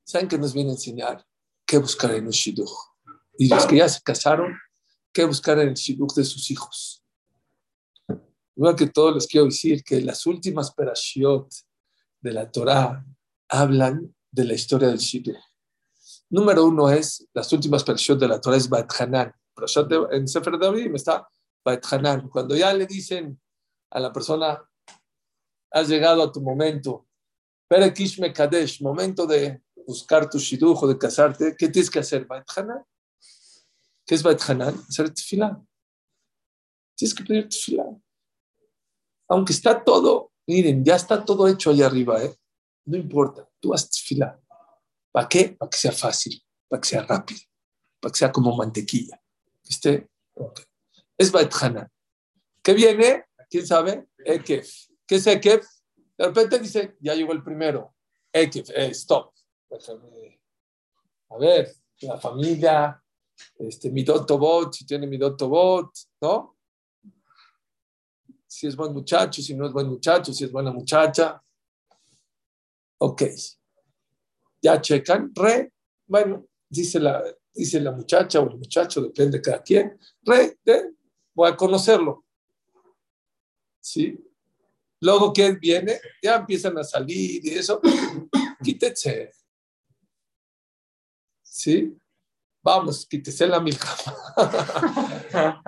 ¿Saben 0.03 0.27
qué 0.27 0.37
nos 0.37 0.53
viene 0.53 0.69
a 0.69 0.73
enseñar? 0.73 1.25
¿Qué 1.65 1.79
buscar 1.79 2.11
en 2.11 2.27
el 2.27 2.31
shidduch? 2.31 2.69
Y 3.37 3.49
los 3.49 3.65
que 3.65 3.77
ya 3.77 3.89
se 3.89 4.01
casaron, 4.01 4.55
¿qué 5.11 5.25
buscar 5.25 5.57
en 5.59 5.69
el 5.69 5.73
shidduch 5.73 6.13
de 6.13 6.23
sus 6.23 6.51
hijos? 6.51 7.00
Igual 8.55 8.75
que 8.75 8.87
todos 8.87 9.15
les 9.15 9.27
quiero 9.27 9.45
decir 9.45 9.83
que 9.83 10.01
las 10.01 10.25
últimas 10.25 10.73
perashiot 10.73 11.47
de 12.19 12.31
la 12.31 12.51
Torah 12.51 13.03
hablan 13.49 14.13
de 14.31 14.45
la 14.45 14.53
historia 14.53 14.87
del 14.87 14.99
shidduch. 14.99 15.37
Número 16.29 16.65
uno 16.65 16.89
es, 16.89 17.27
las 17.33 17.51
últimas 17.53 17.83
perashiot 17.83 18.19
de 18.19 18.27
la 18.27 18.39
Torah 18.39 18.57
es 18.57 18.69
Bat 18.69 18.91
Hanan. 18.99 19.33
En 20.11 20.27
Sefer 20.27 20.57
David 20.57 20.95
está 20.95 21.27
cuando 22.29 22.55
ya 22.55 22.73
le 22.73 22.85
dicen 22.85 23.39
a 23.91 23.99
la 23.99 24.11
persona, 24.11 24.59
has 25.71 25.87
llegado 25.87 26.23
a 26.23 26.31
tu 26.31 26.41
momento, 26.41 27.07
Perekish 27.67 28.19
Kadesh, 28.33 28.81
momento 28.81 29.25
de 29.25 29.61
buscar 29.85 30.29
tu 30.29 30.39
shidujo, 30.39 30.87
de 30.87 30.97
casarte, 30.97 31.55
¿qué 31.57 31.69
tienes 31.69 31.89
que 31.89 31.99
hacer? 31.99 32.25
Bait 32.25 32.43
¿Qué 34.05 34.15
es 34.15 34.23
Bait 34.23 34.41
Hacer 34.41 35.13
tefilá. 35.13 35.63
Tienes 36.95 37.13
que 37.13 37.23
pedir 37.23 37.47
tefilá. 37.47 37.85
Aunque 39.31 39.53
está 39.53 39.81
todo, 39.81 40.33
miren, 40.45 40.83
ya 40.83 40.97
está 40.97 41.23
todo 41.23 41.47
hecho 41.47 41.69
allá 41.69 41.85
arriba, 41.85 42.21
¿eh? 42.21 42.35
No 42.83 42.97
importa, 42.97 43.47
tú 43.61 43.73
haz 43.73 43.89
tefilá. 43.89 44.37
¿Para 45.09 45.29
qué? 45.29 45.55
Para 45.57 45.69
que 45.69 45.77
sea 45.77 45.93
fácil, 45.93 46.43
para 46.67 46.81
que 46.81 46.89
sea 46.89 47.03
rápido, 47.03 47.39
para 48.01 48.11
que 48.11 48.19
sea 48.19 48.29
como 48.29 48.53
mantequilla. 48.57 49.21
Esté, 49.63 50.09
es 51.17 51.31
Bait 51.31 51.49
¿Qué 52.61 52.73
viene? 52.73 53.23
¿Quién 53.49 53.65
sabe? 53.65 54.09
Ekef. 54.17 54.69
¿Qué 55.07 55.15
es 55.15 55.25
Ekef? 55.27 55.65
De 56.17 56.25
repente 56.25 56.59
dice, 56.59 56.97
ya 56.99 57.15
llegó 57.15 57.31
el 57.31 57.41
primero. 57.41 57.95
Ekef, 58.33 58.69
eh, 58.71 58.89
stop. 58.91 59.33
A 61.29 61.37
ver, 61.37 61.73
la 62.01 62.19
familia, 62.19 63.01
este, 63.59 63.91
mi 63.91 64.03
Bot, 64.03 64.73
si 64.73 64.85
tiene 64.85 65.07
mi 65.07 65.17
Bot, 65.17 65.41
¿no? 66.19 66.57
Si 68.51 68.67
es 68.67 68.75
buen 68.75 68.91
muchacho, 68.91 69.41
si 69.41 69.53
no 69.55 69.65
es 69.65 69.71
buen 69.71 69.87
muchacho, 69.87 70.33
si 70.33 70.43
es 70.43 70.51
buena 70.51 70.73
muchacha. 70.73 71.41
Ok. 72.97 73.23
Ya 74.61 74.81
checan, 74.81 75.31
re, 75.33 75.71
bueno, 76.05 76.45
dice 76.67 76.99
la, 76.99 77.23
dice 77.53 77.79
la 77.79 77.93
muchacha 77.93 78.41
o 78.41 78.49
el 78.49 78.57
muchacho, 78.57 79.03
depende 79.03 79.37
de 79.37 79.41
cada 79.41 79.63
quien, 79.63 79.97
re, 80.23 80.59
de, 80.65 80.93
voy 81.33 81.49
a 81.49 81.55
conocerlo. 81.55 82.25
¿Sí? 83.79 84.19
Luego 84.99 85.31
que 85.31 85.53
viene, 85.53 86.01
ya 86.21 86.35
empiezan 86.35 86.77
a 86.77 86.83
salir 86.83 87.39
y 87.45 87.51
eso, 87.51 87.79
quítese. 88.61 89.31
¿Sí? 91.41 91.97
Vamos, 92.61 93.05
quítese 93.05 93.47
la 93.47 93.61
milka. 93.61 93.87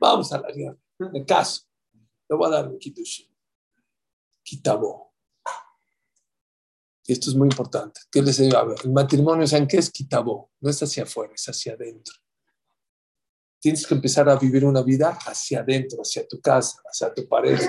Vamos 0.00 0.32
a 0.32 0.40
la 0.40 0.50
guerra. 0.50 0.78
Me 1.12 1.22
caso. 1.22 1.65
Le 2.28 2.36
voy 2.36 2.46
a 2.48 2.50
dar 2.50 2.68
un 2.68 2.78
kitushi. 2.78 3.28
Kitabo. 4.42 5.14
Y 7.04 7.12
esto 7.12 7.30
es 7.30 7.36
muy 7.36 7.46
importante. 7.46 8.00
¿Qué 8.10 8.20
les 8.20 8.38
digo? 8.38 8.58
El 8.82 8.92
matrimonio, 8.92 9.46
¿saben 9.46 9.68
qué 9.68 9.78
es 9.78 9.90
kitabo? 9.90 10.50
No 10.60 10.70
es 10.70 10.82
hacia 10.82 11.04
afuera, 11.04 11.34
es 11.34 11.48
hacia 11.48 11.74
adentro 11.74 12.14
tienes 13.66 13.84
que 13.84 13.94
empezar 13.94 14.28
a 14.28 14.36
vivir 14.36 14.64
una 14.64 14.80
vida 14.80 15.18
hacia 15.26 15.58
adentro, 15.58 16.02
hacia 16.02 16.24
tu 16.28 16.40
casa, 16.40 16.80
hacia 16.84 17.12
tu 17.12 17.26
pareja, 17.26 17.68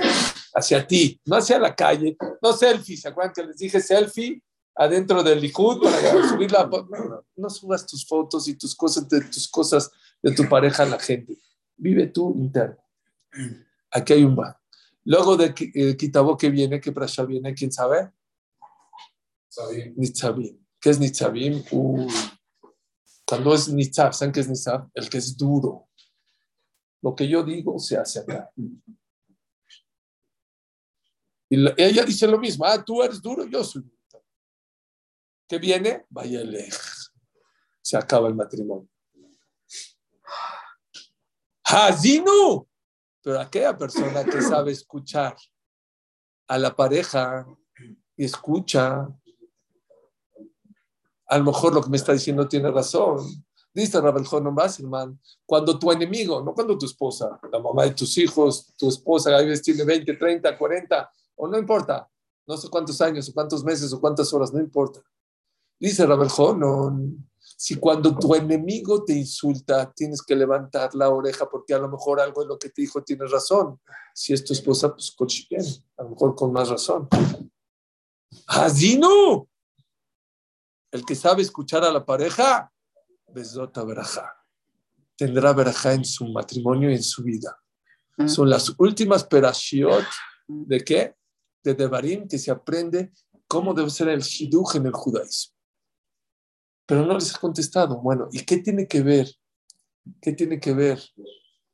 hacia 0.53 0.85
ti, 0.85 1.19
no 1.25 1.37
hacia 1.37 1.57
la 1.57 1.75
calle, 1.75 2.15
no 2.39 2.53
selfies, 2.53 3.01
¿se 3.01 3.07
acuerdan 3.07 3.33
que 3.33 3.43
les 3.43 3.57
dije 3.57 3.81
selfie 3.81 4.43
adentro 4.75 5.23
del 5.23 5.41
Likud 5.41 5.81
para 5.81 6.29
subir 6.29 6.51
la 6.51 6.65
no, 6.67 7.25
no, 7.35 7.49
subas 7.49 7.87
tus 7.87 8.05
fotos 8.05 8.47
y 8.47 8.53
tus 8.53 8.75
cosas 8.75 9.09
de 9.09 9.21
tus 9.21 9.47
cosas 9.47 9.89
de 10.21 10.33
tu 10.33 10.47
pareja 10.47 10.83
a 10.83 10.85
la 10.85 10.99
gente. 10.99 11.35
Vive 11.75 12.05
tú 12.05 12.31
interno. 12.37 12.77
Aquí 13.91 14.13
hay 14.13 14.23
un 14.23 14.35
bar. 14.35 14.57
Luego 15.05 15.37
de 15.37 15.53
eh, 15.73 15.95
Kitabo 15.95 16.37
que 16.37 16.49
viene, 16.49 16.81
que 16.81 16.91
para 16.91 17.05
allá 17.05 17.23
viene, 17.23 17.53
¿quién 17.53 17.71
sabe? 17.71 18.11
Nitzabim. 19.95 20.65
¿Qué 20.79 20.89
es 20.89 20.99
Nitzabim? 20.99 21.63
Cuando 23.25 23.53
es 23.53 23.69
Nitzab, 23.69 24.13
¿saben 24.13 24.33
qué 24.33 24.41
es 24.41 24.49
Nitzab? 24.49 24.89
El 24.93 25.09
que 25.09 25.17
es 25.17 25.35
duro. 25.37 25.89
Lo 27.01 27.15
que 27.15 27.27
yo 27.27 27.43
digo 27.43 27.79
se 27.79 27.97
hace 27.97 28.19
acá. 28.19 28.51
Y 31.49 31.81
ella 31.81 32.03
dice 32.03 32.27
lo 32.27 32.37
mismo, 32.37 32.65
ah, 32.65 32.83
tú 32.83 33.01
eres 33.01 33.21
duro, 33.21 33.45
yo 33.45 33.63
soy 33.63 33.83
duro. 33.83 34.25
¿Qué 35.47 35.57
viene? 35.57 36.05
Vaya 36.09 36.43
lejos. 36.43 37.13
Se 37.81 37.95
acaba 37.95 38.27
el 38.27 38.35
matrimonio. 38.35 38.89
Hazinu. 41.63 42.67
Pero 43.27 43.41
aquella 43.41 43.77
persona 43.77 44.23
que 44.23 44.41
sabe 44.41 44.71
escuchar 44.71 45.35
a 46.47 46.57
la 46.57 46.73
pareja 46.73 47.45
y 48.15 48.23
escucha, 48.23 49.05
a 51.25 51.37
lo 51.37 51.43
mejor 51.43 51.73
lo 51.73 51.83
que 51.83 51.89
me 51.89 51.97
está 51.97 52.13
diciendo 52.13 52.47
tiene 52.47 52.71
razón. 52.71 53.27
Dice 53.73 53.99
Rabel 53.99 54.23
Basselman, 54.53 55.19
cuando 55.45 55.77
tu 55.77 55.91
enemigo, 55.91 56.41
no 56.41 56.53
cuando 56.53 56.77
tu 56.77 56.85
esposa, 56.85 57.37
la 57.51 57.59
mamá 57.59 57.83
de 57.83 57.91
tus 57.91 58.17
hijos, 58.17 58.73
tu 58.77 58.87
esposa, 58.87 59.35
a 59.35 59.41
veces 59.41 59.61
tiene 59.61 59.83
20, 59.83 60.13
30, 60.13 60.57
40, 60.57 61.11
o 61.35 61.49
no 61.49 61.57
importa, 61.57 62.09
no 62.47 62.55
sé 62.55 62.69
cuántos 62.69 63.01
años, 63.01 63.27
o 63.27 63.33
cuántos 63.33 63.61
meses, 63.61 63.91
o 63.91 63.99
cuántas 63.99 64.31
horas, 64.31 64.53
no 64.53 64.61
importa. 64.61 65.01
Dice 65.77 66.05
Rabel 66.05 66.29
si 67.59 67.75
cuando 67.75 68.15
tu 68.15 68.35
enemigo 68.35 69.03
te 69.03 69.13
insulta, 69.13 69.91
tienes 69.91 70.21
que 70.21 70.35
levantar 70.35 70.93
la 70.93 71.09
oreja 71.09 71.49
porque 71.49 71.73
a 71.73 71.79
lo 71.79 71.89
mejor 71.89 72.21
algo 72.21 72.43
de 72.43 72.49
lo 72.49 72.59
que 72.59 72.69
te 72.69 72.83
dijo 72.83 73.03
tiene 73.03 73.25
razón. 73.25 73.81
Si 74.13 74.31
es 74.31 74.45
tu 74.45 74.53
esposa, 74.53 74.95
pues 75.17 75.47
bien, 75.49 75.63
a 75.97 76.03
lo 76.03 76.11
mejor 76.11 76.35
con 76.35 76.53
más 76.53 76.69
razón. 76.69 77.09
Así 78.45 78.99
no. 78.99 79.49
El 80.91 81.03
que 81.03 81.15
sabe 81.15 81.41
escuchar 81.41 81.83
a 81.83 81.91
la 81.91 82.05
pareja, 82.05 82.71
Besota 83.27 83.83
Beraja. 83.83 84.35
Tendrá 85.15 85.51
Beraja 85.51 85.93
en 85.93 86.05
su 86.05 86.27
matrimonio 86.27 86.91
y 86.91 86.93
en 86.93 87.03
su 87.03 87.23
vida. 87.23 87.59
Mm. 88.17 88.27
Son 88.27 88.47
las 88.47 88.71
últimas 88.77 89.23
perashiot 89.23 90.05
de 90.47 90.79
qué? 90.81 91.15
De 91.63 91.73
Devarim 91.73 92.27
que 92.27 92.37
se 92.37 92.51
aprende 92.51 93.11
cómo 93.47 93.73
debe 93.73 93.89
ser 93.89 94.09
el 94.09 94.21
shidduch 94.21 94.75
en 94.75 94.85
el 94.85 94.93
judaísmo. 94.93 95.56
Pero 96.87 97.05
no 97.05 97.13
les 97.13 97.35
ha 97.35 97.39
contestado. 97.39 98.01
Bueno, 98.01 98.29
¿y 98.31 98.43
qué 98.43 98.57
tiene 98.57 98.87
que 98.87 99.01
ver? 99.01 99.29
¿Qué 100.21 100.31
tiene 100.31 100.59
que 100.59 100.73
ver 100.73 100.99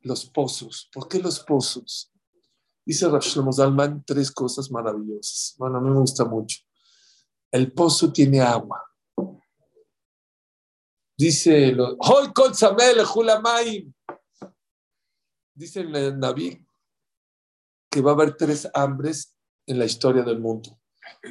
los 0.00 0.26
pozos? 0.26 0.90
¿Por 0.92 1.08
qué 1.08 1.20
los 1.20 1.40
pozos? 1.40 2.12
Dice 2.84 3.08
Rav 3.08 3.22
Shlomo 3.22 3.52
Zalman 3.52 4.04
tres 4.04 4.30
cosas 4.30 4.70
maravillosas. 4.70 5.54
Bueno, 5.56 5.78
a 5.78 5.80
mí 5.80 5.88
me 5.88 6.00
gusta 6.00 6.24
mucho. 6.24 6.58
El 7.50 7.72
pozo 7.72 8.12
tiene 8.12 8.40
agua. 8.40 8.82
Dice, 11.16 11.74
Hoy 11.78 12.32
Dice 15.54 15.80
el 15.80 16.18
Naví 16.18 16.66
que 17.88 18.00
va 18.00 18.10
a 18.10 18.14
haber 18.14 18.36
tres 18.36 18.68
hambres 18.74 19.38
en 19.66 19.78
la 19.78 19.84
historia 19.84 20.24
del 20.24 20.40
mundo. 20.40 20.80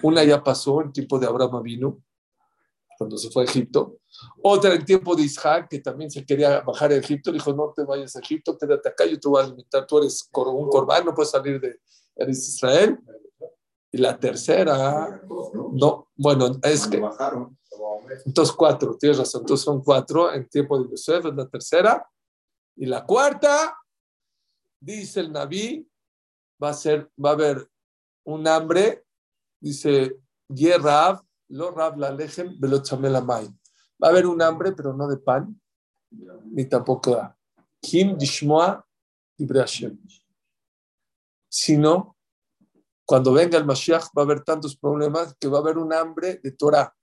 Una 0.01 0.23
ya 0.23 0.41
pasó 0.41 0.81
en 0.81 0.93
tiempo 0.93 1.19
de 1.19 1.27
Abraham 1.27 1.61
vino, 1.61 2.01
cuando 2.97 3.17
se 3.17 3.29
fue 3.29 3.43
a 3.43 3.45
Egipto. 3.45 3.97
Otra 4.41 4.73
en 4.73 4.85
tiempo 4.85 5.15
de 5.15 5.23
Isaac, 5.23 5.67
que 5.69 5.79
también 5.79 6.09
se 6.11 6.25
quería 6.25 6.61
bajar 6.61 6.91
a 6.91 6.95
Egipto. 6.95 7.31
Dijo, 7.31 7.53
no 7.53 7.73
te 7.75 7.83
vayas 7.83 8.15
a 8.15 8.19
Egipto, 8.19 8.57
quédate 8.57 8.89
acá, 8.89 9.05
yo 9.05 9.19
te 9.19 9.27
voy 9.27 9.41
a 9.41 9.45
alimentar. 9.45 9.85
Tú 9.85 9.97
eres 9.99 10.29
un 10.33 10.69
corbán, 10.69 11.05
no 11.05 11.13
puedes 11.13 11.31
salir 11.31 11.59
de 11.59 11.79
Israel. 12.27 12.99
Y 13.91 13.97
la 13.97 14.17
tercera, 14.17 15.21
no, 15.73 16.07
bueno, 16.15 16.59
es 16.63 16.87
que 16.87 16.99
entonces 18.25 18.55
cuatro, 18.55 18.97
tienes 18.97 19.17
razón, 19.17 19.41
entonces 19.41 19.63
son 19.63 19.83
cuatro 19.83 20.33
en 20.33 20.47
tiempo 20.47 20.81
de 20.81 20.89
Yosef, 20.89 21.25
es 21.25 21.35
la 21.35 21.47
tercera. 21.47 22.09
Y 22.75 22.85
la 22.85 23.05
cuarta, 23.05 23.77
dice 24.79 25.19
el 25.19 25.31
Naví, 25.31 25.87
va 26.61 26.69
a 26.69 26.73
ser, 26.73 27.09
va 27.23 27.31
a 27.31 27.33
haber 27.33 27.67
un 28.25 28.47
hambre, 28.47 29.05
dice, 29.59 30.17
Rav, 30.49 31.21
lo 31.49 31.71
Rav 31.71 31.97
la 31.97 32.11
lejem, 32.11 32.57
Va 32.59 34.07
a 34.07 34.09
haber 34.09 34.25
un 34.25 34.41
hambre, 34.41 34.71
pero 34.73 34.93
no 34.93 35.07
de 35.07 35.17
pan, 35.17 35.59
ni 36.45 36.65
tampoco 36.65 37.15
de 37.15 37.29
Kim 37.79 38.17
Dishmoa. 38.17 38.85
Sino, 41.49 42.17
cuando 43.05 43.33
venga 43.33 43.57
el 43.57 43.65
Mashiach 43.65 44.05
va 44.17 44.21
a 44.21 44.25
haber 44.25 44.43
tantos 44.43 44.75
problemas 44.77 45.35
que 45.39 45.47
va 45.47 45.57
a 45.57 45.61
haber 45.61 45.77
un 45.77 45.93
hambre 45.93 46.39
de 46.41 46.51
Torah. 46.51 46.95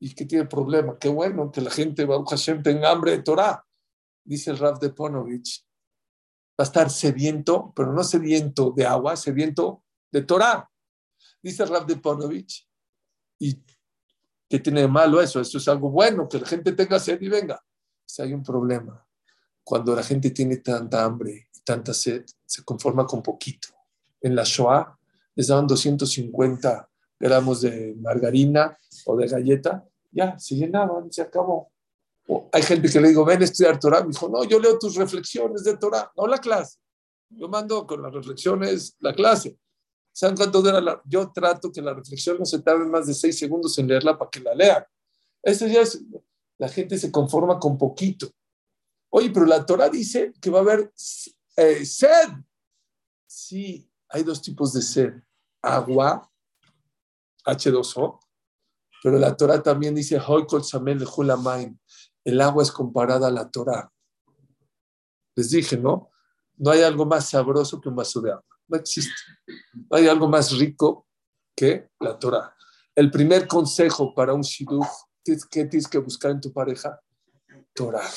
¿Y 0.00 0.14
qué 0.14 0.24
tiene 0.24 0.46
problema? 0.46 0.98
Qué 0.98 1.08
bueno 1.08 1.50
que 1.50 1.60
la 1.60 1.70
gente, 1.70 2.04
Baruch 2.04 2.30
Hashem, 2.30 2.62
tenga 2.62 2.90
hambre 2.90 3.12
de 3.12 3.22
Torah. 3.22 3.64
Dice 4.24 4.50
el 4.50 4.58
Rav 4.58 4.78
de 4.78 4.90
Ponovich. 4.90 5.66
Va 6.58 6.62
a 6.62 6.62
estar 6.64 6.90
sediento, 6.90 7.72
pero 7.74 7.92
no 7.92 8.04
sediento 8.04 8.70
de 8.70 8.86
agua, 8.86 9.16
sediento 9.16 9.82
de 10.12 10.22
Torah. 10.22 10.70
Dice 11.42 11.62
el 11.62 11.70
Rav 11.70 11.86
de 11.86 11.96
Ponovich. 11.96 12.68
¿Y 13.44 13.62
qué 14.48 14.58
tiene 14.58 14.80
de 14.80 14.88
malo 14.88 15.20
eso? 15.20 15.38
Eso 15.38 15.58
es 15.58 15.68
algo 15.68 15.90
bueno, 15.90 16.26
que 16.26 16.38
la 16.38 16.46
gente 16.46 16.72
tenga 16.72 16.98
sed 16.98 17.20
y 17.20 17.28
venga. 17.28 17.62
Si 18.06 18.22
hay 18.22 18.32
un 18.32 18.42
problema, 18.42 19.06
cuando 19.62 19.94
la 19.94 20.02
gente 20.02 20.30
tiene 20.30 20.56
tanta 20.58 21.04
hambre 21.04 21.48
y 21.54 21.60
tanta 21.60 21.92
sed, 21.92 22.24
se 22.46 22.64
conforma 22.64 23.06
con 23.06 23.22
poquito. 23.22 23.68
En 24.22 24.34
la 24.34 24.44
Shoah 24.44 24.98
les 25.34 25.48
daban 25.48 25.66
250 25.66 26.88
gramos 27.20 27.60
de 27.60 27.94
margarina 28.00 28.78
o 29.04 29.16
de 29.16 29.26
galleta, 29.26 29.84
ya, 30.10 30.38
se 30.38 30.54
llenaban, 30.54 31.12
se 31.12 31.20
acabó. 31.20 31.70
hay 32.50 32.62
gente 32.62 32.88
que 32.88 33.00
le 33.00 33.08
digo, 33.08 33.26
ven 33.26 33.42
a 33.42 33.44
estudiar 33.44 33.78
Torah. 33.78 34.00
Me 34.00 34.08
dijo, 34.08 34.28
no, 34.30 34.44
yo 34.44 34.58
leo 34.58 34.78
tus 34.78 34.96
reflexiones 34.96 35.64
de 35.64 35.76
Torah, 35.76 36.10
no 36.16 36.26
la 36.26 36.38
clase. 36.38 36.78
Yo 37.28 37.48
mando 37.48 37.86
con 37.86 38.00
las 38.00 38.12
reflexiones 38.14 38.96
la 39.00 39.12
clase. 39.12 39.58
¿Saben 40.14 40.36
cuánto 40.36 40.62
dura 40.62 40.80
la? 40.80 41.02
Yo 41.04 41.32
trato 41.32 41.72
que 41.72 41.82
la 41.82 41.92
reflexión 41.92 42.38
no 42.38 42.44
se 42.44 42.60
tarde 42.60 42.84
más 42.84 43.08
de 43.08 43.14
seis 43.14 43.36
segundos 43.36 43.76
en 43.78 43.88
leerla 43.88 44.16
para 44.16 44.30
que 44.30 44.38
la 44.38 44.54
lean. 44.54 44.84
Eso 45.42 45.66
ya 45.66 45.80
es, 45.80 46.00
la 46.56 46.68
gente 46.68 46.96
se 46.96 47.10
conforma 47.10 47.58
con 47.58 47.76
poquito. 47.76 48.30
Oye, 49.10 49.30
pero 49.30 49.44
la 49.44 49.66
Torah 49.66 49.88
dice 49.88 50.32
que 50.40 50.50
va 50.50 50.60
a 50.60 50.62
haber 50.62 50.92
eh, 51.56 51.84
sed. 51.84 52.28
Sí, 53.26 53.90
hay 54.08 54.22
dos 54.22 54.40
tipos 54.40 54.72
de 54.72 54.82
sed. 54.82 55.14
Agua, 55.60 56.30
H2O, 57.44 58.20
pero 59.02 59.18
la 59.18 59.36
Torah 59.36 59.60
también 59.62 59.96
dice, 59.96 60.14
el 62.24 62.40
agua 62.40 62.62
es 62.62 62.70
comparada 62.70 63.26
a 63.26 63.32
la 63.32 63.50
Torah. 63.50 63.92
Les 65.34 65.50
dije, 65.50 65.76
¿no? 65.76 66.10
No 66.56 66.70
hay 66.70 66.82
algo 66.82 67.04
más 67.04 67.30
sabroso 67.30 67.80
que 67.80 67.88
un 67.88 67.96
vaso 67.96 68.20
de 68.20 68.30
agua. 68.30 68.53
No 68.68 68.76
existe. 68.76 69.12
Hay 69.90 70.08
algo 70.08 70.28
más 70.28 70.56
rico 70.56 71.06
que 71.54 71.90
la 72.00 72.18
Torah. 72.18 72.54
El 72.94 73.10
primer 73.10 73.46
consejo 73.46 74.14
para 74.14 74.34
un 74.34 74.42
shidduch, 74.42 74.86
¿qué 75.24 75.64
tienes 75.64 75.88
que 75.88 75.98
buscar 75.98 76.30
en 76.30 76.40
tu 76.40 76.52
pareja? 76.52 77.00
Torah. 77.72 78.08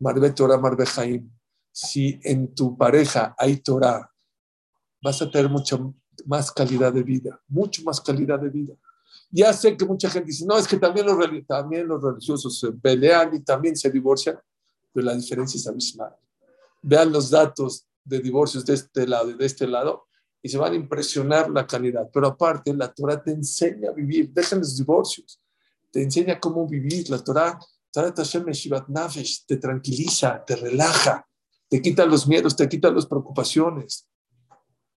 Marbe 0.00 0.30
Torah, 0.30 0.58
Marbe 0.58 0.86
Jaim. 0.86 1.30
Si 1.70 2.18
en 2.22 2.54
tu 2.54 2.76
pareja 2.76 3.34
hay 3.38 3.58
Torah, 3.58 4.10
vas 5.02 5.22
a 5.22 5.30
tener 5.30 5.50
mucha 5.50 5.78
más 6.26 6.50
calidad 6.50 6.92
de 6.92 7.02
vida, 7.02 7.40
mucho 7.48 7.82
más 7.84 8.00
calidad 8.00 8.40
de 8.40 8.48
vida. 8.48 8.74
Ya 9.30 9.52
sé 9.52 9.76
que 9.76 9.84
mucha 9.84 10.08
gente 10.08 10.26
dice, 10.26 10.44
no, 10.46 10.56
es 10.56 10.66
que 10.66 10.78
también 10.78 11.06
los, 11.06 11.16
también 11.46 11.86
los 11.86 12.02
religiosos 12.02 12.58
se 12.58 12.72
pelean 12.72 13.34
y 13.34 13.40
también 13.40 13.76
se 13.76 13.90
divorcian, 13.90 14.38
pero 14.92 15.06
la 15.06 15.14
diferencia 15.14 15.58
es 15.58 15.66
abismal. 15.66 16.16
Vean 16.82 17.12
los 17.12 17.30
datos 17.30 17.87
de 18.08 18.20
divorcios 18.20 18.64
de 18.64 18.74
este 18.74 19.06
lado 19.06 19.30
y 19.30 19.34
de 19.34 19.46
este 19.46 19.66
lado 19.66 20.08
y 20.42 20.48
se 20.48 20.58
van 20.58 20.72
a 20.72 20.76
impresionar 20.76 21.50
la 21.50 21.66
calidad. 21.66 22.08
Pero 22.12 22.28
aparte, 22.28 22.72
la 22.74 22.92
Torah 22.92 23.22
te 23.22 23.32
enseña 23.32 23.90
a 23.90 23.92
vivir, 23.92 24.30
dejan 24.30 24.60
los 24.60 24.76
divorcios, 24.76 25.40
te 25.90 26.02
enseña 26.02 26.38
cómo 26.38 26.66
vivir. 26.66 27.10
La 27.10 27.18
Torah, 27.18 27.58
te 27.92 29.56
tranquiliza, 29.56 30.44
te 30.44 30.56
relaja, 30.56 31.26
te 31.68 31.82
quita 31.82 32.06
los 32.06 32.26
miedos, 32.28 32.54
te 32.54 32.68
quita 32.68 32.90
las 32.90 33.06
preocupaciones. 33.06 34.08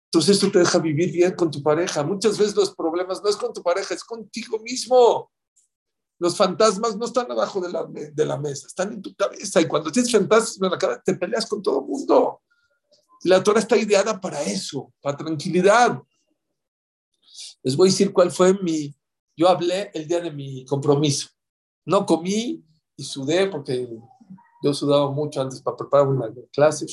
Entonces 0.06 0.38
eso 0.38 0.52
te 0.52 0.60
deja 0.60 0.78
vivir 0.78 1.12
bien 1.12 1.32
con 1.34 1.50
tu 1.50 1.64
pareja. 1.64 2.04
Muchas 2.04 2.38
veces 2.38 2.56
los 2.56 2.76
problemas 2.76 3.24
no 3.24 3.30
es 3.30 3.38
con 3.38 3.54
tu 3.54 3.64
pareja, 3.64 3.96
es 3.96 4.04
contigo 4.04 4.60
mismo. 4.60 5.32
Los 6.20 6.38
fantasmas 6.38 6.98
no 6.98 7.06
están 7.06 7.32
abajo 7.32 7.62
de 7.62 7.72
la, 7.72 7.88
de 7.88 8.26
la 8.26 8.38
mesa, 8.38 8.68
están 8.68 8.94
en 8.94 9.02
tu 9.02 9.16
cabeza. 9.16 9.60
Y 9.60 9.68
cuando 9.68 9.92
tienes 9.92 10.12
fantasmas 10.12 10.60
en 10.62 10.70
la 10.70 10.78
cabeza, 10.78 11.02
te 11.04 11.16
peleas 11.16 11.48
con 11.48 11.64
todo 11.64 11.80
el 11.80 11.88
mundo. 11.88 12.42
La 13.24 13.44
Torah 13.44 13.60
está 13.60 13.78
ideada 13.78 14.20
para 14.20 14.42
eso, 14.44 14.94
para 15.02 15.18
tranquilidad. 15.18 16.02
Les 17.64 17.76
voy 17.76 17.90
a 17.90 17.92
decir 17.92 18.12
cuál 18.12 18.32
fue 18.32 18.54
mi... 18.62 18.96
Yo 19.36 19.48
hablé 19.48 19.92
el 19.94 20.08
día 20.08 20.20
de 20.20 20.32
mi 20.32 20.66
compromiso. 20.66 21.30
No 21.86 22.06
comí 22.06 22.64
y 22.96 23.04
sudé 23.04 23.48
porque 23.48 23.88
yo 24.64 24.74
sudaba 24.74 25.10
mucho 25.10 25.42
antes 25.42 25.62
para 25.62 25.78
preparar 25.78 26.08
una 26.08 26.32
clase, 26.52 26.86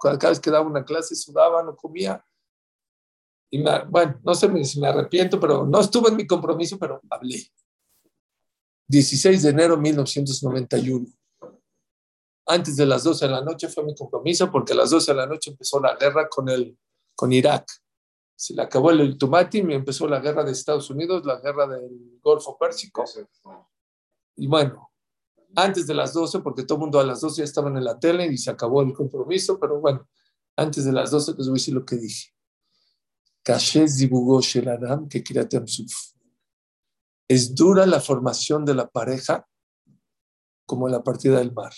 cada 0.00 0.30
vez 0.30 0.40
que 0.40 0.50
daba 0.50 0.66
una 0.66 0.84
clase 0.84 1.14
sudaba, 1.14 1.62
no 1.62 1.76
comía. 1.76 2.24
Y 3.50 3.62
bueno, 3.62 4.18
no 4.24 4.34
sé 4.34 4.64
si 4.64 4.80
me 4.80 4.88
arrepiento, 4.88 5.38
pero 5.38 5.66
no 5.66 5.80
estuve 5.80 6.08
en 6.08 6.16
mi 6.16 6.26
compromiso, 6.26 6.78
pero 6.78 7.00
hablé. 7.10 7.46
16 8.88 9.42
de 9.42 9.50
enero 9.50 9.76
de 9.76 9.82
1991. 9.82 11.06
Antes 12.46 12.76
de 12.76 12.86
las 12.86 13.04
12 13.04 13.26
de 13.26 13.30
la 13.30 13.42
noche 13.42 13.68
fue 13.68 13.84
mi 13.84 13.94
compromiso, 13.94 14.50
porque 14.50 14.72
a 14.72 14.76
las 14.76 14.90
12 14.90 15.12
de 15.12 15.16
la 15.16 15.26
noche 15.26 15.50
empezó 15.50 15.80
la 15.80 15.96
guerra 15.96 16.28
con, 16.28 16.48
el, 16.48 16.76
con 17.14 17.32
Irak. 17.32 17.66
Se 18.34 18.54
le 18.54 18.62
acabó 18.62 18.90
el 18.90 19.00
ultimátum 19.00 19.70
y 19.70 19.74
empezó 19.74 20.08
la 20.08 20.18
guerra 20.18 20.42
de 20.42 20.52
Estados 20.52 20.90
Unidos, 20.90 21.24
la 21.24 21.40
guerra 21.40 21.66
del 21.68 22.18
Golfo 22.20 22.58
Pérsico. 22.58 23.04
Y 24.36 24.48
bueno, 24.48 24.90
antes 25.54 25.86
de 25.86 25.94
las 25.94 26.12
12, 26.12 26.40
porque 26.40 26.64
todo 26.64 26.76
el 26.76 26.80
mundo 26.80 26.98
a 26.98 27.04
las 27.04 27.20
12 27.20 27.38
ya 27.38 27.44
estaban 27.44 27.76
en 27.76 27.84
la 27.84 27.98
tele 27.98 28.26
y 28.26 28.36
se 28.38 28.50
acabó 28.50 28.82
el 28.82 28.92
compromiso, 28.92 29.60
pero 29.60 29.80
bueno, 29.80 30.08
antes 30.56 30.84
de 30.84 30.92
las 30.92 31.10
12 31.10 31.34
les 31.36 31.46
voy 31.46 31.54
a 31.54 31.60
decir 31.60 31.74
lo 31.74 31.84
que 31.84 31.96
dije. 31.96 32.32
Es 37.28 37.54
dura 37.54 37.86
la 37.86 38.00
formación 38.00 38.64
de 38.64 38.74
la 38.74 38.88
pareja 38.88 39.46
como 40.66 40.88
la 40.88 41.02
partida 41.02 41.38
del 41.38 41.52
mar. 41.52 41.72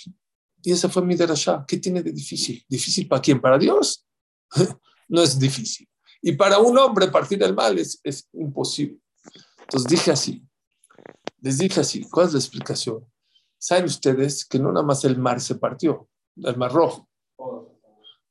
Y 0.67 0.73
esa 0.73 0.89
fue 0.89 1.03
mi 1.03 1.15
derashá. 1.15 1.63
¿Qué 1.69 1.77
tiene 1.77 2.03
de 2.03 2.11
difícil? 2.11 2.65
¿Difícil 2.67 3.07
para 3.07 3.21
quién? 3.21 3.39
¿Para 3.39 3.59
Dios? 3.59 4.07
no 5.09 5.23
es 5.23 5.39
difícil. 5.39 5.87
Y 6.23 6.33
para 6.33 6.59
un 6.59 6.79
hombre 6.79 7.09
partir 7.09 7.39
del 7.39 7.55
mal 7.55 7.79
es, 7.79 8.01
es 8.03 8.27
imposible. 8.33 8.99
Entonces 9.61 9.91
dije 9.91 10.11
así, 10.11 10.43
les 11.43 11.59
dije 11.59 11.81
así, 11.81 12.09
¿cuál 12.09 12.29
es 12.29 12.33
la 12.33 12.39
explicación? 12.39 13.07
Saben 13.59 13.85
ustedes 13.85 14.47
que 14.47 14.59
no 14.59 14.73
nada 14.73 14.87
más 14.87 15.05
el 15.05 15.19
mar 15.19 15.39
se 15.39 15.57
partió, 15.57 16.09
el 16.37 16.57
mar 16.57 16.73
rojo. 16.73 17.11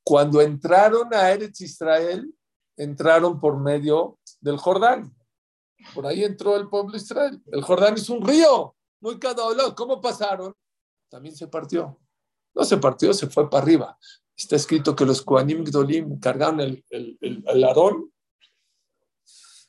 Cuando 0.04 0.42
entraron 0.42 1.14
a 1.14 1.30
Eretz 1.30 1.62
Israel, 1.62 2.34
entraron 2.76 3.40
por 3.40 3.60
medio 3.60 4.18
del 4.42 4.58
Jordán. 4.58 5.16
Por 5.94 6.08
ahí 6.08 6.24
entró 6.24 6.56
el 6.56 6.68
pueblo 6.68 6.98
Israel. 6.98 7.40
El 7.52 7.62
Jordán 7.62 7.94
es 7.94 8.10
un 8.10 8.26
río, 8.26 8.76
muy 9.00 9.20
cada 9.20 9.44
¿Cómo 9.76 10.02
pasaron? 10.02 10.56
También 11.10 11.36
se 11.36 11.48
partió. 11.48 12.03
No 12.54 12.64
se 12.64 12.78
partió, 12.78 13.14
se 13.14 13.28
fue 13.28 13.50
para 13.50 13.64
arriba. 13.64 13.98
Está 14.36 14.56
escrito 14.56 14.96
que 14.96 15.06
los 15.06 15.22
Koanim 15.22 15.64
Gdolim 15.64 16.20
cargaron 16.20 16.60
el, 16.60 16.84
el, 16.90 17.64
arón 17.64 18.12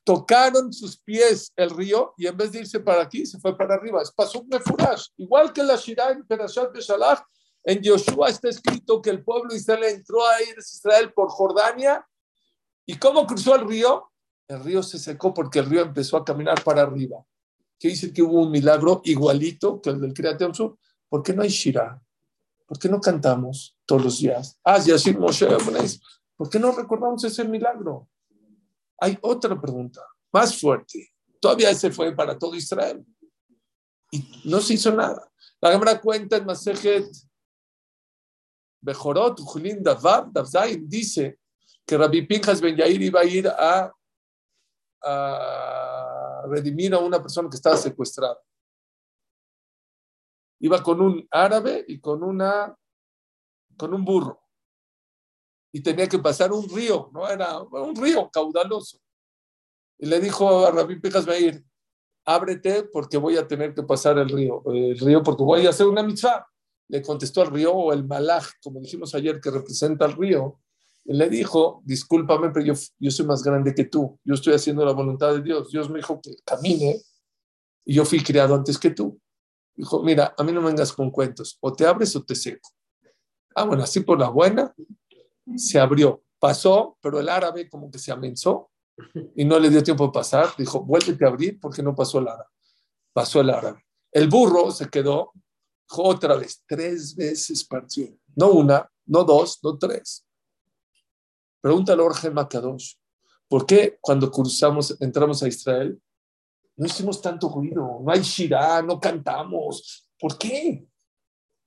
tocaron 0.05 0.71
sus 0.73 1.01
pies 1.01 1.51
el 1.57 1.71
río 1.71 2.13
y 2.19 2.27
en 2.27 2.37
vez 2.37 2.53
de 2.53 2.61
irse 2.61 2.79
para 2.79 3.03
aquí, 3.03 3.25
se 3.25 3.41
fue 3.41 3.57
para 3.57 3.75
arriba. 3.75 4.03
Es 4.03 4.13
pasó 4.13 4.45
Mefurash. 4.45 5.07
Igual 5.17 5.53
que 5.53 5.63
la 5.63 5.77
Shirah 5.77 6.13
en 6.13 6.27
Perashat 6.27 6.73
Beshalach, 6.73 7.23
en 7.65 7.81
Yoshua 7.81 8.29
está 8.29 8.51
escrito 8.51 9.01
que 9.01 9.09
el 9.09 9.25
pueblo 9.25 9.51
de 9.51 9.57
Israel 9.57 9.85
entró 9.85 10.27
a 10.27 10.43
Israel 10.43 11.13
por 11.15 11.31
Jordania. 11.31 12.07
¿Y 12.85 12.99
cómo 12.99 13.27
cruzó 13.27 13.55
el 13.55 13.67
río? 13.67 14.11
El 14.47 14.63
río 14.63 14.83
se 14.83 14.99
secó 14.99 15.33
porque 15.33 15.61
el 15.61 15.67
río 15.67 15.81
empezó 15.81 16.19
a 16.19 16.25
caminar 16.25 16.63
para 16.63 16.83
arriba. 16.83 17.25
¿Qué 17.79 17.89
dice 17.89 18.13
que 18.13 18.23
hubo 18.23 18.43
un 18.43 18.51
milagro 18.51 19.01
igualito 19.05 19.81
que 19.81 19.91
el 19.91 20.01
del 20.01 20.13
Creación 20.13 20.55
Sur? 20.55 20.79
¿Por 21.09 21.23
qué 21.23 21.33
no 21.33 21.43
hay 21.43 21.49
Shirah? 21.49 21.99
¿Por 22.67 22.79
qué 22.79 22.89
no 22.89 23.01
cantamos 23.01 23.77
todos 23.85 24.05
los 24.05 24.19
días? 24.19 24.59
Ah, 24.65 24.79
Moshe, 25.19 25.47
¿por 26.37 26.49
qué 26.49 26.59
no 26.59 26.73
recordamos 26.73 27.23
ese 27.25 27.45
milagro? 27.45 28.09
hay 28.99 29.19
otra 29.21 29.61
pregunta 29.61 30.01
más 30.33 30.59
fuerte. 30.59 31.13
Todavía 31.41 31.71
ese 31.71 31.91
fue 31.91 32.15
para 32.15 32.39
todo 32.39 32.55
Israel. 32.55 33.05
Y 34.11 34.43
no 34.45 34.61
se 34.61 34.75
hizo 34.75 34.93
nada. 34.93 35.31
La 35.61 35.73
Gemara 35.73 36.01
cuenta 36.01 36.37
en 36.37 36.47
Masejet 36.47 37.07
Bejorot, 38.81 39.41
Julín 39.41 39.83
Davav, 39.83 40.33
Davzain, 40.33 40.89
dice 40.89 41.39
que 41.87 41.97
Rabbi 41.97 42.23
Pinjas 42.27 42.61
Ben 42.61 42.77
Yair 42.77 43.03
iba 43.03 43.21
a 43.21 43.25
ir 43.25 43.49
a 43.49 43.93
redimir 46.49 46.95
a 46.95 46.99
una 46.99 47.21
persona 47.21 47.49
que 47.49 47.57
estaba 47.57 47.77
secuestrada. 47.77 48.39
Iba 50.65 50.83
con 50.83 50.99
un 51.03 51.29
árabe 51.31 51.85
y 51.87 52.01
con, 52.01 52.23
una, 52.23 52.75
con 53.77 53.93
un 53.93 54.03
burro. 54.03 54.41
y 55.71 55.83
tenía 55.83 56.09
que 56.09 56.19
pasar 56.19 56.55
un 56.55 56.67
río, 56.71 57.11
no 57.13 57.29
era 57.29 57.61
un 57.61 57.95
río 57.95 58.31
caudaloso. 58.33 58.99
Y 59.99 60.07
le 60.07 60.19
dijo 60.21 60.65
a 60.65 60.71
Rabí 60.71 61.01
Pijas 61.01 61.27
Meir, 61.27 61.63
ábrete 62.25 62.85
porque 62.85 63.19
voy 63.19 63.37
a 63.37 63.47
tener 63.47 63.75
que 63.75 63.83
pasar 63.83 64.17
el 64.17 64.31
río, 64.31 64.63
el 64.65 64.99
río 64.99 65.23
porque 65.23 65.43
voy 65.43 65.67
a 65.67 65.69
hacer 65.69 65.87
una 65.87 66.03
mitzvah. 66.03 66.47
Le 66.89 67.03
contestó 67.03 67.43
al 67.43 67.51
río, 67.51 67.75
o 67.75 67.93
el 67.93 68.07
malaj, 68.07 68.47
como 68.63 68.81
dijimos 68.81 69.15
ayer, 69.15 69.43
que 69.43 69.51
representa 69.51 70.07
el 70.07 70.13
río, 70.13 70.61
y 71.05 71.13
le 71.13 71.29
dijo, 71.29 71.83
discúlpame, 71.85 72.49
pero 72.53 72.65
yo, 72.65 72.75
yo 72.99 73.11
soy 73.11 73.27
más 73.27 73.43
grande 73.43 73.75
que 73.75 73.85
tú, 73.85 74.19
yo 74.25 74.33
estoy 74.33 74.55
haciendo 74.55 74.83
la 74.83 74.93
voluntad 74.93 75.35
de 75.35 75.43
Dios. 75.43 75.71
Dios 75.71 75.91
me 75.91 75.99
dijo 75.99 76.23
que 76.23 76.37
camine 76.43 77.03
y 77.85 77.95
yo 77.97 78.07
fui 78.07 78.23
criado 78.23 78.55
antes 78.55 78.79
que 78.79 78.89
tú. 78.89 79.21
Dijo, 79.77 80.03
mira, 80.03 80.35
a 80.37 80.45
mí 80.45 80.53
no 80.53 80.61
me 80.61 80.69
vengas 80.69 80.93
con 80.93 81.11
cuentos, 81.11 81.59
o 81.61 81.73
te 81.73 81.87
abres 81.87 82.15
o 82.17 82.23
te 82.23 82.35
seco. 82.35 82.71
Ah, 83.55 83.65
bueno, 83.65 83.83
así 83.83 84.01
por 84.01 84.19
la 84.19 84.29
buena, 84.29 84.75
se 85.57 85.79
abrió, 85.79 86.23
pasó, 86.39 86.97
pero 87.01 87.21
el 87.21 87.29
árabe 87.29 87.69
como 87.69 87.91
que 87.91 87.99
se 87.99 88.13
amenzó 88.13 88.71
y 89.35 89.45
no 89.45 89.59
le 89.59 89.71
dio 89.71 89.83
tiempo 89.83 90.07
de 90.07 90.13
pasar. 90.13 90.49
Dijo, 90.57 90.85
vuélvete 90.85 91.25
a 91.25 91.29
abrir 91.29 91.61
porque 91.61 91.83
no 91.83 91.95
pasó 91.95 92.19
el 92.19 92.29
árabe. 92.29 92.51
Pasó 93.13 93.41
el 93.41 93.51
árabe. 93.51 93.85
El 94.13 94.29
burro 94.29 94.71
se 94.71 94.89
quedó, 94.89 95.33
dijo 95.89 96.03
otra 96.03 96.37
vez, 96.37 96.63
tres 96.67 97.15
veces 97.15 97.65
partió. 97.65 98.09
No 98.37 98.51
una, 98.51 98.89
no 99.07 99.25
dos, 99.25 99.59
no 99.63 99.77
tres. 99.77 100.27
Pregúntale 101.61 102.03
a 102.03 102.05
Jorge 102.05 102.31
Makadosh, 102.31 102.95
¿por 103.49 103.67
qué 103.67 103.99
cuando 104.01 104.31
cruzamos, 104.31 104.97
entramos 105.01 105.43
a 105.43 105.49
Israel, 105.49 106.01
no 106.77 106.87
hicimos 106.87 107.21
tanto 107.21 107.49
ruido? 107.49 108.01
No 108.03 108.11
hay 108.11 108.21
shirah, 108.21 108.83
no 108.83 108.99
cantamos. 108.99 110.09
¿Por 110.19 110.37
qué? 110.39 110.87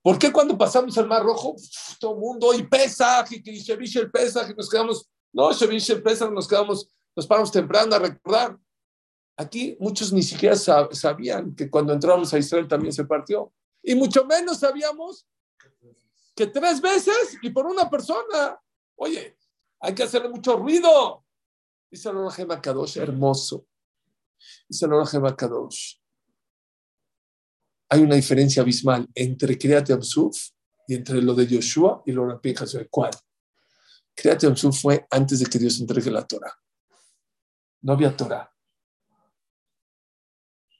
¿Por 0.01 0.17
qué 0.17 0.31
cuando 0.31 0.57
pasamos 0.57 0.95
el 0.97 1.07
Mar 1.07 1.23
Rojo, 1.23 1.55
todo 1.99 2.13
el 2.13 2.19
mundo, 2.19 2.53
y 2.53 2.63
pesa, 2.63 3.25
y 3.29 3.41
que 3.41 3.73
el 3.99 4.11
pesa, 4.11 4.49
y 4.49 4.53
nos 4.53 4.69
quedamos, 4.69 5.09
no, 5.33 5.51
Shevish 5.51 5.91
el 5.91 6.01
pesa, 6.01 6.29
nos 6.29 6.47
quedamos, 6.47 6.89
nos 7.15 7.27
paramos 7.27 7.51
temprano 7.51 7.95
a 7.95 7.99
recordar? 7.99 8.57
Aquí 9.35 9.77
muchos 9.79 10.11
ni 10.13 10.23
siquiera 10.23 10.55
sabían 10.55 11.53
que 11.55 11.69
cuando 11.69 11.93
entramos 11.93 12.33
a 12.33 12.39
Israel 12.39 12.67
también 12.67 12.93
se 12.93 13.05
partió. 13.05 13.53
Y 13.83 13.95
mucho 13.95 14.25
menos 14.25 14.59
sabíamos 14.59 15.27
que 16.35 16.47
tres 16.47 16.81
veces 16.81 17.37
y 17.41 17.49
por 17.49 17.65
una 17.65 17.89
persona. 17.89 18.59
Oye, 18.95 19.37
hay 19.79 19.93
que 19.93 20.03
hacerle 20.03 20.29
mucho 20.29 20.55
ruido. 20.55 21.23
Dice 21.91 22.09
el 22.09 22.17
Orahema 22.17 22.59
Kadosh, 22.59 22.97
hermoso. 22.97 23.65
Dice 24.67 24.85
el 24.85 24.93
Orahema. 24.93 25.35
Hay 27.89 28.01
una 28.01 28.15
diferencia 28.15 28.61
abismal 28.61 29.07
entre 29.15 29.57
Kriyat 29.57 29.87
Yamsuf 29.87 30.49
y 30.87 30.95
entre 30.95 31.21
lo 31.21 31.33
de 31.33 31.47
Yoshua 31.47 32.03
y 32.05 32.11
lo 32.11 32.39
de 32.41 32.55
Josué. 32.55 32.87
¿Cuál? 32.89 33.11
Kriyat 34.13 34.41
Yamsuf 34.41 34.81
fue 34.81 35.07
antes 35.09 35.39
de 35.39 35.45
que 35.45 35.59
Dios 35.59 35.79
entregue 35.79 36.11
la 36.11 36.25
Torah. 36.25 36.53
No 37.81 37.93
había 37.93 38.15
Torah. 38.15 38.51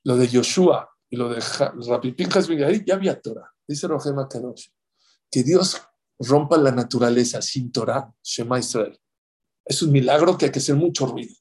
Lo 0.04 0.18
de 0.18 0.28
Yoshua 0.28 0.90
y 1.10 1.16
lo 1.16 1.30
de 1.30 1.40
Rabbi 1.40 2.14
Pinchas 2.14 2.48
ya 2.48 2.96
había 2.96 3.20
Torah. 3.22 3.54
Dice 3.68 3.88
Rohema 3.88 4.28
Kadosh 4.28 4.68
que 5.32 5.44
Dios 5.44 5.82
rompa 6.20 6.58
la 6.58 6.72
naturaleza 6.72 7.42
sin 7.42 7.72
Torah, 7.72 8.12
Shema 8.24 8.60
Israel. 8.60 9.00
Es 9.66 9.82
un 9.82 9.92
milagro 9.92 10.38
que 10.38 10.46
hay 10.46 10.52
que 10.52 10.60
hacer 10.60 10.76
mucho 10.76 11.06
ruido. 11.06 11.36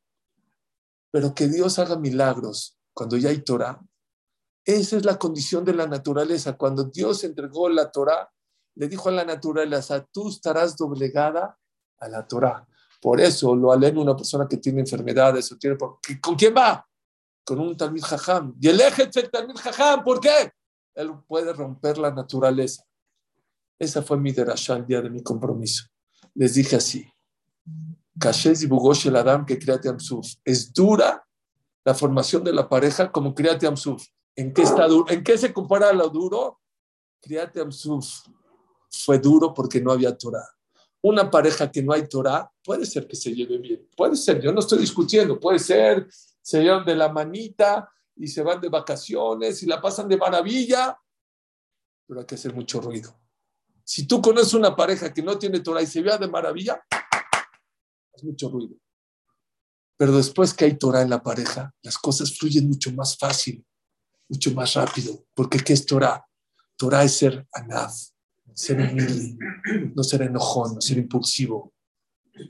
Pero 1.16 1.34
que 1.34 1.48
Dios 1.48 1.78
haga 1.78 1.96
milagros 1.96 2.76
cuando 2.92 3.16
ya 3.16 3.30
hay 3.30 3.38
Torah, 3.38 3.80
esa 4.62 4.98
es 4.98 5.04
la 5.06 5.18
condición 5.18 5.64
de 5.64 5.72
la 5.72 5.86
naturaleza. 5.86 6.58
Cuando 6.58 6.84
Dios 6.84 7.24
entregó 7.24 7.70
la 7.70 7.90
Torah, 7.90 8.30
le 8.74 8.86
dijo 8.86 9.08
a 9.08 9.12
la 9.12 9.24
naturaleza, 9.24 10.06
tú 10.12 10.28
estarás 10.28 10.76
doblegada 10.76 11.58
a 12.00 12.08
la 12.10 12.28
Torah. 12.28 12.68
Por 13.00 13.18
eso 13.18 13.56
lo 13.56 13.72
alena 13.72 13.98
una 13.98 14.14
persona 14.14 14.46
que 14.46 14.58
tiene 14.58 14.80
enfermedades 14.80 15.50
o 15.50 15.56
tiene... 15.56 15.78
¿Con 16.20 16.34
quién 16.34 16.54
va? 16.54 16.86
Con 17.42 17.60
un 17.60 17.74
Talmid 17.74 18.02
Jajam. 18.02 18.54
Y 18.60 18.68
el 18.68 18.78
eje 18.78 19.08
el 19.14 19.30
Talmid 19.30 19.56
Jajam. 19.56 20.04
¿Por 20.04 20.20
qué? 20.20 20.52
Él 20.96 21.14
puede 21.26 21.54
romper 21.54 21.96
la 21.96 22.10
naturaleza. 22.10 22.84
Esa 23.78 24.02
fue 24.02 24.18
mi 24.18 24.32
derashá 24.32 24.76
el 24.76 24.86
día 24.86 25.00
de 25.00 25.08
mi 25.08 25.22
compromiso. 25.22 25.86
Les 26.34 26.52
dije 26.52 26.76
así. 26.76 27.10
El 29.04 29.16
Adam 29.16 29.46
que 29.46 29.58
Es 30.44 30.72
dura 30.72 31.26
la 31.84 31.94
formación 31.94 32.42
de 32.42 32.52
la 32.52 32.68
pareja 32.68 33.10
como 33.12 33.34
Kriyat 33.34 33.62
Amsuf. 33.64 34.06
¿En 34.34 34.52
qué, 34.52 34.62
está 34.62 34.86
duro? 34.86 35.10
¿En 35.10 35.22
qué 35.22 35.38
se 35.38 35.52
compara 35.52 35.92
lo 35.92 36.08
duro? 36.08 36.60
Kriyat 37.20 37.56
Amsuf 37.58 38.26
fue 38.90 39.18
duro 39.18 39.54
porque 39.54 39.80
no 39.80 39.92
había 39.92 40.16
Torah. 40.16 40.48
Una 41.02 41.30
pareja 41.30 41.70
que 41.70 41.82
no 41.82 41.92
hay 41.92 42.08
Torah 42.08 42.50
puede 42.64 42.86
ser 42.86 43.06
que 43.06 43.16
se 43.16 43.32
lleve 43.32 43.58
bien. 43.58 43.88
Puede 43.96 44.16
ser, 44.16 44.40
yo 44.40 44.52
no 44.52 44.60
estoy 44.60 44.78
discutiendo. 44.78 45.38
Puede 45.38 45.58
ser, 45.58 46.08
se 46.42 46.62
llevan 46.62 46.84
de 46.84 46.96
la 46.96 47.10
manita 47.12 47.88
y 48.16 48.26
se 48.26 48.42
van 48.42 48.60
de 48.60 48.68
vacaciones 48.68 49.62
y 49.62 49.66
la 49.66 49.80
pasan 49.80 50.08
de 50.08 50.16
maravilla, 50.16 50.98
pero 52.06 52.20
hay 52.20 52.26
que 52.26 52.34
hacer 52.34 52.54
mucho 52.54 52.80
ruido 52.80 53.14
si 53.86 54.04
tú 54.04 54.20
conoces 54.20 54.52
una 54.54 54.74
pareja 54.74 55.14
que 55.14 55.22
no 55.22 55.38
tiene 55.38 55.60
Torah 55.60 55.80
y 55.80 55.86
se 55.86 56.02
vea 56.02 56.18
de 56.18 56.26
maravilla, 56.26 56.84
es 58.16 58.24
mucho 58.24 58.48
ruido. 58.48 58.76
Pero 59.96 60.16
después 60.16 60.52
que 60.52 60.66
hay 60.66 60.76
Torah 60.76 61.02
en 61.02 61.10
la 61.10 61.22
pareja, 61.22 61.74
las 61.82 61.96
cosas 61.98 62.36
fluyen 62.36 62.68
mucho 62.68 62.92
más 62.92 63.16
fácil, 63.16 63.64
mucho 64.28 64.52
más 64.52 64.74
rápido. 64.74 65.24
Porque 65.34 65.58
¿qué 65.58 65.72
es 65.72 65.86
Torah? 65.86 66.24
Torah 66.76 67.04
es 67.04 67.16
ser 67.16 67.46
anaf, 67.52 67.94
ser 68.52 68.80
humilde, 68.80 69.38
no 69.94 70.02
ser 70.02 70.22
enojón, 70.22 70.74
no 70.74 70.80
ser 70.80 70.98
impulsivo. 70.98 71.72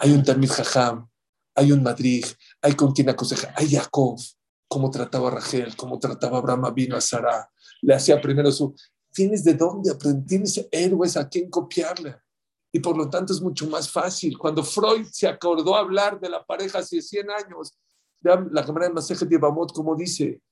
Hay 0.01 0.11
un 0.11 0.25
Talmid 0.25 0.51
Jajam, 0.51 1.09
hay 1.55 1.71
un 1.71 1.83
Madrid, 1.83 2.25
hay 2.61 2.75
con 2.75 2.93
quien 2.93 3.09
aconseja, 3.09 3.55
hay 3.57 3.71
Jacob, 3.71 4.19
cómo 4.69 4.91
trataba 4.91 5.29
a 5.29 5.31
Rachel, 5.33 5.77
cómo 5.77 5.99
trataba 6.01 6.39
a 6.39 6.41
Abraham, 6.41 6.75
vino 6.75 6.97
a 6.97 7.01
Sara, 7.01 7.49
le 7.83 7.95
hacía 7.95 8.21
primero 8.21 8.51
su 8.51 8.75
tienes 9.17 9.43
de 9.45 9.55
dónde 9.55 9.91
aprender, 9.91 10.27
tienes 10.27 10.69
héroes 10.71 11.17
a 11.17 11.27
quien 11.27 11.49
copiarle. 11.49 12.17
Y 12.77 12.79
por 12.79 12.95
lo 12.95 13.09
tanto 13.09 13.33
es 13.33 13.41
mucho 13.41 13.66
más 13.68 13.91
fácil. 13.91 14.37
Cuando 14.37 14.62
Freud 14.62 15.07
se 15.11 15.27
acordó 15.27 15.74
hablar 15.77 16.20
de 16.20 16.29
la 16.29 16.45
pareja 16.45 16.81
hace 16.81 17.01
100 17.01 17.31
años, 17.31 17.72
la 18.20 18.66
cámara 18.66 18.89
de 18.89 18.93
Maseje 18.93 19.24
de 19.24 19.39
Bamot, 19.39 19.72
como 19.72 19.97
dice, 19.97 20.43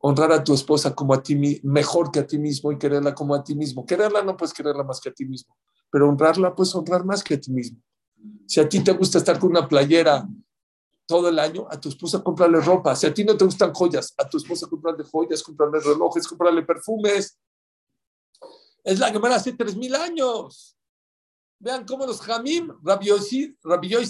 honrar 0.00 0.30
a 0.30 0.44
tu 0.44 0.52
esposa 0.52 0.94
como 0.94 1.14
a 1.14 1.22
ti 1.22 1.34
mejor 1.62 2.10
que 2.12 2.20
a 2.20 2.26
ti 2.26 2.38
mismo 2.38 2.70
y 2.70 2.76
quererla 2.76 3.14
como 3.14 3.34
a 3.34 3.42
ti 3.42 3.54
mismo. 3.54 3.86
Quererla 3.86 4.22
no 4.22 4.36
puedes 4.36 4.52
quererla 4.52 4.84
más 4.84 5.00
que 5.00 5.08
a 5.08 5.12
ti 5.14 5.24
mismo, 5.24 5.56
pero 5.90 6.06
honrarla 6.06 6.54
puedes 6.54 6.74
honrar 6.74 7.02
más 7.02 7.24
que 7.24 7.32
a 7.32 7.40
ti 7.40 7.50
mismo. 7.50 7.80
Si 8.46 8.60
a 8.60 8.68
ti 8.68 8.84
te 8.84 8.92
gusta 8.92 9.16
estar 9.16 9.38
con 9.38 9.52
una 9.52 9.66
playera 9.66 10.28
todo 11.06 11.30
el 11.30 11.38
año, 11.38 11.66
a 11.70 11.80
tu 11.80 11.88
esposa 11.88 12.22
comprarle 12.22 12.60
ropa. 12.60 12.94
Si 12.94 13.06
a 13.06 13.14
ti 13.14 13.24
no 13.24 13.38
te 13.38 13.46
gustan 13.46 13.72
joyas, 13.72 14.12
a 14.18 14.28
tu 14.28 14.36
esposa 14.36 14.66
comprarle 14.68 15.02
joyas, 15.04 15.42
comprarle 15.42 15.80
relojes, 15.80 16.28
comprarle 16.28 16.62
perfumes. 16.62 17.38
Es 18.84 18.98
la 18.98 19.10
Gemara 19.10 19.36
hace 19.36 19.54
tres 19.54 19.74
mil 19.74 19.94
años. 19.94 20.76
Vean 21.62 21.84
cómo 21.84 22.04
los 22.04 22.20
Jamim, 22.20 22.72
Rabbi 22.82 23.06
Yossi, 23.06 23.56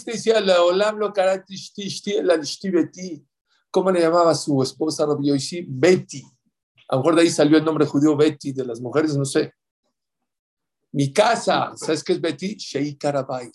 decía, 0.07 0.41
la 0.41 0.63
olam 0.63 0.97
lo 0.97 1.13
la 1.15 2.41
beti. 2.73 3.27
¿Cómo 3.71 3.91
le 3.91 4.01
llamaba 4.01 4.35
su 4.35 4.63
esposa 4.63 5.05
Rabbi 5.05 5.29
Yossi? 5.29 5.67
Betty. 5.69 6.23
A 6.89 6.97
lo 6.97 7.03
mejor 7.03 7.17
de 7.17 7.23
ahí 7.23 7.31
salió 7.31 7.59
el 7.59 7.65
nombre 7.65 7.85
judío 7.85 8.17
Betty, 8.17 8.53
de 8.53 8.65
las 8.65 8.81
mujeres, 8.81 9.15
no 9.19 9.27
sé. 9.27 9.53
Mi 10.93 11.13
casa, 11.13 11.73
¿sabes 11.77 12.03
qué 12.03 12.15
es 12.15 12.21
Betty? 12.23 12.57
Karabait. 12.99 13.53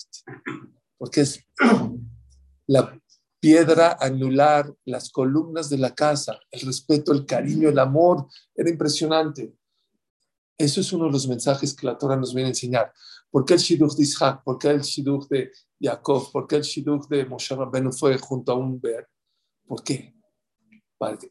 Porque 0.96 1.22
es 1.22 1.44
la 2.68 3.02
piedra 3.40 3.98
anular, 4.00 4.72
las 4.86 5.10
columnas 5.10 5.72
de 5.72 5.80
la 5.80 5.96
casa, 5.96 6.40
el 6.52 6.62
respeto, 6.62 7.14
el 7.14 7.26
cariño, 7.26 7.70
el 7.70 7.80
amor. 7.80 8.28
Era 8.54 8.70
impresionante. 8.70 9.57
Eso 10.58 10.82
es 10.82 10.92
uno 10.92 11.06
de 11.06 11.12
los 11.12 11.28
mensajes 11.28 11.76
que 11.76 11.86
la 11.86 11.98
Torah 11.98 12.16
nos 12.16 12.34
viene 12.34 12.48
a 12.48 12.52
enseñar. 12.52 12.92
¿Por 13.30 13.46
qué 13.46 13.54
el 13.54 13.60
Shidduch 13.60 13.96
de 13.96 14.04
Isaac? 14.04 14.42
¿Por 14.44 14.58
qué 14.58 14.70
el 14.70 14.82
Shidduch 14.82 15.28
de 15.28 15.52
Jacob? 15.80 16.32
¿Por 16.32 16.48
qué 16.48 16.56
el 16.56 16.64
Shidduch 16.64 17.08
de 17.08 17.26
Moshe 17.26 17.56
Rabbeinu 17.56 17.92
fue 17.92 18.18
junto 18.18 18.52
a 18.52 18.56
un 18.56 18.80
ver? 18.80 19.08
¿Por 19.68 19.84
qué? 19.84 20.16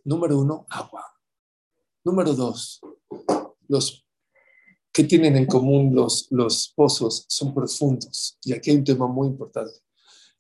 Número 0.05 0.39
uno, 0.39 0.65
agua. 0.69 1.05
Número 2.05 2.35
dos, 2.35 2.81
los 3.67 4.07
que 4.93 5.05
tienen 5.05 5.37
en 5.37 5.47
común 5.47 5.95
los, 5.95 6.29
los 6.31 6.73
pozos 6.75 7.27
son 7.29 7.53
profundos. 7.53 8.39
Y 8.43 8.53
aquí 8.53 8.71
hay 8.71 8.77
un 8.77 8.85
tema 8.85 9.07
muy 9.09 9.29
importante. 9.29 9.81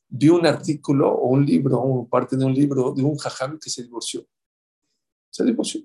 Vi 0.09 0.29
un 0.29 0.47
artículo 0.47 1.13
o 1.13 1.29
un 1.29 1.45
libro, 1.45 1.81
o 1.81 2.09
parte 2.09 2.37
de 2.37 2.45
un 2.45 2.55
libro 2.55 2.93
de 2.93 3.03
un 3.03 3.17
jajam 3.17 3.59
que 3.59 3.69
se 3.69 3.83
divorció. 3.83 4.25
Se 5.29 5.45
divorció. 5.45 5.83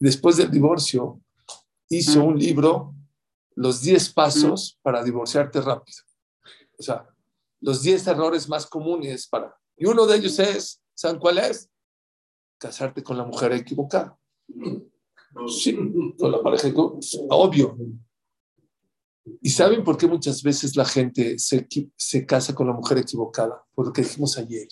Después 0.00 0.38
del 0.38 0.50
divorcio, 0.50 1.20
hizo 1.88 2.22
un 2.22 2.38
libro, 2.38 2.94
Los 3.54 3.80
10 3.80 4.12
pasos 4.12 4.78
para 4.82 5.02
divorciarte 5.02 5.60
rápido. 5.60 5.98
O 6.78 6.82
sea, 6.82 7.08
los 7.60 7.82
10 7.82 8.06
errores 8.06 8.48
más 8.48 8.66
comunes 8.66 9.26
para... 9.26 9.56
Y 9.76 9.86
uno 9.86 10.06
de 10.06 10.16
ellos 10.16 10.38
es, 10.38 10.80
¿saben 10.94 11.18
cuál 11.18 11.38
es? 11.38 11.68
Casarte 12.58 13.02
con 13.02 13.16
la 13.16 13.24
mujer 13.24 13.52
equivocada. 13.52 14.16
Sí, 15.48 15.76
con 16.18 16.32
la 16.32 16.42
pareja 16.42 16.68
equivocada. 16.68 17.00
Obvio. 17.30 17.76
¿Y 19.42 19.50
saben 19.50 19.84
por 19.84 19.96
qué 19.96 20.06
muchas 20.06 20.42
veces 20.42 20.76
la 20.76 20.84
gente 20.84 21.38
se, 21.38 21.66
se 21.96 22.26
casa 22.26 22.54
con 22.54 22.66
la 22.66 22.72
mujer 22.72 22.98
equivocada? 22.98 23.64
Por 23.74 23.86
lo 23.86 23.92
que 23.92 24.02
dijimos 24.02 24.38
ayer. 24.38 24.68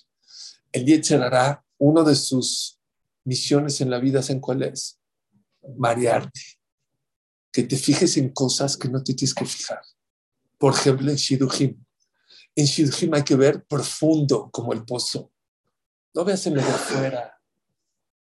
El 0.72 0.86
Yetzer 0.86 1.22
hará 1.22 1.64
uno 1.78 2.04
de 2.04 2.14
sus 2.14 2.80
misiones 3.24 3.80
en 3.80 3.90
la 3.90 3.98
vida, 3.98 4.22
¿saben 4.22 4.40
cuál 4.40 4.62
es? 4.62 5.00
Marearte. 5.76 6.40
Que 7.56 7.62
te 7.62 7.78
fijes 7.78 8.18
en 8.18 8.34
cosas 8.34 8.76
que 8.76 8.86
no 8.86 9.02
te 9.02 9.14
tienes 9.14 9.32
que 9.32 9.46
fijar. 9.46 9.80
Por 10.58 10.74
ejemplo, 10.74 11.10
en 11.10 11.16
Shidujim. 11.16 11.82
En 12.54 12.66
Shidujim 12.66 13.14
hay 13.14 13.22
que 13.22 13.34
ver 13.34 13.64
profundo 13.64 14.50
como 14.52 14.74
el 14.74 14.84
pozo. 14.84 15.32
No 16.12 16.22
veas 16.22 16.46
en 16.46 16.56
lo 16.56 16.60
de 16.60 16.68
afuera. 16.68 17.40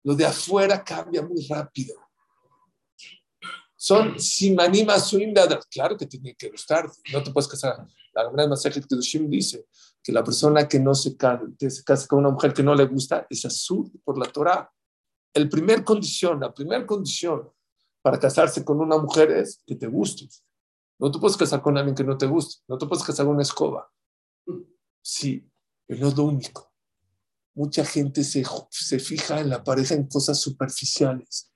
Lo 0.03 0.15
de 0.15 0.27
afuera 0.27 0.85
cambia 0.85 1.23
muy 1.23 1.47
rápido. 1.47 1.97
Son 3.75 4.21
simanima 4.21 5.01
suindadra. 5.01 5.61
Claro 5.71 5.97
que 5.97 6.05
tiene 6.05 6.35
que 6.35 6.51
gustar. 6.51 6.87
No 7.11 7.23
te 7.23 7.31
puedes 7.31 7.49
casar. 7.49 7.87
La 8.13 8.31
gran 8.31 8.51
de 8.51 8.87
Kedushim 8.87 9.31
dice 9.31 9.65
que 10.03 10.13
la 10.13 10.23
persona 10.23 10.69
que 10.69 10.79
no 10.79 10.95
se 10.95 11.17
casa, 11.17 11.43
se 11.59 11.83
casa 11.83 12.07
con 12.07 12.19
una 12.19 12.29
mujer 12.29 12.53
que 12.53 12.63
no 12.63 12.75
le 12.75 12.85
gusta 12.85 13.27
es 13.31 13.47
azul 13.47 13.91
por 14.05 14.19
la 14.19 14.31
Torah. 14.31 14.71
El 15.33 15.49
primer 15.49 15.85
condición, 15.85 16.39
la 16.39 16.53
primera 16.53 16.87
condición 16.87 17.56
para 18.07 18.21
casarse 18.21 18.65
con 18.65 18.81
una 18.81 18.99
mujer 18.99 19.33
es 19.33 19.61
que 19.67 19.75
te 19.75 19.89
guste. 19.89 20.29
No 20.97 21.11
te 21.11 21.19
puedes 21.19 21.37
casar 21.37 21.61
con 21.61 21.77
alguien 21.77 21.97
que 21.97 22.05
no 22.05 22.17
te 22.17 22.27
guste. 22.27 22.63
No 22.69 22.79
te 22.79 22.87
puedes 22.87 23.05
casar 23.05 23.27
con 23.27 23.35
una 23.35 23.43
escoba. 23.43 23.93
Sí, 25.03 25.51
pero 25.85 26.03
no 26.03 26.09
es 26.11 26.17
lo 26.17 26.23
único. 26.23 26.73
Mucha 27.53 27.85
gente 27.85 28.23
se, 28.23 28.45
se 28.71 29.01
fija 29.01 29.41
en 29.41 29.51
la 29.51 29.65
pareja 29.65 29.95
en 29.95 30.07
cosas 30.07 30.41
superficiales 30.41 31.51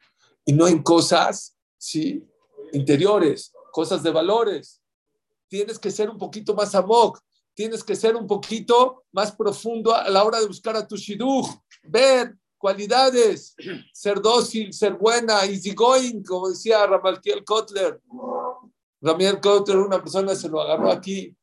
y 0.44 0.52
no 0.52 0.66
en 0.66 0.82
cosas, 0.82 1.56
sí, 1.78 2.28
interiores, 2.72 3.52
cosas 3.70 4.02
de 4.02 4.10
valores. 4.10 4.82
Tienes 5.46 5.78
que 5.78 5.92
ser 5.92 6.10
un 6.10 6.18
poquito 6.18 6.52
más 6.52 6.74
amok, 6.74 7.20
tienes 7.54 7.84
que 7.84 7.94
ser 7.94 8.16
un 8.16 8.26
poquito 8.26 9.04
más 9.12 9.30
profundo 9.30 9.94
a 9.94 10.10
la 10.10 10.24
hora 10.24 10.40
de 10.40 10.48
buscar 10.48 10.74
a 10.74 10.84
tu 10.84 10.96
shidduch, 10.96 11.46
ver 11.84 12.36
cualidades, 12.60 13.56
ser 13.92 14.20
dócil, 14.20 14.72
ser 14.74 14.92
buena, 14.92 15.44
easy 15.46 15.74
going, 15.74 16.22
como 16.22 16.50
decía 16.50 16.86
Ramalkiel 16.86 17.42
Kotler. 17.42 18.00
Ramalkiel 19.00 19.40
Kotler, 19.40 19.78
una 19.78 19.98
persona 19.98 20.34
se 20.34 20.50
lo 20.50 20.60
agarró 20.60 20.92
aquí, 20.92 21.34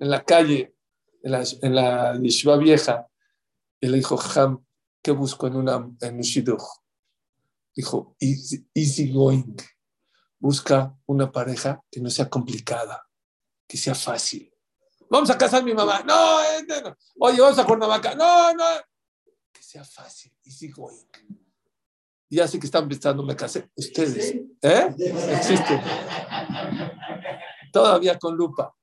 en 0.00 0.10
la 0.10 0.24
calle, 0.24 0.74
en 1.22 1.30
la, 1.30 1.44
en 1.62 1.74
la 1.74 2.18
yeshiva 2.20 2.56
vieja, 2.56 3.06
y 3.80 3.86
le 3.86 3.98
dijo, 3.98 4.18
Ham, 4.34 4.66
¿qué 5.00 5.12
busco 5.12 5.46
en, 5.46 5.56
una, 5.56 5.76
en 6.00 6.14
un 6.16 6.22
shidduch? 6.22 6.62
Dijo, 7.76 8.16
easy, 8.18 8.66
easy 8.74 9.12
going. 9.12 9.56
Busca 10.40 10.96
una 11.06 11.30
pareja 11.30 11.80
que 11.88 12.00
no 12.00 12.10
sea 12.10 12.28
complicada, 12.28 13.08
que 13.68 13.76
sea 13.76 13.94
fácil. 13.94 14.52
Vamos 15.08 15.30
a 15.30 15.38
casar 15.38 15.62
a 15.62 15.64
mi 15.64 15.72
mamá. 15.72 16.02
No, 16.02 16.40
no, 16.62 16.96
Oye, 17.20 17.40
vamos 17.40 17.58
a 17.58 17.64
Cuernavaca. 17.64 18.14
No, 18.16 18.52
no. 18.54 18.64
Que 19.54 19.62
sea 19.62 19.84
fácil, 19.84 20.32
easy 20.44 20.68
going. 20.68 21.06
Y 22.28 22.36
ya 22.36 22.48
sé 22.48 22.58
que 22.58 22.66
están 22.66 22.88
pensando, 22.88 23.22
me 23.22 23.36
casé. 23.36 23.70
Ustedes, 23.76 24.34
¿eh? 24.60 24.94
Existen. 25.30 25.80
Todavía 27.72 28.18
con 28.18 28.36
lupa. 28.36 28.74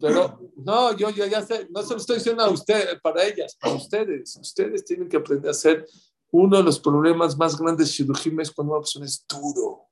Pero 0.00 0.38
no, 0.56 0.96
yo, 0.96 1.08
yo 1.10 1.26
ya 1.26 1.40
sé, 1.42 1.66
no 1.70 1.82
se 1.82 1.94
lo 1.94 2.00
estoy 2.00 2.16
diciendo 2.16 2.42
a 2.42 2.50
ustedes, 2.50 3.00
para 3.00 3.24
ellas, 3.24 3.56
a 3.60 3.70
ustedes. 3.70 4.36
Ustedes 4.36 4.84
tienen 4.84 5.08
que 5.08 5.16
aprender 5.16 5.50
a 5.50 5.54
ser 5.54 5.86
uno 6.30 6.56
de 6.56 6.64
los 6.64 6.80
problemas 6.80 7.38
más 7.38 7.56
grandes 7.56 7.86
de 7.86 7.92
Shidujim 7.92 8.40
es 8.40 8.50
cuando 8.50 8.72
una 8.72 8.80
persona 8.80 9.06
es 9.06 9.24
duro, 9.28 9.88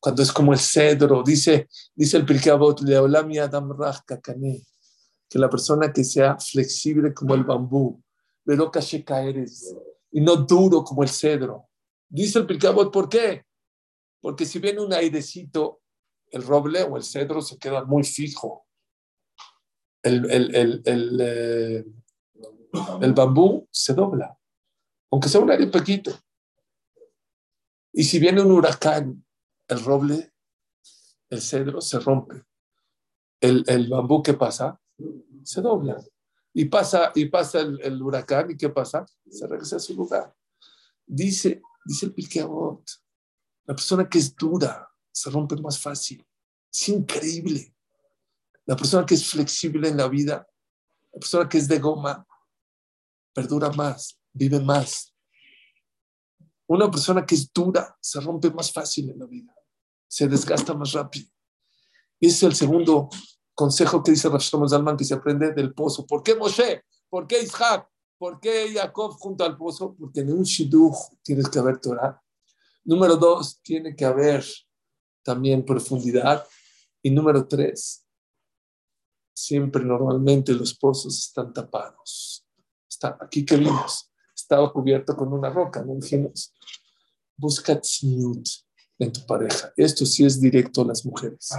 cuando 0.00 0.20
es 0.20 0.32
como 0.32 0.52
el 0.52 0.58
cedro. 0.58 1.22
Dice, 1.22 1.68
dice 1.94 2.16
el 2.16 2.26
Pirkei 2.26 2.50
Avot, 2.50 2.80
que 5.28 5.38
la 5.38 5.48
persona 5.48 5.92
que 5.92 6.02
sea 6.02 6.36
flexible 6.38 7.14
como 7.14 7.34
el 7.34 7.44
bambú, 7.44 8.01
y 10.10 10.20
no 10.20 10.36
duro 10.36 10.84
como 10.84 11.02
el 11.02 11.08
cedro. 11.08 11.68
Dice 12.08 12.38
el 12.38 12.46
Pirkei 12.46 12.70
Avot, 12.70 12.92
¿por 12.92 13.08
qué? 13.08 13.46
Porque 14.20 14.44
si 14.44 14.58
viene 14.58 14.80
un 14.80 14.92
airecito, 14.92 15.80
el 16.30 16.42
roble 16.42 16.82
o 16.82 16.96
el 16.96 17.02
cedro 17.02 17.40
se 17.40 17.58
queda 17.58 17.84
muy 17.84 18.04
fijo. 18.04 18.66
El, 20.02 20.30
el, 20.30 20.54
el, 20.54 20.82
el, 20.84 21.20
eh, 21.20 21.84
bambú 23.14 23.68
se 23.70 23.94
dobla, 23.94 24.36
aunque 25.10 25.28
sea 25.28 25.40
un 25.40 25.50
aire 25.50 25.68
pequeño. 25.68 26.12
Y 27.92 28.04
si 28.04 28.18
viene 28.18 28.42
un 28.42 28.50
huracán, 28.50 29.24
el 29.68 29.84
roble, 29.84 30.32
el 31.30 31.40
cedro 31.40 31.80
se 31.80 32.00
rompe. 32.00 32.42
El, 33.40 33.64
el 33.66 33.88
bambú, 33.88 34.22
¿qué 34.22 34.34
pasa? 34.34 34.80
Se 35.44 35.60
dobla. 35.60 36.02
Y 36.54 36.66
pasa, 36.66 37.12
y 37.14 37.26
pasa 37.26 37.60
el, 37.60 38.02
huracán, 38.02 38.50
¿y 38.50 38.56
qué 38.56 38.68
pasa? 38.68 39.06
Se 39.28 39.46
regresa 39.46 39.76
a 39.76 39.80
su 39.80 39.94
lugar. 39.94 40.34
Dice, 41.06 41.62
dice 41.84 42.06
el 42.06 42.14
Pirkei 42.14 42.44
la 43.64 43.74
persona 43.74 44.08
que 44.08 44.18
es 44.18 44.34
dura, 44.34 44.90
se 45.10 45.30
rompe 45.30 45.56
más 45.56 45.80
fácil. 45.80 46.26
Es 46.72 46.88
increíble. 46.88 47.74
La 48.66 48.76
persona 48.76 49.06
que 49.06 49.14
es 49.14 49.28
flexible 49.28 49.88
en 49.88 49.96
la 49.96 50.08
vida, 50.08 50.46
la 51.12 51.20
persona 51.20 51.48
que 51.48 51.58
es 51.58 51.68
de 51.68 51.78
goma, 51.78 52.26
perdura 53.32 53.70
más, 53.70 54.18
vive 54.32 54.60
más. 54.60 55.14
Una 56.66 56.90
persona 56.90 57.24
que 57.24 57.34
es 57.34 57.52
dura 57.52 57.96
se 58.00 58.20
rompe 58.20 58.50
más 58.50 58.72
fácil 58.72 59.10
en 59.10 59.18
la 59.18 59.26
vida, 59.26 59.54
se 60.08 60.28
desgasta 60.28 60.74
más 60.74 60.92
rápido. 60.92 61.28
Ese 62.20 62.36
es 62.36 62.42
el 62.44 62.54
segundo 62.54 63.08
consejo 63.54 64.02
que 64.02 64.12
dice 64.12 64.28
Rashom 64.28 64.68
Zalman 64.68 64.96
que 64.96 65.04
se 65.04 65.14
aprende 65.14 65.52
del 65.52 65.74
pozo. 65.74 66.06
¿Por 66.06 66.22
qué 66.22 66.34
Moshe? 66.34 66.84
¿Por 67.08 67.26
qué 67.26 67.42
Isaac? 67.42 67.88
¿Por 68.18 68.40
qué 68.40 68.72
Jacob 68.72 69.12
junto 69.18 69.44
al 69.44 69.56
pozo? 69.56 69.94
Porque 69.98 70.20
en 70.20 70.32
un 70.32 70.44
shidduch 70.44 70.96
tienes 71.22 71.48
que 71.48 71.58
haber 71.58 71.78
Torah. 71.78 72.22
Número 72.84 73.16
dos, 73.16 73.60
tiene 73.62 73.94
que 73.94 74.04
haber 74.04 74.44
también 75.22 75.64
profundidad. 75.64 76.46
Y 77.02 77.10
número 77.10 77.46
tres, 77.46 78.06
siempre 79.34 79.84
normalmente 79.84 80.52
los 80.52 80.74
pozos 80.74 81.18
están 81.18 81.52
tapados. 81.52 82.46
Está, 82.88 83.18
aquí 83.20 83.44
que 83.44 83.56
vimos, 83.56 84.10
estaba 84.34 84.72
cubierto 84.72 85.16
con 85.16 85.32
una 85.32 85.50
roca, 85.50 85.82
no 85.82 85.94
dijimos, 85.94 86.54
busca 87.36 87.80
tzniut 87.80 88.46
en 88.98 89.12
tu 89.12 89.26
pareja. 89.26 89.72
Esto 89.76 90.06
sí 90.06 90.24
es 90.24 90.40
directo 90.40 90.82
a 90.82 90.86
las 90.86 91.04
mujeres. 91.04 91.50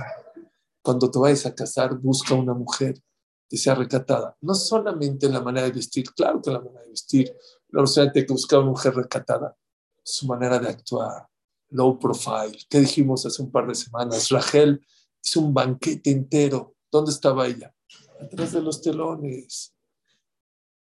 Cuando 0.84 1.10
te 1.10 1.18
vayas 1.18 1.46
a 1.46 1.56
casar, 1.56 1.98
busca 1.98 2.36
una 2.36 2.54
mujer 2.54 3.02
que 3.50 3.58
sea 3.58 3.74
recatada. 3.74 4.38
No 4.42 4.54
solamente 4.54 5.26
en 5.26 5.34
la 5.34 5.42
manera 5.42 5.66
de 5.66 5.74
vestir, 5.74 6.12
claro 6.14 6.42
que 6.42 6.52
la 6.52 6.60
manera 6.60 6.84
de 6.84 6.90
vestir, 6.90 7.34
no 7.70 7.86
tiene 7.86 8.12
que 8.14 8.34
buscar 8.34 8.60
una 8.60 8.72
mujer 8.72 8.94
recatada, 8.94 9.58
su 10.04 10.28
manera 10.28 10.60
de 10.60 10.70
actuar, 10.70 11.28
low 11.70 11.98
profile. 11.98 12.58
¿Qué 12.70 12.82
dijimos 12.82 13.26
hace 13.26 13.42
un 13.42 13.50
par 13.50 13.66
de 13.66 13.76
semanas? 13.76 14.30
Rachel 14.30 14.86
hizo 15.24 15.40
un 15.40 15.54
banquete 15.54 16.12
entero. 16.12 16.76
¿Dónde 16.92 17.12
estaba 17.12 17.48
ella? 17.48 17.74
Atrás 18.22 18.52
de 18.52 18.62
los 18.62 18.82
telones. 18.82 19.74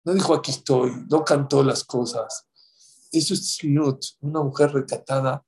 No 0.05 0.13
dijo 0.15 0.35
aquí 0.35 0.51
estoy, 0.51 0.93
no 1.09 1.25
cantó 1.25 1.63
las 1.63 1.85
cosas. 1.85 2.47
Eso 3.13 3.35
es 3.35 3.59
tzniut, 3.59 4.05
una 4.21 4.43
mujer 4.43 4.73
recatada. 4.73 5.45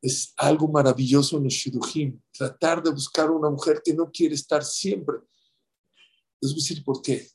Es 0.00 0.32
algo 0.36 0.68
maravilloso 0.68 1.36
en 1.36 1.44
los 1.44 1.52
shidujim. 1.52 2.20
Tratar 2.32 2.82
de 2.82 2.90
buscar 2.90 3.30
una 3.30 3.50
mujer 3.50 3.80
que 3.84 3.94
no 3.94 4.10
quiere 4.10 4.34
estar 4.34 4.64
siempre. 4.64 5.16
A 5.16 6.46
decir 6.46 6.84
por 6.84 7.02
qué. 7.02 7.28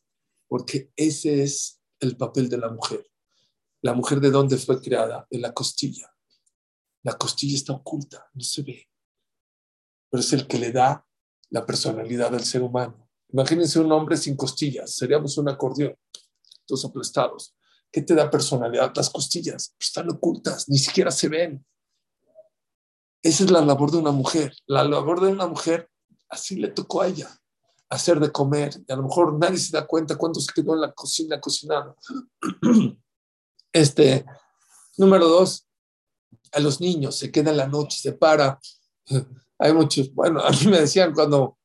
Porque 0.47 0.91
ese 0.95 1.43
es 1.43 1.81
el 1.99 2.17
papel 2.17 2.49
de 2.49 2.57
la 2.57 2.69
mujer. 2.69 3.05
La 3.81 3.93
mujer 3.93 4.19
de 4.19 4.29
dónde 4.29 4.57
fue 4.57 4.81
creada? 4.81 5.27
De 5.29 5.39
la 5.39 5.53
costilla. 5.53 6.11
La 7.03 7.17
costilla 7.17 7.55
está 7.55 7.73
oculta, 7.73 8.29
no 8.33 8.41
se 8.41 8.61
ve. 8.61 8.87
Pero 10.09 10.21
es 10.21 10.33
el 10.33 10.45
que 10.45 10.59
le 10.59 10.71
da 10.71 11.05
la 11.49 11.65
personalidad 11.65 12.33
al 12.33 12.43
ser 12.43 12.61
humano. 12.61 13.09
Imagínense 13.29 13.79
un 13.79 13.91
hombre 13.91 14.17
sin 14.17 14.35
costillas, 14.35 14.93
seríamos 14.95 15.37
un 15.37 15.49
acordeón, 15.49 15.95
todos 16.65 16.85
aplastados. 16.85 17.55
¿Qué 17.91 18.01
te 18.01 18.13
da 18.13 18.29
personalidad? 18.29 18.91
Las 18.95 19.09
costillas 19.09 19.75
están 19.79 20.09
ocultas, 20.09 20.69
ni 20.69 20.77
siquiera 20.77 21.11
se 21.11 21.27
ven. 21.27 21.65
Esa 23.23 23.43
es 23.43 23.51
la 23.51 23.61
labor 23.61 23.91
de 23.91 23.97
una 23.97 24.11
mujer. 24.11 24.53
La 24.65 24.83
labor 24.83 25.21
de 25.21 25.31
una 25.31 25.47
mujer, 25.47 25.89
así 26.29 26.55
le 26.55 26.69
tocó 26.69 27.01
a 27.01 27.07
ella, 27.07 27.29
hacer 27.89 28.19
de 28.19 28.31
comer. 28.31 28.81
Y 28.87 28.91
a 28.91 28.95
lo 28.95 29.03
mejor 29.03 29.33
nadie 29.37 29.57
se 29.57 29.75
da 29.75 29.85
cuenta 29.85 30.15
cuándo 30.15 30.39
se 30.39 30.51
quedó 30.53 30.73
en 30.73 30.81
la 30.81 30.91
cocina 30.91 31.39
cocinando. 31.39 31.95
Este, 33.73 34.25
número 34.97 35.29
dos, 35.29 35.65
a 36.51 36.59
los 36.59 36.81
niños, 36.81 37.15
se 37.15 37.31
queda 37.31 37.51
en 37.51 37.57
la 37.57 37.67
noche, 37.67 37.97
se 37.97 38.11
para. 38.11 38.59
Hay 39.59 39.73
muchos, 39.73 40.13
bueno, 40.13 40.41
a 40.41 40.49
mí 40.49 40.65
me 40.65 40.81
decían 40.81 41.13
cuando 41.13 41.57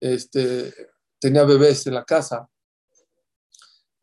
este, 0.00 0.72
tenía 1.18 1.44
bebés 1.44 1.86
en 1.86 1.94
la 1.94 2.04
casa, 2.04 2.48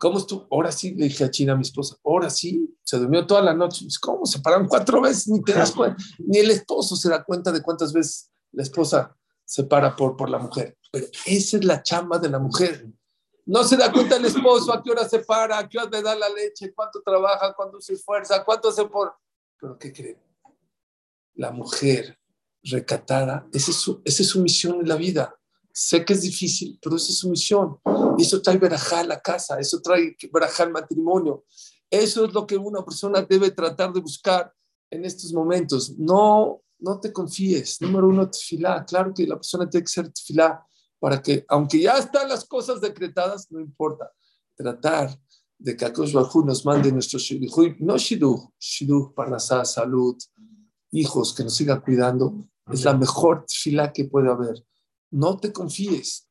¿cómo 0.03 0.17
estuvo? 0.17 0.45
Ahora 0.51 0.69
sí, 0.69 0.93
le 0.95 1.05
dije 1.05 1.23
a 1.23 1.31
China, 1.31 1.53
a 1.53 1.55
mi 1.55 1.61
esposa, 1.61 1.95
ahora 2.03 2.29
sí, 2.29 2.77
se 2.83 2.97
durmió 2.97 3.25
toda 3.25 3.41
la 3.41 3.53
noche. 3.53 3.87
¿Cómo? 4.01 4.25
Se 4.25 4.41
pararon 4.41 4.67
cuatro 4.67 4.99
veces, 4.99 5.29
ni 5.29 5.41
te 5.41 5.53
das 5.53 5.71
cuenta, 5.75 5.95
ni 6.19 6.39
el 6.39 6.51
esposo 6.51 6.97
se 6.97 7.07
da 7.07 7.23
cuenta 7.23 7.53
de 7.53 7.61
cuántas 7.61 7.93
veces 7.93 8.29
la 8.51 8.63
esposa 8.63 9.15
se 9.45 9.63
para 9.63 9.95
por, 9.95 10.17
por 10.17 10.29
la 10.29 10.39
mujer. 10.39 10.77
Pero 10.91 11.07
esa 11.25 11.55
es 11.55 11.63
la 11.63 11.81
chamba 11.81 12.19
de 12.19 12.27
la 12.27 12.37
mujer. 12.37 12.85
No 13.45 13.63
se 13.63 13.77
da 13.77 13.93
cuenta 13.93 14.17
el 14.17 14.25
esposo 14.25 14.73
a 14.73 14.83
qué 14.83 14.91
hora 14.91 15.07
se 15.07 15.19
para, 15.19 15.57
a 15.57 15.69
qué 15.69 15.77
hora 15.77 15.89
le 15.89 16.01
da 16.01 16.15
la 16.15 16.27
leche, 16.27 16.73
cuánto 16.73 17.01
trabaja, 17.01 17.53
cuánto 17.53 17.79
se 17.79 17.93
esfuerza, 17.93 18.43
cuánto 18.43 18.73
se 18.73 18.83
por. 18.83 19.15
Pero 19.57 19.77
¿qué 19.77 19.93
creen? 19.93 20.21
La 21.35 21.51
mujer 21.51 22.19
recatada, 22.61 23.47
esa 23.53 23.71
es 23.71 23.77
su, 23.77 24.01
esa 24.03 24.21
es 24.21 24.27
su 24.27 24.41
misión 24.41 24.81
en 24.81 24.89
la 24.89 24.95
vida. 24.97 25.33
Sé 25.75 26.05
que 26.05 26.13
es 26.13 26.21
difícil, 26.21 26.77
pero 26.81 26.95
esa 26.95 27.09
es 27.11 27.17
su 27.17 27.29
misión. 27.29 27.77
Eso 28.19 28.41
trae 28.41 28.57
verajá 28.57 28.99
a 28.99 29.03
la 29.03 29.19
casa, 29.19 29.59
eso 29.59 29.81
trae 29.81 30.15
verajá 30.31 30.63
al 30.63 30.71
matrimonio. 30.71 31.45
Eso 31.89 32.25
es 32.25 32.33
lo 32.33 32.45
que 32.45 32.57
una 32.57 32.85
persona 32.85 33.23
debe 33.23 33.49
tratar 33.51 33.91
de 33.91 33.99
buscar 33.99 34.53
en 34.91 35.03
estos 35.03 35.33
momentos. 35.33 35.97
No, 35.97 36.61
no 36.79 36.99
te 36.99 37.11
confíes. 37.11 37.81
Número 37.81 38.07
uno, 38.07 38.29
tefilá. 38.29 38.85
Claro 38.85 39.13
que 39.13 39.25
la 39.25 39.35
persona 39.35 39.67
tiene 39.67 39.83
que 39.83 39.91
ser 39.91 40.11
tefilá 40.11 40.63
para 40.99 41.21
que, 41.21 41.43
aunque 41.49 41.79
ya 41.81 41.97
están 41.97 42.29
las 42.29 42.45
cosas 42.45 42.79
decretadas, 42.79 43.51
no 43.51 43.59
importa. 43.59 44.11
Tratar 44.55 45.09
de 45.57 45.75
que 45.75 45.85
Akosh 45.85 46.13
Bajú 46.13 46.45
nos 46.45 46.65
mande 46.65 46.91
nuestro 46.91 47.17
shidduch, 47.17 47.79
no 47.79 47.97
shidduch, 47.97 48.51
shidduch 48.59 49.13
para 49.13 49.31
la 49.31 49.39
salud, 49.39 50.15
hijos 50.91 51.33
que 51.33 51.43
nos 51.43 51.55
sigan 51.55 51.81
cuidando, 51.81 52.47
es 52.71 52.85
la 52.85 52.95
mejor 52.95 53.45
tefilá 53.45 53.91
que 53.91 54.05
puede 54.05 54.29
haber. 54.29 54.63
No 55.13 55.37
te 55.37 55.53
confíes. 55.53 56.27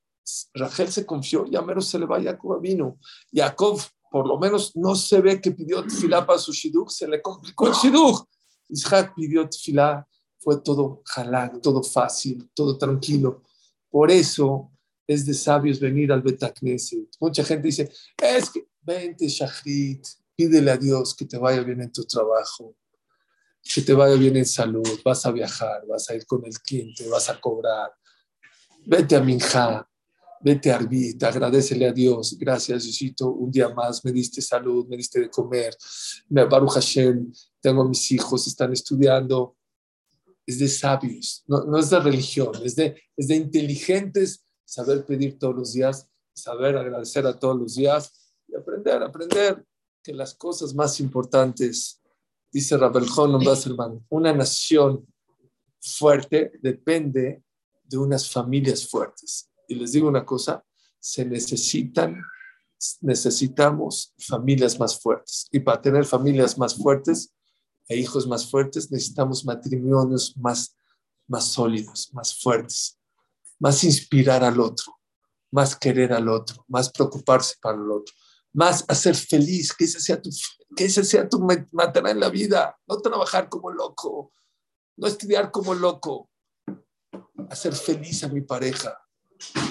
Rachel 0.54 0.90
se 0.92 1.06
confió, 1.06 1.46
ya 1.46 1.62
menos 1.62 1.88
se 1.88 1.98
le 1.98 2.06
va 2.06 2.22
Jacob 2.22 2.60
vino. 2.60 2.98
Jacob, 3.32 3.80
por 4.10 4.26
lo 4.26 4.38
menos, 4.38 4.76
no 4.76 4.94
se 4.94 5.20
ve 5.20 5.40
que 5.40 5.52
pidió 5.52 5.82
tefilá 5.82 6.26
para 6.26 6.38
su 6.38 6.52
shidduch, 6.52 6.90
se 6.90 7.08
le 7.08 7.20
complicó 7.22 7.68
el 7.68 7.74
shidduch. 7.74 8.24
Isaac 8.68 9.14
pidió 9.14 9.48
tefilá, 9.48 10.06
fue 10.38 10.60
todo 10.60 11.02
halak, 11.14 11.60
todo 11.60 11.82
fácil, 11.82 12.50
todo 12.54 12.76
tranquilo. 12.76 13.42
Por 13.88 14.10
eso 14.10 14.70
es 15.06 15.26
de 15.26 15.34
sabios 15.34 15.78
venir 15.78 16.12
al 16.12 16.22
Betacneset. 16.22 17.08
Mucha 17.20 17.44
gente 17.44 17.68
dice, 17.68 17.90
es 18.16 18.50
que 18.50 18.66
vente, 18.80 19.28
Shachrit, 19.28 20.04
pídele 20.34 20.70
a 20.70 20.76
Dios 20.76 21.14
que 21.14 21.24
te 21.24 21.38
vaya 21.38 21.62
bien 21.62 21.82
en 21.82 21.92
tu 21.92 22.04
trabajo, 22.04 22.74
que 23.62 23.82
te 23.82 23.92
vaya 23.92 24.16
bien 24.16 24.36
en 24.36 24.46
salud, 24.46 25.00
vas 25.04 25.24
a 25.26 25.30
viajar, 25.30 25.86
vas 25.86 26.08
a 26.10 26.14
ir 26.14 26.26
con 26.26 26.44
el 26.44 26.58
cliente, 26.60 27.08
vas 27.08 27.28
a 27.28 27.40
cobrar. 27.40 27.92
Vete 28.84 29.14
a 29.14 29.20
Minja, 29.20 29.88
vete 30.40 30.72
a 30.72 30.76
Arbit, 30.76 31.22
agradecele 31.22 31.86
a 31.86 31.92
Dios. 31.92 32.36
Gracias, 32.36 32.82
Diosito, 32.82 33.30
un 33.30 33.50
día 33.50 33.68
más 33.68 34.04
me 34.04 34.10
diste 34.10 34.42
salud, 34.42 34.86
me 34.88 34.96
diste 34.96 35.20
de 35.20 35.30
comer. 35.30 35.76
Baruch 36.28 36.72
Hashem, 36.72 37.32
tengo 37.60 37.84
mis 37.84 38.10
hijos, 38.10 38.46
están 38.46 38.72
estudiando. 38.72 39.56
Es 40.44 40.58
de 40.58 40.66
sabios, 40.66 41.44
no, 41.46 41.78
es 41.78 41.90
de 41.90 42.00
religión, 42.00 42.50
es 42.64 42.74
de, 42.74 43.00
es 43.16 43.28
de 43.28 43.36
inteligentes 43.36 44.44
saber 44.64 45.04
pedir 45.04 45.38
todos 45.38 45.54
los 45.54 45.72
días, 45.72 46.08
saber 46.34 46.76
agradecer 46.76 47.24
a 47.26 47.38
todos 47.38 47.56
los 47.56 47.76
días 47.76 48.34
y 48.48 48.56
aprender, 48.56 49.00
aprender 49.04 49.64
que 50.02 50.12
las 50.12 50.34
cosas 50.34 50.74
más 50.74 50.98
importantes, 50.98 52.02
dice 52.50 52.76
Rabel 52.76 53.06
Honon 53.16 53.44
Basselman, 53.44 54.04
una 54.08 54.32
nación 54.32 55.06
fuerte 55.80 56.50
depende 56.60 57.44
de 57.92 57.98
unas 57.98 58.28
familias 58.28 58.88
fuertes. 58.88 59.48
Y 59.68 59.76
les 59.76 59.92
digo 59.92 60.08
una 60.08 60.26
cosa, 60.26 60.64
se 60.98 61.24
necesitan, 61.24 62.20
necesitamos 63.00 64.14
familias 64.18 64.80
más 64.80 65.00
fuertes. 65.00 65.46
Y 65.52 65.60
para 65.60 65.80
tener 65.80 66.04
familias 66.04 66.58
más 66.58 66.74
fuertes, 66.74 67.32
e 67.88 67.96
hijos 67.96 68.26
más 68.26 68.50
fuertes, 68.50 68.90
necesitamos 68.90 69.44
matrimonios 69.44 70.36
más, 70.36 70.74
más 71.28 71.44
sólidos, 71.48 72.10
más 72.12 72.40
fuertes, 72.40 72.98
más 73.58 73.84
inspirar 73.84 74.42
al 74.42 74.58
otro, 74.60 74.98
más 75.50 75.76
querer 75.76 76.12
al 76.12 76.28
otro, 76.28 76.64
más 76.68 76.90
preocuparse 76.90 77.56
para 77.60 77.76
el 77.76 77.90
otro, 77.90 78.14
más 78.52 78.84
hacer 78.88 79.14
feliz, 79.14 79.72
que 79.72 79.84
ese 79.84 80.00
sea 80.00 80.20
tu, 80.20 80.30
que 80.76 80.86
ese 80.86 81.04
sea 81.04 81.28
tu 81.28 81.46
en 81.50 82.20
la 82.20 82.30
vida, 82.30 82.78
no 82.86 82.96
trabajar 82.98 83.48
como 83.48 83.70
loco, 83.70 84.32
no 84.96 85.06
estudiar 85.06 85.50
como 85.50 85.74
loco, 85.74 86.30
hacer 87.48 87.74
feliz 87.74 88.24
a 88.24 88.28
mi 88.28 88.40
pareja, 88.40 88.98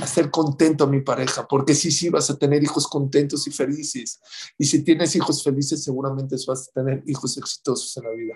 hacer 0.02 0.30
contento 0.30 0.84
a 0.84 0.88
mi 0.88 1.02
pareja, 1.02 1.48
porque 1.48 1.74
sí, 1.74 1.92
sí, 1.92 2.10
vas 2.10 2.30
a 2.30 2.38
tener 2.38 2.64
hijos 2.64 2.88
contentos 2.88 3.48
y 3.48 3.52
felices. 3.52 4.20
Y 4.58 4.66
si 4.66 4.84
tienes 4.84 5.16
hijos 5.16 5.44
felices, 5.44 5.84
seguramente 5.84 6.36
vas 6.48 6.70
a 6.70 6.72
tener 6.74 7.04
hijos 7.08 7.38
exitosos 7.38 7.96
en 7.98 8.04
la 8.04 8.12
vida. 8.12 8.36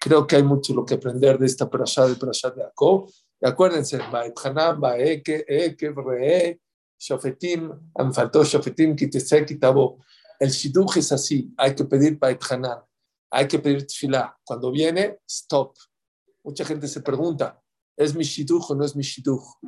Creo 0.00 0.26
que 0.26 0.36
hay 0.36 0.42
mucho 0.42 0.74
lo 0.74 0.84
que 0.84 0.94
aprender 0.94 1.38
de 1.38 1.46
esta 1.46 1.68
parasha 1.68 2.06
de 2.06 2.14
parasha 2.16 2.50
de 2.50 2.62
Jacob. 2.62 3.10
Y 3.40 3.46
acuérdense, 3.46 3.98
Baethanan, 3.98 4.80
Baeke, 4.80 5.44
Eke, 5.48 5.90
Re, 5.90 6.60
Shofetim, 6.98 7.70
me 7.98 8.12
faltó 8.12 8.44
Shofetim, 8.44 8.94
Kitese, 8.94 9.44
Kitabo. 9.44 9.98
El 10.38 10.50
Shidduch 10.50 10.96
es 10.96 11.12
así, 11.12 11.52
hay 11.56 11.74
que 11.74 11.84
pedir 11.84 12.18
Baethanan, 12.18 12.80
hay 13.30 13.48
que 13.48 13.58
pedir 13.58 13.86
Tfilah. 13.86 14.36
Cuando 14.44 14.70
viene, 14.70 15.20
stop. 15.26 15.74
Mucha 16.42 16.64
gente 16.64 16.86
se 16.88 17.00
pregunta, 17.00 17.63
¿es 17.96 18.14
mi 18.14 18.24
Shidduch 18.24 18.70
o 18.70 18.74
no 18.74 18.84
es 18.84 18.94
mi 18.96 19.02
Shidduch? 19.02 19.58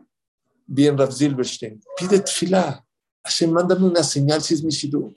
bien 0.66 0.98
Rav 0.98 1.12
Zilberstein, 1.12 1.80
pide 1.96 2.20
tefilá. 2.20 2.84
Hashem, 3.24 3.50
mándame 3.50 3.86
una 3.86 4.02
señal 4.02 4.42
si 4.42 4.54
es 4.54 4.62
mi 4.62 4.70
shidduch. 4.70 5.16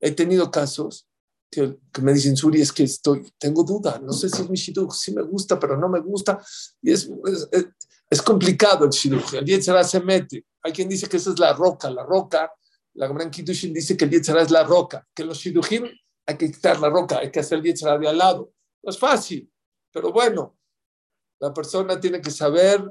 He 0.00 0.12
tenido 0.12 0.50
casos 0.50 1.08
que, 1.50 1.78
me 2.02 2.12
dicen, 2.12 2.36
Suri, 2.36 2.60
es 2.60 2.72
que 2.72 2.82
estoy, 2.82 3.32
tengo 3.38 3.64
duda, 3.64 3.98
no 3.98 4.12
sé 4.12 4.28
si 4.28 4.42
es 4.42 4.50
mi 4.50 4.56
shidduch, 4.56 4.92
sí 4.92 5.12
me 5.12 5.22
gusta, 5.22 5.58
pero 5.58 5.76
no 5.76 5.88
me 5.88 6.00
gusta. 6.00 6.44
Y 6.82 6.92
es, 6.92 7.08
es, 8.10 8.22
complicado 8.22 8.84
el 8.84 8.90
shidduch. 8.90 9.34
El 9.34 9.44
Yetzirah 9.44 9.84
se 9.84 10.00
mete. 10.00 10.44
Hay 10.62 10.72
quien 10.72 10.88
dice 10.88 11.08
que 11.08 11.16
esa 11.16 11.30
es 11.30 11.38
la 11.38 11.52
roca, 11.52 11.90
la 11.90 12.04
roca. 12.04 12.52
La 12.94 13.08
Gran 13.08 13.30
Kiddushin 13.30 13.74
dice 13.74 13.96
que 13.96 14.06
el 14.06 14.10
Yetzirah 14.10 14.42
es 14.42 14.50
la 14.50 14.64
roca, 14.64 15.06
que 15.14 15.24
los 15.24 15.38
shidduchim 15.38 15.84
hay 16.28 16.36
que 16.36 16.50
quitar 16.50 16.80
la 16.80 16.88
roca, 16.88 17.18
hay 17.18 17.30
que 17.30 17.40
hacer 17.40 17.58
el 17.58 17.64
Yetzirah 17.64 17.98
de 17.98 18.08
al 18.08 18.18
lado. 18.18 18.52
No 18.82 18.90
es 18.90 18.98
fácil, 18.98 19.50
pero 19.92 20.12
bueno, 20.12 20.55
la 21.38 21.52
persona 21.52 22.00
tiene 22.00 22.20
que 22.20 22.30
saber 22.30 22.82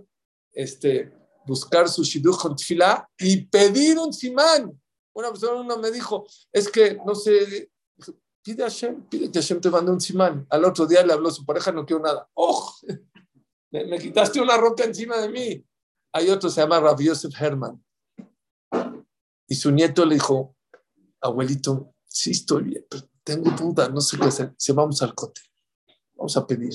este, 0.53 1.11
buscar 1.45 1.89
su 1.89 2.03
shidduch 2.03 2.37
con 2.37 2.55
tefilá 2.55 3.07
y 3.17 3.45
pedir 3.45 3.97
un 3.97 4.13
simán. 4.13 4.71
Una 5.13 5.29
persona 5.29 5.75
me 5.77 5.91
dijo, 5.91 6.25
es 6.51 6.69
que, 6.69 6.97
no 7.05 7.15
sé, 7.15 7.71
pide 8.43 8.63
a 8.63 8.67
Hashem, 8.67 9.07
pide 9.07 9.31
que 9.31 9.39
Hashem 9.39 9.61
te 9.61 9.69
mande 9.69 9.91
un 9.91 10.01
simán. 10.01 10.45
Al 10.49 10.65
otro 10.65 10.85
día 10.85 11.05
le 11.05 11.13
habló 11.13 11.31
su 11.31 11.45
pareja, 11.45 11.71
no 11.71 11.85
quiero 11.85 12.03
nada. 12.03 12.29
¡Oh! 12.33 12.73
Me, 13.71 13.99
quitaste 13.99 14.39
una 14.39 14.55
roca 14.55 14.85
encima 14.85 15.17
de 15.17 15.27
mí. 15.27 15.65
Hay 16.13 16.29
otro, 16.29 16.49
se 16.49 16.61
llama 16.61 16.79
Rav 16.79 17.01
Yosef 17.01 17.33
Herman. 17.41 17.83
Y 19.47 19.55
su 19.55 19.69
nieto 19.69 20.05
le 20.05 20.15
dijo, 20.15 20.55
abuelito, 21.19 21.93
sí 22.05 22.31
estoy 22.31 22.63
bien, 22.63 22.85
pero 22.89 23.03
tengo 23.23 23.51
duda, 23.51 23.89
no 23.89 23.99
sé 23.99 24.17
qué 24.17 24.25
hacer. 24.25 24.53
Se 24.57 24.71
vamos 24.71 25.01
al 25.01 25.13
cote, 25.13 25.41
vamos 26.15 26.37
a 26.37 26.47
pedir. 26.47 26.73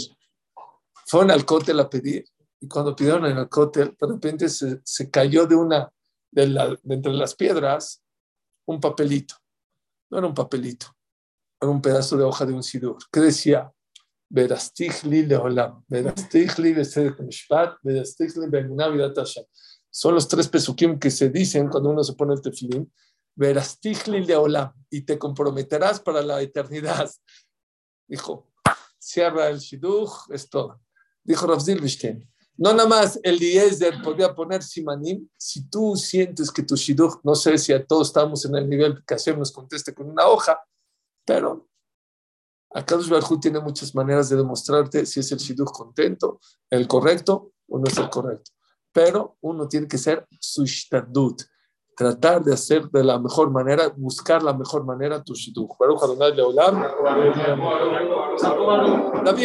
Fueron 1.11 1.33
al 1.33 1.45
cote 1.45 1.73
a 1.73 1.91
pedir 1.91 2.25
y 2.61 2.69
cuando 2.69 2.95
pidieron 2.95 3.27
en 3.27 3.37
el 3.37 3.49
cótel, 3.49 3.97
de 4.01 4.07
repente 4.07 4.49
se, 4.49 4.81
se 4.85 5.11
cayó 5.11 5.45
de 5.45 5.57
una, 5.57 5.93
de, 6.31 6.47
la, 6.47 6.79
entre 6.85 7.13
las 7.13 7.35
piedras, 7.35 8.01
un 8.65 8.79
papelito. 8.79 9.35
No 10.09 10.19
era 10.19 10.29
un 10.29 10.35
papelito, 10.35 10.87
era 11.61 11.69
un 11.69 11.83
pedazo 11.83 12.17
de 12.17 12.23
hoja 12.23 12.47
de 12.47 12.53
un 12.53 12.63
sidur, 12.63 12.99
que 13.11 13.19
decía, 13.19 13.73
Verastigli 14.29 15.27
leolam, 15.27 15.85
Verastigli 15.89 16.75
mishpat, 16.75 17.79
Verastigli 17.83 18.49
Son 19.91 20.15
los 20.15 20.29
tres 20.29 20.47
pesukim 20.47 20.97
que 20.97 21.11
se 21.11 21.29
dicen 21.29 21.69
cuando 21.69 21.91
uno 21.91 22.05
se 22.05 22.13
pone 22.13 22.35
el 22.35 22.41
tefilín, 22.41 22.93
Verastigli 23.35 24.25
leolam, 24.25 24.73
y 24.89 25.01
te 25.01 25.19
comprometerás 25.19 25.99
para 25.99 26.23
la 26.23 26.41
eternidad. 26.41 27.11
Dijo, 28.07 28.53
cierra 28.97 29.49
el 29.49 29.59
shidduch, 29.59 30.31
es 30.31 30.49
todo. 30.49 30.81
Dijo 31.25 31.47
Rav 31.47 31.61
Zilbishten, 31.61 32.29
no 32.61 32.75
nada 32.75 32.89
más 32.89 33.18
el 33.23 33.37
Eliezer 33.37 34.03
podría 34.03 34.35
poner 34.35 34.62
Simanim. 34.62 35.27
Si 35.35 35.68
tú 35.71 35.97
sientes 35.97 36.51
que 36.51 36.62
tu 36.62 36.77
Shidduch, 36.77 37.21
no 37.25 37.35
sé 37.35 37.57
si 37.57 37.73
a 37.73 37.83
todos 37.83 38.09
estamos 38.09 38.45
en 38.45 38.55
el 38.55 38.68
nivel 38.68 39.03
que 39.07 39.14
Hashem 39.14 39.39
nos 39.39 39.51
conteste 39.51 39.95
con 39.95 40.11
una 40.11 40.27
hoja, 40.27 40.61
pero 41.25 41.71
Akadosh 42.73 43.09
Barhu 43.09 43.41
tiene 43.41 43.61
muchas 43.61 43.95
maneras 43.95 44.29
de 44.29 44.37
demostrarte 44.37 45.07
si 45.07 45.21
es 45.21 45.33
el 45.33 45.39
Shidduch 45.39 45.73
contento, 45.73 46.39
el 46.68 46.87
correcto 46.87 47.53
o 47.66 47.79
no 47.79 47.85
es 47.87 47.97
el 47.97 48.11
correcto. 48.11 48.51
Pero 48.93 49.39
uno 49.41 49.66
tiene 49.66 49.89
que 49.89 49.97
ser 49.97 50.27
su 50.39 50.66
Shtadut, 50.66 51.43
tratar 51.97 52.45
de 52.45 52.53
hacer 52.53 52.91
de 52.91 53.05
la 53.05 53.18
mejor 53.18 53.51
manera, 53.51 53.89
buscar 53.97 54.43
la 54.43 54.53
mejor 54.53 54.85
manera 54.85 55.23
tu 55.23 55.35
Shidduch. 55.35 55.77
David 59.25 59.39